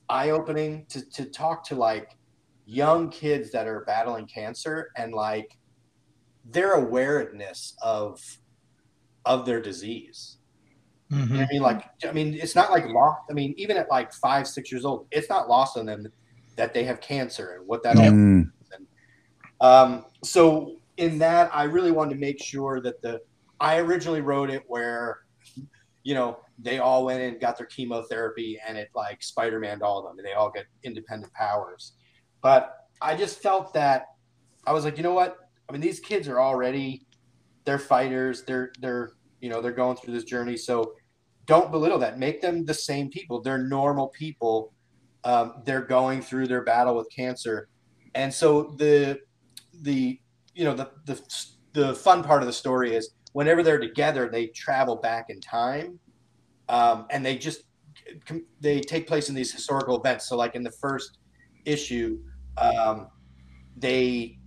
eye 0.08 0.30
opening 0.30 0.87
to 0.90 1.08
to 1.10 1.24
talk 1.24 1.64
to 1.68 1.74
like 1.74 2.16
young 2.66 3.10
kids 3.10 3.50
that 3.52 3.66
are 3.66 3.84
battling 3.87 4.26
cancer 4.26 4.90
and 4.96 5.12
like 5.12 5.56
their 6.44 6.72
awareness 6.72 7.76
of 7.83 8.20
of 9.24 9.46
their 9.46 9.61
disease. 9.61 10.38
Mm-hmm. 11.12 11.38
I 11.38 11.46
mean, 11.50 11.62
like, 11.62 11.85
I 12.07 12.12
mean, 12.12 12.35
it's 12.35 12.54
not 12.54 12.70
like 12.70 12.87
lost. 12.87 13.22
I 13.30 13.35
mean, 13.35 13.54
even 13.57 13.76
at 13.76 13.88
like 13.90 14.12
five, 14.12 14.48
six 14.48 14.72
years 14.72 14.85
old, 14.85 15.07
it's 15.11 15.28
not 15.28 15.48
lost 15.48 15.76
on 15.76 15.87
them 15.87 16.07
that 16.57 16.74
they 16.74 16.85
have 16.85 17.00
cancer 17.00 17.57
and 17.59 17.66
what 17.66 17.83
that 17.83 17.96
mm. 17.96 18.42
is. 18.42 18.48
And, 18.72 18.87
um, 19.61 20.07
so 20.22 20.76
in 20.96 21.18
that, 21.18 21.50
I 21.54 21.64
really 21.64 21.90
wanted 21.90 22.14
to 22.14 22.20
make 22.20 22.42
sure 22.42 22.80
that 22.80 23.01
the 23.03 23.20
I 23.61 23.78
originally 23.78 24.20
wrote 24.20 24.51
it 24.51 24.62
where, 24.66 25.20
you 26.03 26.14
know, 26.14 26.38
they 26.59 26.78
all 26.78 27.05
went 27.05 27.20
and 27.20 27.40
got 27.40 27.57
their 27.59 27.66
chemotherapy 27.66 28.61
and 28.66 28.76
it 28.76 28.90
like 28.95 29.22
Spider-Man 29.22 29.82
all 29.82 29.99
of 29.99 30.05
them 30.05 30.18
and 30.18 30.26
they 30.26 30.32
all 30.32 30.51
get 30.51 30.66
independent 30.82 31.32
powers. 31.32 31.92
But 32.42 32.76
I 33.01 33.14
just 33.14 33.40
felt 33.40 33.72
that 33.74 34.07
I 34.66 34.72
was 34.72 34.84
like, 34.84 34.97
you 34.97 35.03
know 35.03 35.14
what? 35.14 35.43
I 35.68 35.72
mean, 35.72 35.80
these 35.80 36.00
kids 36.00 36.28
are 36.28 36.40
already 36.40 37.06
they're 37.64 37.78
fighters. 37.78 38.42
They're 38.42 38.72
they're 38.80 39.12
you 39.40 39.48
know 39.48 39.60
they're 39.60 39.72
going 39.72 39.96
through 39.96 40.14
this 40.14 40.24
journey. 40.24 40.56
So 40.56 40.94
don't 41.46 41.70
belittle 41.70 41.98
that. 41.98 42.18
Make 42.18 42.40
them 42.40 42.64
the 42.64 42.74
same 42.74 43.10
people. 43.10 43.40
They're 43.42 43.58
normal 43.58 44.08
people. 44.08 44.72
Um, 45.24 45.62
they're 45.64 45.82
going 45.82 46.22
through 46.22 46.48
their 46.48 46.62
battle 46.62 46.96
with 46.96 47.08
cancer, 47.14 47.68
and 48.14 48.32
so 48.32 48.74
the 48.78 49.20
the 49.82 50.20
you 50.54 50.64
know 50.64 50.74
the 50.74 50.90
the 51.06 51.20
the 51.72 51.94
fun 51.94 52.22
part 52.22 52.42
of 52.42 52.46
the 52.46 52.52
story 52.52 52.94
is 52.94 53.14
whenever 53.32 53.62
they're 53.62 53.78
together, 53.78 54.28
they 54.28 54.46
travel 54.48 54.96
back 54.96 55.26
in 55.28 55.40
time, 55.40 55.98
um, 56.68 57.06
and 57.10 57.24
they 57.24 57.36
just 57.36 57.64
they 58.60 58.80
take 58.80 59.06
place 59.06 59.28
in 59.28 59.34
these 59.34 59.52
historical 59.52 59.98
events. 59.98 60.28
So, 60.28 60.36
like 60.36 60.54
in 60.54 60.62
the 60.62 60.72
first 60.72 61.18
issue, 61.64 62.18
um, 62.58 63.08
they 63.76 64.38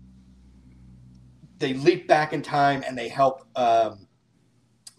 they 1.58 1.74
leap 1.74 2.08
back 2.08 2.34
in 2.34 2.42
time 2.42 2.84
and 2.88 2.98
they 2.98 3.08
help 3.08 3.48
um, 3.56 4.08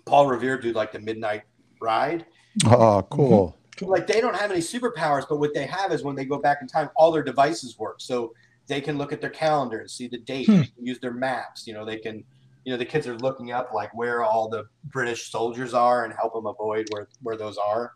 Paul 0.04 0.26
Revere 0.26 0.58
do 0.58 0.72
like 0.72 0.92
the 0.92 0.98
midnight 0.98 1.42
ride. 1.80 2.26
Oh, 2.66 3.02
cool! 3.10 3.56
like 3.80 4.06
they 4.06 4.20
don't 4.20 4.34
have 4.34 4.50
any 4.50 4.60
superpowers, 4.60 5.24
but 5.28 5.38
what 5.38 5.54
they 5.54 5.66
have 5.66 5.92
is 5.92 6.02
when 6.02 6.16
they 6.16 6.24
go 6.24 6.38
back 6.38 6.58
in 6.60 6.66
time, 6.66 6.90
all 6.96 7.12
their 7.12 7.22
devices 7.22 7.78
work. 7.78 8.00
So 8.00 8.34
they 8.66 8.80
can 8.80 8.98
look 8.98 9.12
at 9.12 9.20
their 9.20 9.30
calendar 9.30 9.78
and 9.78 9.90
see 9.90 10.08
the 10.08 10.18
date, 10.18 10.46
hmm. 10.46 10.62
use 10.80 10.98
their 10.98 11.12
maps. 11.12 11.66
You 11.66 11.74
know, 11.74 11.84
they 11.84 11.96
can, 11.96 12.24
you 12.64 12.72
know, 12.72 12.76
the 12.76 12.84
kids 12.84 13.06
are 13.06 13.16
looking 13.18 13.52
up 13.52 13.72
like 13.72 13.94
where 13.94 14.22
all 14.22 14.48
the 14.48 14.64
British 14.84 15.30
soldiers 15.30 15.74
are 15.74 16.04
and 16.04 16.12
help 16.12 16.34
them 16.34 16.46
avoid 16.46 16.88
where 16.90 17.08
where 17.22 17.36
those 17.36 17.56
are. 17.56 17.92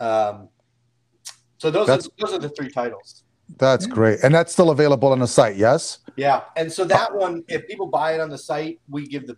Um, 0.00 0.48
so 1.58 1.70
those 1.70 1.88
are, 1.88 1.98
those 2.18 2.32
are 2.32 2.38
the 2.38 2.50
three 2.50 2.68
titles. 2.68 3.24
That's 3.58 3.86
yeah. 3.86 3.94
great, 3.94 4.20
and 4.22 4.34
that's 4.34 4.52
still 4.52 4.70
available 4.70 5.12
on 5.12 5.18
the 5.18 5.26
site. 5.26 5.56
Yes. 5.56 5.98
Yeah, 6.16 6.42
and 6.56 6.72
so 6.72 6.84
that 6.84 7.14
one, 7.14 7.44
if 7.48 7.66
people 7.66 7.86
buy 7.86 8.14
it 8.14 8.20
on 8.20 8.30
the 8.30 8.38
site, 8.38 8.80
we 8.88 9.06
give 9.06 9.26
the, 9.26 9.36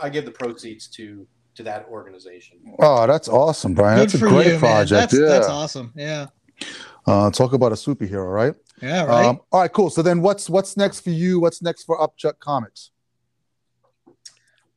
I 0.00 0.08
give 0.08 0.24
the 0.24 0.30
proceeds 0.30 0.88
to 0.88 1.26
to 1.54 1.62
that 1.64 1.86
organization. 1.88 2.58
Oh, 2.78 3.06
that's 3.06 3.28
awesome, 3.28 3.74
Brian. 3.74 3.98
Good 3.98 4.10
that's 4.10 4.22
a 4.22 4.26
great 4.26 4.52
you, 4.54 4.58
project. 4.58 5.10
That's, 5.10 5.14
yeah, 5.14 5.26
that's 5.26 5.48
awesome. 5.48 5.92
Yeah. 5.94 6.26
Uh, 7.06 7.30
talk 7.30 7.52
about 7.52 7.72
a 7.72 7.74
superhero, 7.74 8.32
right? 8.32 8.54
Yeah, 8.82 9.04
right. 9.04 9.26
Um, 9.26 9.40
all 9.52 9.60
right, 9.60 9.72
cool. 9.72 9.90
So 9.90 10.02
then, 10.02 10.22
what's 10.22 10.50
what's 10.50 10.76
next 10.76 11.00
for 11.00 11.10
you? 11.10 11.40
What's 11.40 11.62
next 11.62 11.84
for 11.84 11.98
Upchuck 11.98 12.38
Comics? 12.40 12.90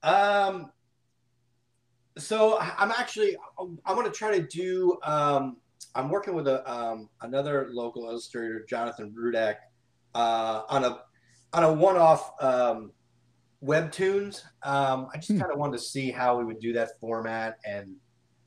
Um. 0.02 0.72
So 2.18 2.60
I'm 2.60 2.92
actually 2.92 3.36
I 3.86 3.94
want 3.94 4.06
to 4.06 4.12
try 4.12 4.38
to 4.38 4.46
do. 4.46 4.98
Um, 5.04 5.58
I'm 5.96 6.10
working 6.10 6.34
with 6.34 6.48
a 6.48 6.70
um, 6.72 7.10
another 7.22 7.70
local 7.72 8.06
illustrator, 8.06 8.66
Jonathan 8.68 9.14
Rudak, 9.18 9.56
uh, 10.16 10.64
on 10.70 10.84
a 10.84 11.00
on 11.54 11.64
a 11.64 11.72
one-off 11.72 12.32
um, 12.42 12.92
webtoons. 13.64 14.42
Um, 14.64 15.08
I 15.14 15.18
just 15.18 15.30
hmm. 15.30 15.40
kind 15.40 15.52
of 15.52 15.60
wanted 15.60 15.78
to 15.78 15.84
see 15.84 16.12
how 16.12 16.38
we 16.38 16.46
would 16.46 16.60
do 16.60 16.74
that 16.74 17.00
format 17.00 17.58
and 17.66 17.96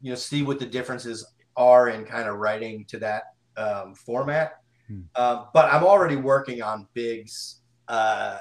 you 0.01 0.11
know 0.11 0.17
see 0.17 0.43
what 0.43 0.59
the 0.59 0.67
differences 0.67 1.35
are 1.57 1.89
in 1.89 2.05
kind 2.05 2.29
of 2.29 2.37
writing 2.37 2.85
to 2.87 2.99
that 2.99 3.23
um, 3.57 3.95
format. 3.95 4.61
Hmm. 4.89 5.01
Uh, 5.15 5.45
but 5.55 5.73
I'm 5.73 5.85
already 5.85 6.17
working 6.17 6.63
on 6.63 6.87
Bigs. 6.95 7.61
Uh, 7.89 8.39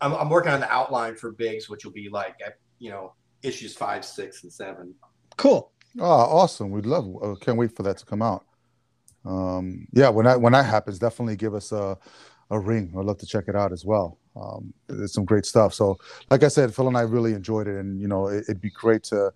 I'm, 0.00 0.14
I'm, 0.14 0.30
working 0.30 0.52
on 0.52 0.60
the 0.60 0.70
outline 0.70 1.16
for 1.16 1.32
Bigs, 1.32 1.68
which 1.68 1.84
will 1.84 1.92
be 1.92 2.08
like 2.08 2.36
you 2.78 2.90
know 2.90 3.14
issues 3.42 3.74
five, 3.74 4.04
six, 4.04 4.42
and 4.42 4.52
seven. 4.52 4.94
Cool. 5.36 5.72
Oh, 5.98 6.04
awesome! 6.04 6.70
We'd 6.70 6.86
love. 6.86 7.06
Uh, 7.22 7.34
can't 7.36 7.58
wait 7.58 7.74
for 7.74 7.82
that 7.84 7.98
to 7.98 8.06
come 8.06 8.22
out. 8.22 8.44
Um, 9.24 9.86
yeah, 9.92 10.08
when 10.08 10.26
that 10.26 10.40
when 10.40 10.52
that 10.52 10.64
happens, 10.64 10.98
definitely 10.98 11.36
give 11.36 11.54
us 11.54 11.72
a 11.72 11.96
a 12.50 12.58
ring. 12.58 12.92
I'd 12.96 13.04
love 13.04 13.18
to 13.18 13.26
check 13.26 13.44
it 13.48 13.56
out 13.56 13.72
as 13.72 13.84
well. 13.84 14.18
Um, 14.36 14.72
it's 14.88 15.12
some 15.12 15.24
great 15.24 15.44
stuff. 15.44 15.74
So, 15.74 15.98
like 16.30 16.42
I 16.42 16.48
said, 16.48 16.74
Phil 16.74 16.88
and 16.88 16.96
I 16.96 17.02
really 17.02 17.32
enjoyed 17.32 17.66
it, 17.66 17.78
and 17.78 18.00
you 18.00 18.08
know, 18.08 18.28
it, 18.28 18.44
would 18.48 18.60
be 18.60 18.70
great 18.70 19.02
to 19.04 19.32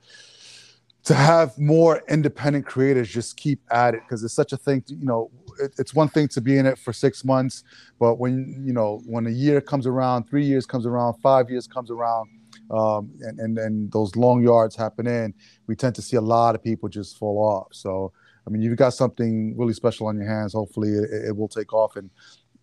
to 1.04 1.14
have 1.14 1.58
more 1.58 2.02
independent 2.08 2.64
creators 2.64 3.08
just 3.08 3.36
keep 3.36 3.60
at 3.72 3.94
it 3.94 4.02
because 4.04 4.22
it's 4.22 4.34
such 4.34 4.52
a 4.52 4.56
thing. 4.56 4.82
To, 4.82 4.94
you 4.94 5.04
know, 5.04 5.30
it, 5.60 5.74
it's 5.78 5.94
one 5.94 6.08
thing 6.08 6.28
to 6.28 6.40
be 6.40 6.56
in 6.58 6.66
it 6.66 6.78
for 6.78 6.92
six 6.92 7.24
months, 7.24 7.64
but 7.98 8.16
when 8.16 8.62
you 8.64 8.72
know 8.72 9.02
when 9.06 9.26
a 9.26 9.30
year 9.30 9.60
comes 9.60 9.86
around, 9.86 10.24
three 10.24 10.44
years 10.44 10.66
comes 10.66 10.86
around, 10.86 11.14
five 11.14 11.50
years 11.50 11.66
comes 11.66 11.90
around. 11.90 12.28
Um, 12.72 13.12
and, 13.20 13.38
and 13.38 13.58
and 13.58 13.92
those 13.92 14.16
long 14.16 14.42
yards 14.42 14.74
happen 14.74 15.06
in, 15.06 15.34
we 15.66 15.76
tend 15.76 15.94
to 15.96 16.02
see 16.02 16.16
a 16.16 16.22
lot 16.22 16.54
of 16.54 16.62
people 16.62 16.88
just 16.88 17.18
fall 17.18 17.38
off. 17.38 17.68
So, 17.72 18.12
I 18.46 18.50
mean, 18.50 18.62
you've 18.62 18.78
got 18.78 18.94
something 18.94 19.56
really 19.58 19.74
special 19.74 20.06
on 20.06 20.16
your 20.16 20.26
hands. 20.26 20.54
Hopefully, 20.54 20.88
it, 20.88 21.28
it 21.28 21.36
will 21.36 21.48
take 21.48 21.74
off, 21.74 21.96
and 21.96 22.10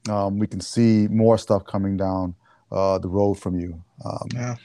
um, 0.10 0.40
we 0.40 0.48
can 0.48 0.62
see 0.62 1.08
more 1.10 1.38
stuff 1.38 1.64
coming 1.66 1.96
down 1.96 2.34
uh, 2.72 2.98
the 2.98 3.08
road 3.08 3.36
from 3.36 3.60
you. 3.60 3.82
Um, 4.04 4.28
yeah. 4.34 4.56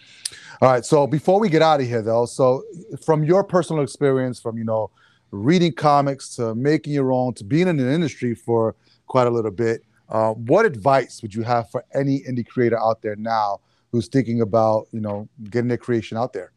All 0.62 0.70
right. 0.70 0.84
So 0.84 1.06
before 1.06 1.38
we 1.38 1.50
get 1.50 1.60
out 1.60 1.80
of 1.80 1.86
here, 1.86 2.00
though, 2.00 2.24
so 2.24 2.62
from 3.04 3.22
your 3.22 3.44
personal 3.44 3.82
experience, 3.82 4.40
from 4.40 4.56
you 4.56 4.64
know 4.64 4.90
reading 5.30 5.72
comics 5.72 6.34
to 6.36 6.54
making 6.54 6.94
your 6.94 7.12
own 7.12 7.34
to 7.34 7.44
being 7.44 7.68
in 7.68 7.76
the 7.76 7.90
industry 7.90 8.34
for 8.34 8.76
quite 9.06 9.26
a 9.26 9.30
little 9.30 9.50
bit, 9.50 9.82
uh, 10.08 10.30
what 10.32 10.64
advice 10.64 11.20
would 11.20 11.34
you 11.34 11.42
have 11.42 11.70
for 11.70 11.84
any 11.92 12.20
indie 12.20 12.46
creator 12.46 12.80
out 12.80 13.02
there 13.02 13.16
now 13.16 13.60
who's 13.94 14.08
thinking 14.08 14.40
about 14.40 14.88
you 14.90 15.00
know 15.00 15.28
getting 15.50 15.68
their 15.68 15.78
creation 15.78 16.18
out 16.18 16.32
there? 16.32 16.50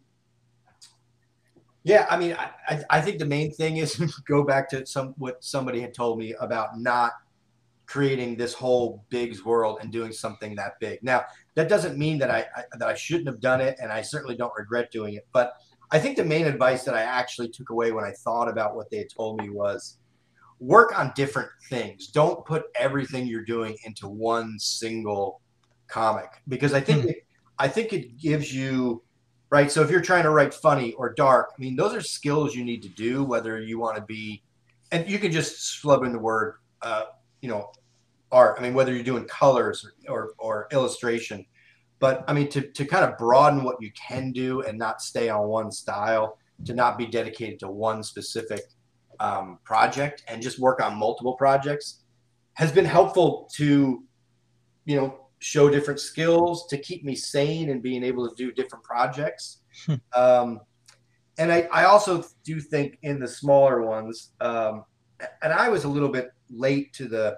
Yeah, 1.84 2.08
I 2.10 2.18
mean, 2.18 2.36
I, 2.68 2.84
I 2.90 3.00
think 3.00 3.20
the 3.20 3.28
main 3.28 3.52
thing 3.52 3.78
is 3.78 3.96
go 4.28 4.44
back 4.44 4.68
to 4.72 4.88
some 4.88 5.14
what 5.20 5.44
somebody 5.44 5.80
had 5.80 5.94
told 5.94 6.18
me 6.18 6.34
about 6.40 6.80
not 6.80 7.12
creating 7.86 8.38
this 8.38 8.56
whole 8.56 9.06
bigs 9.10 9.46
world 9.46 9.78
and 9.82 9.92
doing 9.92 10.12
something 10.12 10.56
that 10.56 10.80
big. 10.80 10.98
Now, 11.04 11.26
that 11.54 11.70
doesn't 11.70 11.96
mean 11.96 12.18
that 12.18 12.32
I, 12.32 12.40
I, 12.56 12.64
that 12.80 12.90
I 12.90 12.96
shouldn't 12.96 13.28
have 13.28 13.40
done 13.40 13.62
it, 13.62 13.78
and 13.80 13.92
I 13.92 14.02
certainly 14.02 14.36
don't 14.36 14.52
regret 14.58 14.92
doing 14.92 15.14
it. 15.14 15.28
But 15.32 15.54
I 15.92 16.00
think 16.00 16.18
the 16.18 16.26
main 16.26 16.48
advice 16.48 16.84
that 16.86 16.96
I 16.96 17.04
actually 17.04 17.50
took 17.50 17.70
away 17.70 17.92
when 17.92 18.04
I 18.04 18.14
thought 18.14 18.50
about 18.50 18.76
what 18.76 18.90
they 18.90 18.98
had 18.98 19.12
told 19.16 19.40
me 19.40 19.52
was 19.52 20.00
work 20.60 20.98
on 20.98 21.14
different 21.16 21.50
things. 21.70 22.08
Don't 22.08 22.44
put 22.48 22.64
everything 22.74 23.28
you're 23.28 23.46
doing 23.46 23.78
into 23.86 24.08
one 24.08 24.58
single 24.58 25.40
comic 25.88 26.30
because 26.48 26.74
I 26.74 26.82
think 26.82 27.02
mm-hmm. 27.02 27.12
I 27.60 27.68
think 27.68 27.94
it 27.94 28.20
gives 28.20 28.54
you 28.54 29.04
right. 29.50 29.72
So 29.72 29.82
if 29.82 29.90
you're 29.90 30.02
trying 30.02 30.24
to 30.24 30.30
write 30.30 30.54
funny 30.54 30.94
or 30.94 31.14
dark, 31.14 31.52
I 31.58 31.62
mean, 31.62 31.76
those 31.76 31.94
are 31.94 32.02
skills 32.02 32.56
you 32.56 32.64
need 32.64 32.82
to 32.84 32.90
do. 32.90 33.24
Whether 33.24 33.60
you 33.60 33.80
want 33.80 33.96
to 33.96 34.02
be, 34.02 34.44
and 34.92 35.08
you 35.10 35.20
can 35.20 35.32
just 35.32 35.84
slub 35.84 36.06
in 36.06 36.12
the 36.12 36.20
word 36.20 36.56
uh, 36.82 37.06
you 37.42 37.50
know 37.50 37.72
art. 38.32 38.58
I 38.60 38.62
mean, 38.62 38.74
whether 38.74 38.94
you're 38.94 39.04
doing 39.04 39.26
colors 39.26 39.86
or, 39.86 40.14
or, 40.14 40.32
or 40.38 40.68
illustration, 40.72 41.46
but 42.00 42.24
I 42.28 42.34
mean, 42.34 42.50
to, 42.50 42.62
to 42.62 42.86
kind 42.86 43.06
of 43.06 43.18
broaden 43.18 43.64
what 43.64 43.82
you 43.82 43.92
can 43.92 44.32
do 44.32 44.62
and 44.62 44.78
not 44.78 45.02
stay 45.02 45.30
on 45.30 45.48
one 45.48 45.72
style, 45.72 46.38
to 46.66 46.74
not 46.74 46.98
be 46.98 47.06
dedicated 47.06 47.60
to 47.60 47.70
one 47.70 48.04
specific 48.04 48.62
um, 49.20 49.60
project 49.64 50.24
and 50.28 50.42
just 50.42 50.60
work 50.60 50.82
on 50.82 50.96
multiple 50.96 51.34
projects 51.34 52.04
has 52.54 52.72
been 52.72 52.86
helpful 52.86 53.50
to, 53.54 54.04
you 54.86 54.96
know, 54.96 55.27
show 55.40 55.70
different 55.70 56.00
skills 56.00 56.68
to 56.68 56.78
keep 56.78 57.04
me 57.04 57.16
sane 57.16 57.70
and 57.70 57.82
being 57.82 58.04
able 58.04 58.28
to 58.28 58.36
do 58.36 58.52
different 58.52 58.84
projects. 58.84 59.62
Hmm. 59.86 59.96
um, 60.16 60.60
and 61.38 61.52
I, 61.52 61.68
I 61.72 61.86
also 61.86 62.24
do 62.44 62.60
think 62.60 62.98
in 63.04 63.20
the 63.20 63.28
smaller 63.28 63.84
ones, 63.84 64.32
um, 64.42 64.86
and 65.44 65.54
I 65.54 65.70
was 65.70 65.84
a 65.84 65.88
little 65.88 66.10
bit 66.10 66.32
late 66.50 66.94
to 66.94 67.08
the, 67.08 67.38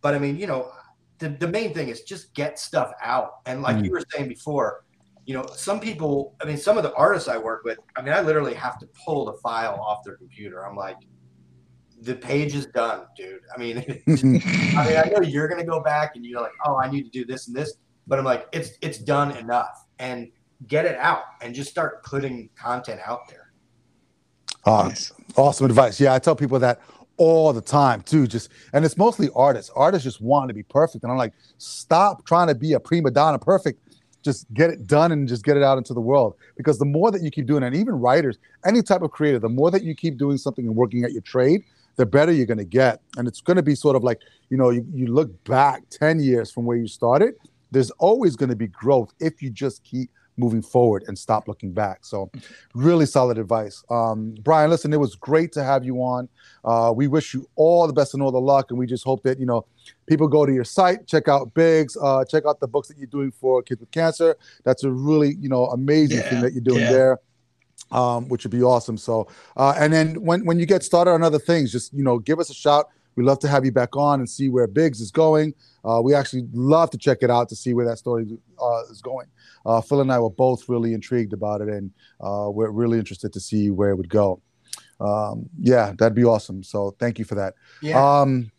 but 0.00 0.14
I 0.14 0.18
mean, 0.18 0.38
you 0.38 0.46
know, 0.46 0.70
the, 1.18 1.28
the 1.28 1.48
main 1.48 1.74
thing 1.74 1.88
is 1.88 2.02
just 2.02 2.32
get 2.34 2.58
stuff 2.58 2.92
out. 3.02 3.40
And 3.46 3.60
like 3.60 3.76
mm. 3.76 3.84
you 3.84 3.90
were 3.90 4.02
saying 4.10 4.28
before, 4.28 4.84
you 5.26 5.34
know, 5.34 5.46
some 5.54 5.80
people, 5.80 6.34
I 6.40 6.46
mean, 6.46 6.56
some 6.56 6.78
of 6.78 6.82
the 6.82 6.94
artists 6.94 7.28
I 7.28 7.36
work 7.36 7.62
with, 7.64 7.78
I 7.96 8.02
mean, 8.02 8.14
I 8.14 8.22
literally 8.22 8.54
have 8.54 8.78
to 8.78 8.88
pull 9.04 9.26
the 9.26 9.34
file 9.34 9.78
off 9.80 10.02
their 10.04 10.16
computer. 10.16 10.66
I'm 10.66 10.76
like, 10.76 10.96
the 12.00 12.14
page 12.14 12.54
is 12.54 12.66
done, 12.66 13.06
dude. 13.16 13.40
I 13.54 13.58
mean, 13.58 13.78
I 14.08 14.22
mean, 14.22 14.42
I 14.76 15.10
know 15.14 15.22
you're 15.22 15.48
gonna 15.48 15.64
go 15.64 15.80
back 15.80 16.16
and 16.16 16.24
you're 16.24 16.40
like, 16.40 16.52
oh, 16.66 16.76
I 16.76 16.90
need 16.90 17.04
to 17.04 17.10
do 17.10 17.24
this 17.24 17.48
and 17.48 17.56
this, 17.56 17.74
but 18.06 18.18
I'm 18.18 18.24
like, 18.24 18.48
it's 18.52 18.70
it's 18.80 18.98
done 18.98 19.36
enough, 19.36 19.86
and 19.98 20.30
get 20.66 20.84
it 20.84 20.96
out 20.96 21.22
and 21.40 21.54
just 21.54 21.70
start 21.70 22.04
putting 22.04 22.50
content 22.54 23.00
out 23.04 23.28
there. 23.28 23.52
Uh, 24.64 24.90
awesome 25.36 25.66
advice. 25.66 25.98
Yeah, 25.98 26.12
I 26.12 26.18
tell 26.18 26.36
people 26.36 26.58
that 26.58 26.80
all 27.16 27.52
the 27.52 27.60
time 27.60 28.02
too. 28.02 28.26
Just 28.26 28.50
and 28.72 28.84
it's 28.84 28.96
mostly 28.96 29.28
artists. 29.34 29.70
Artists 29.74 30.04
just 30.04 30.20
want 30.20 30.48
to 30.48 30.54
be 30.54 30.62
perfect, 30.62 31.04
and 31.04 31.12
I'm 31.12 31.18
like, 31.18 31.34
stop 31.58 32.26
trying 32.26 32.48
to 32.48 32.54
be 32.54 32.72
a 32.72 32.80
prima 32.80 33.10
donna 33.10 33.38
perfect. 33.38 33.80
Just 34.22 34.52
get 34.52 34.68
it 34.68 34.86
done 34.86 35.12
and 35.12 35.26
just 35.26 35.44
get 35.44 35.56
it 35.56 35.62
out 35.62 35.78
into 35.78 35.94
the 35.94 36.00
world. 36.00 36.34
Because 36.56 36.78
the 36.78 36.84
more 36.84 37.10
that 37.10 37.22
you 37.22 37.30
keep 37.30 37.46
doing, 37.46 37.62
it, 37.62 37.68
and 37.68 37.76
even 37.76 37.94
writers, 37.94 38.36
any 38.66 38.82
type 38.82 39.00
of 39.00 39.10
creator, 39.10 39.38
the 39.38 39.48
more 39.48 39.70
that 39.70 39.82
you 39.82 39.94
keep 39.94 40.18
doing 40.18 40.36
something 40.36 40.66
and 40.66 40.76
working 40.76 41.04
at 41.04 41.12
your 41.12 41.22
trade, 41.22 41.62
the 42.00 42.06
better 42.06 42.32
you're 42.32 42.46
going 42.46 42.56
to 42.56 42.64
get. 42.64 43.02
And 43.18 43.28
it's 43.28 43.42
going 43.42 43.58
to 43.58 43.62
be 43.62 43.74
sort 43.74 43.94
of 43.94 44.02
like, 44.02 44.22
you 44.48 44.56
know, 44.56 44.70
you, 44.70 44.86
you 44.90 45.06
look 45.06 45.44
back 45.44 45.82
10 45.90 46.18
years 46.18 46.50
from 46.50 46.64
where 46.64 46.78
you 46.78 46.88
started, 46.88 47.34
there's 47.70 47.90
always 47.92 48.36
going 48.36 48.48
to 48.48 48.56
be 48.56 48.68
growth 48.68 49.12
if 49.20 49.42
you 49.42 49.50
just 49.50 49.84
keep 49.84 50.10
moving 50.38 50.62
forward 50.62 51.04
and 51.08 51.18
stop 51.18 51.46
looking 51.46 51.74
back. 51.74 52.06
So, 52.06 52.30
really 52.74 53.04
solid 53.04 53.36
advice. 53.36 53.84
Um, 53.90 54.34
Brian, 54.40 54.70
listen, 54.70 54.94
it 54.94 54.96
was 54.98 55.14
great 55.14 55.52
to 55.52 55.62
have 55.62 55.84
you 55.84 55.96
on. 55.98 56.30
Uh, 56.64 56.90
we 56.96 57.06
wish 57.06 57.34
you 57.34 57.46
all 57.56 57.86
the 57.86 57.92
best 57.92 58.14
and 58.14 58.22
all 58.22 58.32
the 58.32 58.40
luck, 58.40 58.70
and 58.70 58.78
we 58.78 58.86
just 58.86 59.04
hope 59.04 59.22
that 59.24 59.38
you 59.38 59.44
know 59.44 59.66
people 60.06 60.26
go 60.26 60.46
to 60.46 60.52
your 60.52 60.64
site, 60.64 61.06
check 61.06 61.28
out 61.28 61.52
Bigs, 61.52 61.98
uh, 62.00 62.24
check 62.24 62.44
out 62.48 62.60
the 62.60 62.68
books 62.68 62.88
that 62.88 62.96
you're 62.96 63.08
doing 63.08 63.30
for 63.30 63.62
kids 63.62 63.80
with 63.80 63.90
cancer. 63.90 64.36
That's 64.64 64.84
a 64.84 64.90
really 64.90 65.36
you 65.38 65.50
know 65.50 65.66
amazing 65.66 66.18
yeah, 66.18 66.30
thing 66.30 66.40
that 66.40 66.54
you're 66.54 66.62
doing 66.62 66.80
yeah. 66.80 66.92
there. 66.92 67.18
Um, 67.92 68.28
which 68.28 68.44
would 68.44 68.52
be 68.52 68.62
awesome. 68.62 68.96
So, 68.96 69.26
uh, 69.56 69.74
and 69.76 69.92
then 69.92 70.22
when 70.22 70.44
when 70.44 70.60
you 70.60 70.66
get 70.66 70.84
started 70.84 71.10
on 71.10 71.24
other 71.24 71.40
things, 71.40 71.72
just 71.72 71.92
you 71.92 72.04
know, 72.04 72.20
give 72.20 72.38
us 72.38 72.48
a 72.48 72.54
shout. 72.54 72.86
We'd 73.16 73.24
love 73.24 73.40
to 73.40 73.48
have 73.48 73.64
you 73.64 73.72
back 73.72 73.96
on 73.96 74.20
and 74.20 74.28
see 74.28 74.48
where 74.48 74.68
Bigs 74.68 75.00
is 75.00 75.10
going. 75.10 75.54
Uh, 75.84 76.00
we 76.00 76.14
actually 76.14 76.46
love 76.52 76.90
to 76.90 76.98
check 76.98 77.18
it 77.22 77.30
out 77.30 77.48
to 77.48 77.56
see 77.56 77.74
where 77.74 77.84
that 77.86 77.98
story 77.98 78.26
uh, 78.62 78.82
is 78.88 79.02
going 79.02 79.26
uh, 79.66 79.80
Phil 79.80 80.00
and 80.00 80.12
I 80.12 80.18
were 80.18 80.30
both 80.30 80.68
really 80.68 80.94
intrigued 80.94 81.32
about 81.32 81.60
it, 81.60 81.68
and 81.68 81.90
uh, 82.20 82.48
we're 82.50 82.70
really 82.70 82.98
interested 82.98 83.32
to 83.32 83.40
see 83.40 83.70
where 83.70 83.90
it 83.90 83.96
would 83.96 84.08
go. 84.08 84.40
Um, 85.00 85.48
yeah, 85.58 85.92
that'd 85.96 86.14
be 86.14 86.24
awesome. 86.24 86.62
So 86.62 86.94
thank 86.98 87.18
you 87.18 87.24
for 87.24 87.34
that. 87.36 87.54
Yeah. 87.80 88.20
Um, 88.20 88.50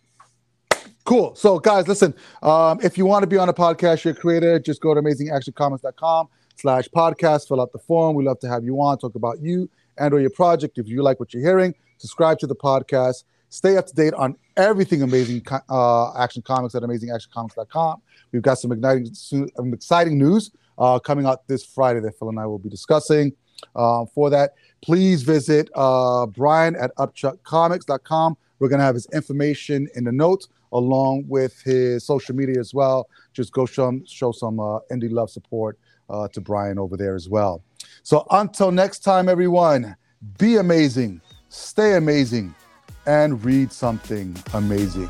cool. 1.05 1.35
So 1.35 1.59
guys, 1.59 1.87
listen. 1.87 2.13
Um, 2.41 2.79
if 2.81 2.97
you 2.97 3.05
want 3.05 3.23
to 3.23 3.27
be 3.27 3.37
on 3.37 3.49
a 3.49 3.53
podcast, 3.53 4.03
you're 4.03 4.13
a 4.13 4.17
creator, 4.17 4.59
just 4.59 4.81
go 4.81 4.93
to 4.93 5.01
amazingactioncomics.com 5.01 6.27
slash 6.55 6.87
podcast. 6.89 7.47
Fill 7.47 7.61
out 7.61 7.71
the 7.71 7.79
form. 7.79 8.15
We 8.15 8.23
love 8.23 8.39
to 8.39 8.49
have 8.49 8.63
you 8.63 8.81
on. 8.81 8.97
Talk 8.97 9.15
about 9.15 9.39
you 9.41 9.69
and 9.97 10.13
or 10.13 10.19
your 10.19 10.29
project. 10.29 10.77
If 10.77 10.87
you 10.87 11.03
like 11.03 11.19
what 11.19 11.33
you're 11.33 11.43
hearing, 11.43 11.75
subscribe 11.97 12.39
to 12.39 12.47
the 12.47 12.55
podcast. 12.55 13.23
Stay 13.49 13.75
up 13.77 13.85
to 13.87 13.93
date 13.93 14.13
on 14.13 14.37
everything 14.55 15.01
amazing 15.01 15.45
uh, 15.69 16.17
action 16.17 16.41
comics 16.41 16.73
at 16.73 16.83
amazingactioncomics.com. 16.83 18.01
We've 18.31 18.41
got 18.41 18.59
some 18.59 18.71
exciting, 18.71 19.13
some 19.13 19.73
exciting 19.73 20.17
news 20.17 20.51
uh, 20.77 20.99
coming 20.99 21.25
out 21.25 21.47
this 21.47 21.65
Friday 21.65 21.99
that 21.99 22.17
Phil 22.17 22.29
and 22.29 22.39
I 22.39 22.45
will 22.45 22.59
be 22.59 22.69
discussing. 22.69 23.33
Uh, 23.75 24.05
for 24.05 24.29
that, 24.29 24.55
please 24.81 25.21
visit 25.21 25.69
uh, 25.75 26.25
Brian 26.25 26.75
at 26.75 26.95
upchuckcomics.com. 26.95 28.37
We're 28.59 28.69
going 28.69 28.79
to 28.79 28.85
have 28.85 28.95
his 28.95 29.07
information 29.13 29.87
in 29.95 30.03
the 30.03 30.11
notes 30.11 30.47
along 30.71 31.25
with 31.27 31.61
his 31.61 32.05
social 32.05 32.35
media 32.35 32.59
as 32.59 32.73
well. 32.73 33.07
Just 33.33 33.51
go 33.51 33.65
show, 33.65 33.99
show 34.05 34.31
some 34.31 34.59
uh, 34.59 34.79
indie 34.91 35.11
love 35.11 35.29
support 35.29 35.77
uh, 36.11 36.27
to 36.29 36.41
Brian 36.41 36.77
over 36.77 36.97
there 36.97 37.15
as 37.15 37.29
well. 37.29 37.63
So 38.03 38.25
until 38.31 38.71
next 38.71 38.99
time, 38.99 39.29
everyone, 39.29 39.95
be 40.37 40.57
amazing, 40.57 41.21
stay 41.49 41.95
amazing, 41.95 42.53
and 43.05 43.43
read 43.43 43.71
something 43.71 44.35
amazing. 44.53 45.09